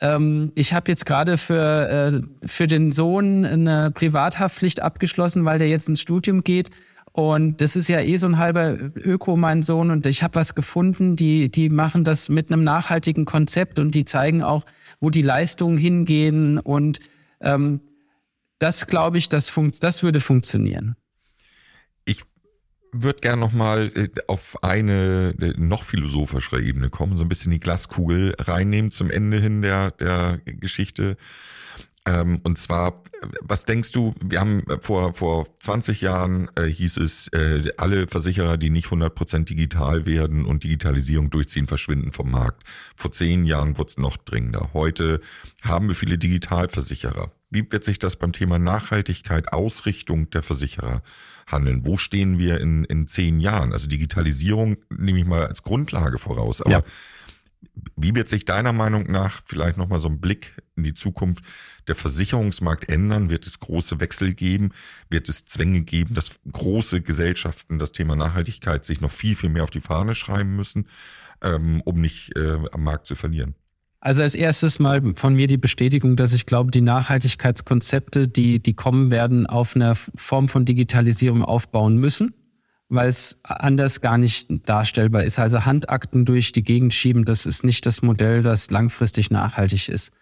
ähm, 0.00 0.52
ich 0.54 0.72
habe 0.72 0.90
jetzt 0.90 1.04
gerade 1.04 1.36
für, 1.36 1.88
äh, 1.90 2.48
für 2.48 2.66
den 2.66 2.92
Sohn 2.92 3.44
eine 3.44 3.90
Privathaftpflicht 3.90 4.80
abgeschlossen, 4.80 5.44
weil 5.44 5.58
der 5.58 5.68
jetzt 5.68 5.86
ins 5.86 6.00
Studium 6.00 6.44
geht 6.44 6.70
und 7.16 7.62
das 7.62 7.76
ist 7.76 7.88
ja 7.88 8.02
eh 8.02 8.18
so 8.18 8.26
ein 8.26 8.36
halber 8.36 8.76
Öko, 8.94 9.38
mein 9.38 9.62
Sohn. 9.62 9.90
Und 9.90 10.04
ich 10.04 10.22
habe 10.22 10.34
was 10.34 10.54
gefunden, 10.54 11.16
die, 11.16 11.50
die 11.50 11.70
machen 11.70 12.04
das 12.04 12.28
mit 12.28 12.52
einem 12.52 12.62
nachhaltigen 12.62 13.24
Konzept 13.24 13.78
und 13.78 13.94
die 13.94 14.04
zeigen 14.04 14.42
auch, 14.42 14.66
wo 15.00 15.08
die 15.08 15.22
Leistungen 15.22 15.78
hingehen. 15.78 16.58
Und 16.58 16.98
ähm, 17.40 17.80
das 18.58 18.86
glaube 18.86 19.16
ich, 19.16 19.30
das, 19.30 19.48
funkt, 19.48 19.82
das 19.82 20.02
würde 20.02 20.20
funktionieren. 20.20 20.94
Ich 22.04 22.22
würde 22.92 23.20
gerne 23.20 23.40
nochmal 23.40 23.90
äh, 23.94 24.08
auf 24.26 24.62
eine 24.62 25.34
äh, 25.40 25.54
noch 25.56 25.84
philosophischere 25.84 26.60
Ebene 26.60 26.90
kommen, 26.90 27.16
so 27.16 27.24
ein 27.24 27.30
bisschen 27.30 27.50
die 27.50 27.60
Glaskugel 27.60 28.34
reinnehmen 28.38 28.90
zum 28.90 29.10
Ende 29.10 29.40
hin 29.40 29.62
der, 29.62 29.90
der 29.92 30.38
Geschichte. 30.44 31.16
Ähm, 32.06 32.40
und 32.44 32.56
zwar, 32.56 33.02
was 33.40 33.64
denkst 33.64 33.90
du, 33.90 34.14
wir 34.20 34.38
haben 34.38 34.62
äh, 34.68 34.78
vor, 34.80 35.12
vor 35.12 35.46
20 35.58 36.00
Jahren 36.00 36.48
äh, 36.54 36.66
hieß 36.66 36.98
es, 36.98 37.26
äh, 37.28 37.72
alle 37.76 38.06
Versicherer, 38.06 38.56
die 38.56 38.70
nicht 38.70 38.86
100% 38.86 39.44
digital 39.44 40.06
werden 40.06 40.46
und 40.46 40.62
Digitalisierung 40.62 41.30
durchziehen, 41.30 41.66
verschwinden 41.66 42.12
vom 42.12 42.30
Markt. 42.30 42.62
Vor 42.94 43.10
zehn 43.10 43.44
Jahren 43.44 43.76
wurde 43.76 43.90
es 43.90 43.98
noch 43.98 44.16
dringender. 44.16 44.70
Heute 44.72 45.20
haben 45.62 45.88
wir 45.88 45.96
viele 45.96 46.16
Digitalversicherer. 46.16 47.32
Wie 47.50 47.70
wird 47.70 47.82
sich 47.82 47.98
das 47.98 48.16
beim 48.16 48.32
Thema 48.32 48.58
Nachhaltigkeit, 48.58 49.52
Ausrichtung 49.52 50.30
der 50.30 50.44
Versicherer 50.44 51.02
handeln? 51.48 51.86
Wo 51.86 51.96
stehen 51.96 52.38
wir 52.38 52.60
in, 52.60 52.84
in 52.84 53.08
zehn 53.08 53.40
Jahren? 53.40 53.72
Also 53.72 53.88
Digitalisierung 53.88 54.76
nehme 54.90 55.18
ich 55.18 55.26
mal 55.26 55.46
als 55.46 55.62
Grundlage 55.62 56.18
voraus, 56.18 56.60
aber 56.60 56.70
ja. 56.70 56.82
Wie 57.96 58.14
wird 58.14 58.28
sich 58.28 58.44
deiner 58.44 58.72
Meinung 58.72 59.10
nach 59.10 59.40
vielleicht 59.44 59.78
nochmal 59.78 60.00
so 60.00 60.08
ein 60.08 60.20
Blick 60.20 60.54
in 60.76 60.84
die 60.84 60.94
Zukunft 60.94 61.44
der 61.88 61.94
Versicherungsmarkt 61.94 62.88
ändern? 62.88 63.30
Wird 63.30 63.46
es 63.46 63.58
große 63.58 64.00
Wechsel 64.00 64.34
geben? 64.34 64.72
Wird 65.08 65.28
es 65.28 65.44
Zwänge 65.46 65.82
geben, 65.82 66.14
dass 66.14 66.32
große 66.50 67.00
Gesellschaften 67.00 67.78
das 67.78 67.92
Thema 67.92 68.14
Nachhaltigkeit 68.14 68.84
sich 68.84 69.00
noch 69.00 69.10
viel, 69.10 69.34
viel 69.34 69.48
mehr 69.48 69.64
auf 69.64 69.70
die 69.70 69.80
Fahne 69.80 70.14
schreiben 70.14 70.56
müssen, 70.56 70.88
ähm, 71.42 71.80
um 71.84 72.00
nicht 72.00 72.36
äh, 72.36 72.58
am 72.72 72.84
Markt 72.84 73.06
zu 73.06 73.14
verlieren? 73.14 73.54
Also 74.00 74.22
als 74.22 74.34
erstes 74.34 74.78
mal 74.78 75.14
von 75.14 75.34
mir 75.34 75.46
die 75.46 75.56
Bestätigung, 75.56 76.16
dass 76.16 76.34
ich 76.34 76.46
glaube, 76.46 76.70
die 76.70 76.82
Nachhaltigkeitskonzepte, 76.82 78.28
die, 78.28 78.62
die 78.62 78.74
kommen 78.74 79.10
werden, 79.10 79.46
auf 79.46 79.74
einer 79.74 79.94
Form 79.94 80.48
von 80.48 80.64
Digitalisierung 80.64 81.42
aufbauen 81.42 81.96
müssen 81.96 82.34
weil 82.88 83.08
es 83.08 83.40
anders 83.42 84.00
gar 84.00 84.18
nicht 84.18 84.46
darstellbar 84.66 85.24
ist. 85.24 85.38
Also 85.38 85.64
Handakten 85.64 86.24
durch 86.24 86.52
die 86.52 86.62
Gegend 86.62 86.94
schieben, 86.94 87.24
das 87.24 87.46
ist 87.46 87.64
nicht 87.64 87.86
das 87.86 88.02
Modell, 88.02 88.42
das 88.42 88.70
langfristig 88.70 89.30
nachhaltig 89.30 89.88
ist. 89.88 90.12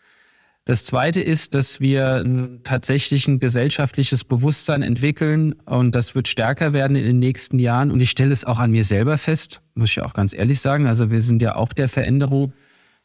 Das 0.66 0.86
Zweite 0.86 1.20
ist, 1.20 1.54
dass 1.54 1.80
wir 1.80 2.24
tatsächlich 2.64 3.28
ein 3.28 3.38
gesellschaftliches 3.38 4.24
Bewusstsein 4.24 4.80
entwickeln 4.80 5.52
und 5.66 5.94
das 5.94 6.14
wird 6.14 6.26
stärker 6.26 6.72
werden 6.72 6.96
in 6.96 7.04
den 7.04 7.18
nächsten 7.18 7.58
Jahren. 7.58 7.90
Und 7.90 8.00
ich 8.00 8.08
stelle 8.08 8.32
es 8.32 8.46
auch 8.46 8.58
an 8.58 8.70
mir 8.70 8.84
selber 8.84 9.18
fest, 9.18 9.60
muss 9.74 9.90
ich 9.90 10.00
auch 10.00 10.14
ganz 10.14 10.32
ehrlich 10.32 10.60
sagen. 10.60 10.86
Also 10.86 11.10
wir 11.10 11.20
sind 11.20 11.42
ja 11.42 11.56
auch 11.56 11.74
der 11.74 11.90
Veränderung. 11.90 12.54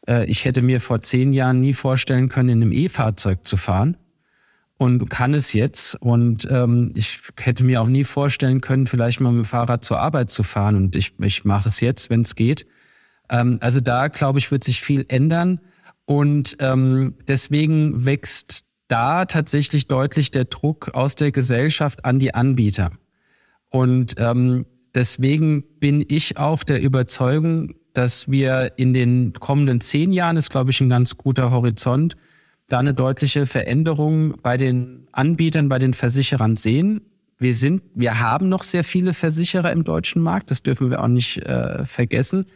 Äh, 0.08 0.24
ich 0.24 0.46
hätte 0.46 0.62
mir 0.62 0.80
vor 0.80 1.02
zehn 1.02 1.34
Jahren 1.34 1.60
nie 1.60 1.74
vorstellen 1.74 2.30
können, 2.30 2.48
in 2.48 2.62
einem 2.62 2.72
E-Fahrzeug 2.72 3.46
zu 3.46 3.58
fahren 3.58 3.98
und 4.80 5.10
kann 5.10 5.34
es 5.34 5.52
jetzt. 5.52 5.94
Und 5.96 6.48
ähm, 6.50 6.90
ich 6.94 7.20
hätte 7.38 7.64
mir 7.64 7.82
auch 7.82 7.86
nie 7.86 8.04
vorstellen 8.04 8.62
können, 8.62 8.86
vielleicht 8.86 9.20
mal 9.20 9.30
mit 9.30 9.44
dem 9.44 9.48
Fahrrad 9.48 9.84
zur 9.84 10.00
Arbeit 10.00 10.30
zu 10.30 10.42
fahren. 10.42 10.74
Und 10.74 10.96
ich, 10.96 11.12
ich 11.18 11.44
mache 11.44 11.68
es 11.68 11.80
jetzt, 11.80 12.08
wenn 12.08 12.22
es 12.22 12.34
geht. 12.34 12.64
Ähm, 13.28 13.58
also 13.60 13.80
da, 13.80 14.08
glaube 14.08 14.38
ich, 14.38 14.50
wird 14.50 14.64
sich 14.64 14.80
viel 14.80 15.04
ändern. 15.08 15.60
Und 16.06 16.56
ähm, 16.60 17.12
deswegen 17.28 18.06
wächst 18.06 18.64
da 18.88 19.26
tatsächlich 19.26 19.86
deutlich 19.86 20.30
der 20.30 20.46
Druck 20.46 20.94
aus 20.94 21.14
der 21.14 21.30
Gesellschaft 21.30 22.06
an 22.06 22.18
die 22.18 22.32
Anbieter. 22.32 22.90
Und 23.68 24.14
ähm, 24.16 24.64
deswegen 24.94 25.62
bin 25.78 26.06
ich 26.08 26.38
auch 26.38 26.64
der 26.64 26.80
Überzeugung, 26.80 27.74
dass 27.92 28.30
wir 28.30 28.72
in 28.78 28.94
den 28.94 29.34
kommenden 29.34 29.82
zehn 29.82 30.10
Jahren, 30.10 30.38
ist, 30.38 30.48
glaube 30.48 30.70
ich, 30.70 30.80
ein 30.80 30.88
ganz 30.88 31.18
guter 31.18 31.50
Horizont, 31.50 32.16
da 32.70 32.78
eine 32.78 32.94
deutliche 32.94 33.46
Veränderung 33.46 34.34
bei 34.42 34.56
den 34.56 35.08
Anbietern, 35.12 35.68
bei 35.68 35.78
den 35.78 35.92
Versicherern 35.92 36.56
sehen. 36.56 37.02
Wir 37.38 37.54
sind, 37.54 37.82
wir 37.94 38.20
haben 38.20 38.48
noch 38.48 38.62
sehr 38.62 38.84
viele 38.84 39.12
Versicherer 39.12 39.72
im 39.72 39.84
deutschen 39.84 40.22
Markt, 40.22 40.50
das 40.50 40.62
dürfen 40.62 40.90
wir 40.90 41.02
auch 41.02 41.08
nicht 41.08 41.38
äh, 41.38 41.84
vergessen. 41.84 42.46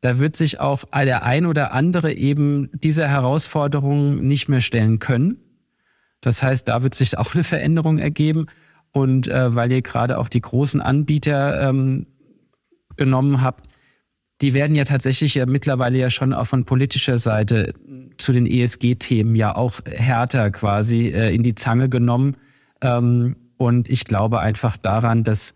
Da 0.00 0.18
wird 0.18 0.34
sich 0.34 0.60
auch 0.60 0.84
der 0.94 1.24
ein 1.24 1.44
oder 1.46 1.72
andere 1.72 2.14
eben 2.14 2.70
dieser 2.72 3.06
Herausforderung 3.06 4.26
nicht 4.26 4.48
mehr 4.48 4.62
stellen 4.62 4.98
können. 4.98 5.38
Das 6.22 6.42
heißt, 6.42 6.68
da 6.68 6.82
wird 6.82 6.94
sich 6.94 7.18
auch 7.18 7.34
eine 7.34 7.44
Veränderung 7.44 7.98
ergeben. 7.98 8.46
Und 8.92 9.28
äh, 9.28 9.54
weil 9.54 9.70
ihr 9.70 9.82
gerade 9.82 10.18
auch 10.18 10.28
die 10.28 10.40
großen 10.40 10.80
Anbieter 10.80 11.68
ähm, 11.68 12.06
genommen 12.96 13.42
habt, 13.42 13.70
die 14.40 14.54
werden 14.54 14.74
ja 14.74 14.84
tatsächlich 14.84 15.34
ja 15.34 15.46
mittlerweile 15.46 15.98
ja 15.98 16.10
schon 16.10 16.32
auch 16.32 16.46
von 16.46 16.64
politischer 16.64 17.18
Seite 17.18 17.74
zu 18.20 18.32
den 18.32 18.46
ESG-Themen 18.46 19.34
ja 19.34 19.56
auch 19.56 19.80
härter 19.86 20.50
quasi 20.50 21.08
äh, 21.08 21.34
in 21.34 21.42
die 21.42 21.54
Zange 21.54 21.88
genommen. 21.88 22.36
Ähm, 22.80 23.36
und 23.56 23.88
ich 23.88 24.04
glaube 24.04 24.40
einfach 24.40 24.76
daran, 24.76 25.24
dass 25.24 25.54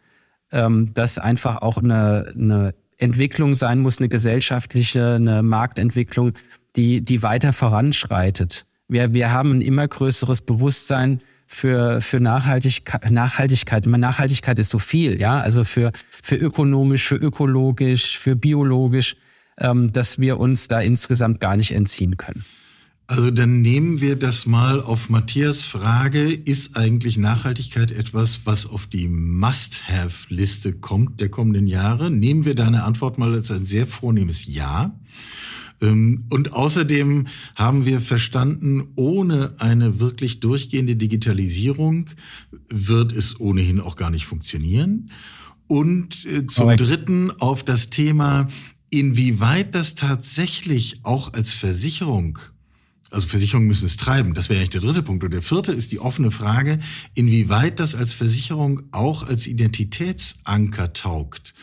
ähm, 0.52 0.92
das 0.94 1.18
einfach 1.18 1.62
auch 1.62 1.78
eine, 1.78 2.32
eine 2.34 2.74
Entwicklung 2.98 3.54
sein 3.54 3.80
muss, 3.80 3.98
eine 3.98 4.08
gesellschaftliche, 4.08 5.14
eine 5.14 5.42
Marktentwicklung, 5.42 6.32
die, 6.76 7.02
die 7.04 7.22
weiter 7.22 7.52
voranschreitet. 7.52 8.66
Wir, 8.88 9.12
wir 9.12 9.32
haben 9.32 9.52
ein 9.52 9.60
immer 9.60 9.86
größeres 9.88 10.42
Bewusstsein 10.42 11.20
für, 11.46 12.00
für 12.00 12.20
Nachhaltigkeit, 12.20 13.10
Nachhaltigkeit. 13.10 13.86
Nachhaltigkeit 13.86 14.58
ist 14.58 14.70
so 14.70 14.78
viel, 14.78 15.20
ja, 15.20 15.40
also 15.40 15.64
für, 15.64 15.90
für 16.22 16.36
ökonomisch, 16.36 17.06
für 17.06 17.16
ökologisch, 17.16 18.18
für 18.18 18.36
biologisch, 18.36 19.16
ähm, 19.58 19.92
dass 19.92 20.18
wir 20.18 20.38
uns 20.38 20.68
da 20.68 20.80
insgesamt 20.80 21.40
gar 21.40 21.56
nicht 21.56 21.72
entziehen 21.72 22.16
können. 22.16 22.44
Also 23.06 23.30
dann 23.30 23.60
nehmen 23.60 24.00
wir 24.00 24.16
das 24.16 24.46
mal 24.46 24.80
auf 24.80 25.10
Matthias 25.10 25.62
Frage, 25.62 26.32
ist 26.32 26.78
eigentlich 26.78 27.18
Nachhaltigkeit 27.18 27.92
etwas, 27.92 28.40
was 28.46 28.64
auf 28.66 28.86
die 28.86 29.08
Must-Have-Liste 29.08 30.72
kommt 30.72 31.20
der 31.20 31.28
kommenden 31.28 31.66
Jahre? 31.66 32.10
Nehmen 32.10 32.46
wir 32.46 32.54
deine 32.54 32.84
Antwort 32.84 33.18
mal 33.18 33.34
als 33.34 33.50
ein 33.50 33.66
sehr 33.66 33.86
vornehmes 33.86 34.46
Ja. 34.46 34.98
Ähm, 35.82 36.24
und 36.30 36.54
außerdem 36.54 37.26
haben 37.56 37.84
wir 37.84 38.00
verstanden, 38.00 38.88
ohne 38.96 39.52
eine 39.58 40.00
wirklich 40.00 40.40
durchgehende 40.40 40.96
Digitalisierung 40.96 42.06
wird 42.70 43.12
es 43.12 43.38
ohnehin 43.38 43.80
auch 43.80 43.96
gar 43.96 44.10
nicht 44.10 44.24
funktionieren. 44.24 45.10
Und 45.66 46.24
äh, 46.24 46.46
zum. 46.46 46.76
Dritten 46.76 47.30
auf 47.32 47.62
das 47.62 47.90
Thema, 47.90 48.48
inwieweit 48.98 49.74
das 49.74 49.94
tatsächlich 49.94 51.00
auch 51.02 51.32
als 51.32 51.52
Versicherung 51.52 52.38
also 53.14 53.28
Versicherungen 53.28 53.68
müssen 53.68 53.86
es 53.86 53.96
treiben. 53.96 54.34
Das 54.34 54.48
wäre 54.48 54.58
eigentlich 54.58 54.70
der 54.70 54.80
dritte 54.80 55.02
Punkt. 55.02 55.22
Und 55.22 55.32
der 55.32 55.42
vierte 55.42 55.72
ist 55.72 55.92
die 55.92 56.00
offene 56.00 56.32
Frage, 56.32 56.80
inwieweit 57.14 57.78
das 57.78 57.94
als 57.94 58.12
Versicherung 58.12 58.82
auch 58.90 59.22
als 59.22 59.46
Identitätsanker 59.46 60.92
taugt. 60.92 61.54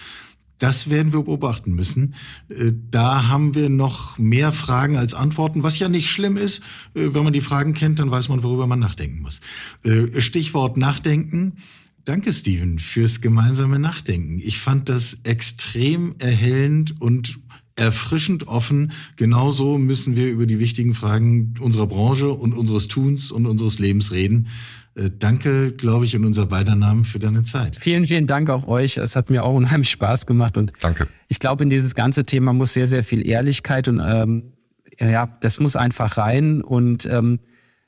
Das 0.60 0.92
werden 0.92 1.12
wir 1.12 1.24
beobachten 1.24 1.74
müssen. 1.74 2.14
Äh, 2.50 2.72
da 2.92 3.28
haben 3.28 3.56
wir 3.56 3.68
noch 3.68 4.20
mehr 4.20 4.52
Fragen 4.52 4.96
als 4.96 5.16
Antworten, 5.16 5.64
was 5.64 5.80
ja 5.80 5.90
nicht 5.90 6.10
schlimm 6.10 6.38
ist. 6.38 6.60
Äh, 6.94 7.16
wenn 7.16 7.24
man 7.24 7.34
die 7.34 7.42
Fragen 7.42 7.74
kennt, 7.74 8.00
dann 8.00 8.12
weiß 8.12 8.30
man, 8.30 8.44
worüber 8.44 8.68
man 8.68 8.80
nachdenken 8.80 9.22
muss. 9.22 9.42
Äh, 9.84 10.22
Stichwort 10.22 10.78
Nachdenken. 10.78 11.58
Danke, 12.06 12.34
Steven, 12.34 12.80
fürs 12.80 13.22
gemeinsame 13.22 13.78
Nachdenken. 13.78 14.40
Ich 14.40 14.60
fand 14.60 14.90
das 14.90 15.20
extrem 15.24 16.16
erhellend 16.18 17.00
und 17.00 17.40
erfrischend 17.76 18.48
offen. 18.48 18.92
Genauso 19.18 19.78
müssen 19.78 20.16
wir 20.16 20.30
über 20.30 20.46
die 20.46 20.60
wichtigen 20.60 20.94
Fragen 20.94 21.54
unserer 21.60 21.88
Branche 21.88 22.30
und 22.30 22.54
unseres 22.54 22.88
Tuns 22.88 23.32
und 23.32 23.46
unseres 23.46 23.80
Lebens 23.80 24.12
reden. 24.12 24.48
äh, 24.96 25.10
danke, 25.18 25.72
glaube 25.72 26.06
ich, 26.06 26.14
in 26.14 26.26
unser 26.26 26.48
beider 26.48 26.76
Namen 26.76 27.06
für 27.06 27.20
deine 27.20 27.44
Zeit. 27.44 27.78
Vielen, 27.80 28.06
vielen 28.06 28.28
Dank 28.28 28.50
auch 28.50 28.68
euch. 28.68 28.98
Es 28.98 29.16
hat 29.16 29.30
mir 29.30 29.44
auch 29.44 29.56
unheimlich 29.56 29.90
Spaß 29.90 30.26
gemacht 30.26 30.58
und 30.58 30.74
danke. 30.82 31.08
Ich 31.28 31.40
glaube, 31.40 31.64
in 31.64 31.70
dieses 31.70 31.96
ganze 31.96 32.24
Thema 32.26 32.52
muss 32.52 32.74
sehr, 32.74 32.88
sehr 32.88 33.04
viel 33.04 33.26
Ehrlichkeit 33.26 33.88
und 33.88 34.02
ähm, 34.04 34.52
ja, 35.00 35.28
das 35.42 35.60
muss 35.60 35.76
einfach 35.76 36.18
rein 36.18 36.62
und 36.62 37.06
ähm, 37.06 37.40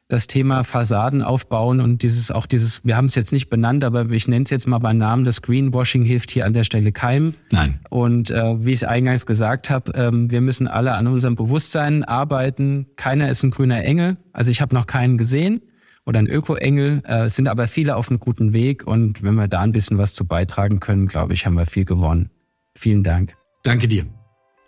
das 0.10 0.28
Thema 0.28 0.64
Fassaden 0.64 1.22
aufbauen 1.22 1.80
und 1.80 2.04
dieses 2.04 2.30
auch 2.30 2.46
dieses, 2.46 2.86
wir 2.86 2.96
haben 2.98 3.06
es 3.06 3.16
jetzt 3.16 3.32
nicht 3.32 3.50
benannt, 3.50 3.84
aber 3.84 4.10
ich 4.12 4.28
nenne 4.28 4.44
es 4.44 4.50
jetzt 4.50 4.68
mal 4.68 4.80
beim 4.80 4.98
Namen, 4.98 5.24
das 5.24 5.42
Greenwashing 5.42 6.04
hilft 6.04 6.32
hier 6.32 6.46
an 6.46 6.54
der 6.54 6.64
Stelle 6.64 6.92
keinem. 6.92 7.34
Nein. 7.52 7.80
Und 7.90 8.30
äh, 8.30 8.64
wie 8.64 8.74
ich 8.74 8.88
eingangs 8.88 9.26
gesagt 9.26 9.70
habe, 9.70 9.92
ähm, 9.96 10.30
wir 10.30 10.42
müssen 10.42 10.68
alle 10.68 10.94
an 10.94 11.08
unserem 11.08 11.36
Bewusstsein 11.36 12.04
arbeiten. 12.04 12.88
Keiner 12.96 13.30
ist 13.30 13.44
ein 13.44 13.52
grüner 13.52 13.84
Engel. 13.84 14.18
Also 14.34 14.52
ich 14.52 14.62
habe 14.62 14.76
noch 14.76 14.88
keinen 14.88 15.18
gesehen 15.18 15.62
oder 16.06 16.20
ein 16.20 16.28
Öko-Engel. 16.28 17.02
Äh, 17.06 17.24
es 17.26 17.36
sind 17.36 17.48
aber 17.48 17.68
viele 17.68 17.96
auf 17.96 18.10
einem 18.10 18.20
guten 18.20 18.54
Weg 18.54 18.86
und 18.86 19.24
wenn 19.24 19.36
wir 19.36 19.48
da 19.48 19.62
ein 19.62 19.72
bisschen 19.72 19.98
was 19.98 20.14
zu 20.14 20.26
beitragen 20.26 20.80
können, 20.80 21.08
glaube 21.08 21.34
ich, 21.34 21.46
haben 21.46 21.56
wir 21.56 21.66
viel 21.66 21.86
gewonnen. 21.86 22.30
Vielen 22.76 23.04
Dank. 23.04 23.36
Danke 23.64 23.88
dir. 23.88 24.06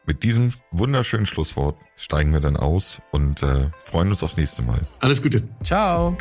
Mit 0.06 0.24
diesem 0.24 0.54
wunderschönen 0.72 1.26
Schlusswort 1.26 1.78
steigen 1.96 2.32
wir 2.32 2.40
dann 2.40 2.58
aus 2.58 3.02
und 3.12 3.42
äh, 3.42 3.70
freuen 3.84 4.10
uns 4.10 4.22
aufs 4.22 4.38
nächste 4.38 4.62
Mal. 4.62 4.82
Alles 5.00 5.22
Gute. 5.22 5.48
Ciao. 5.64 6.16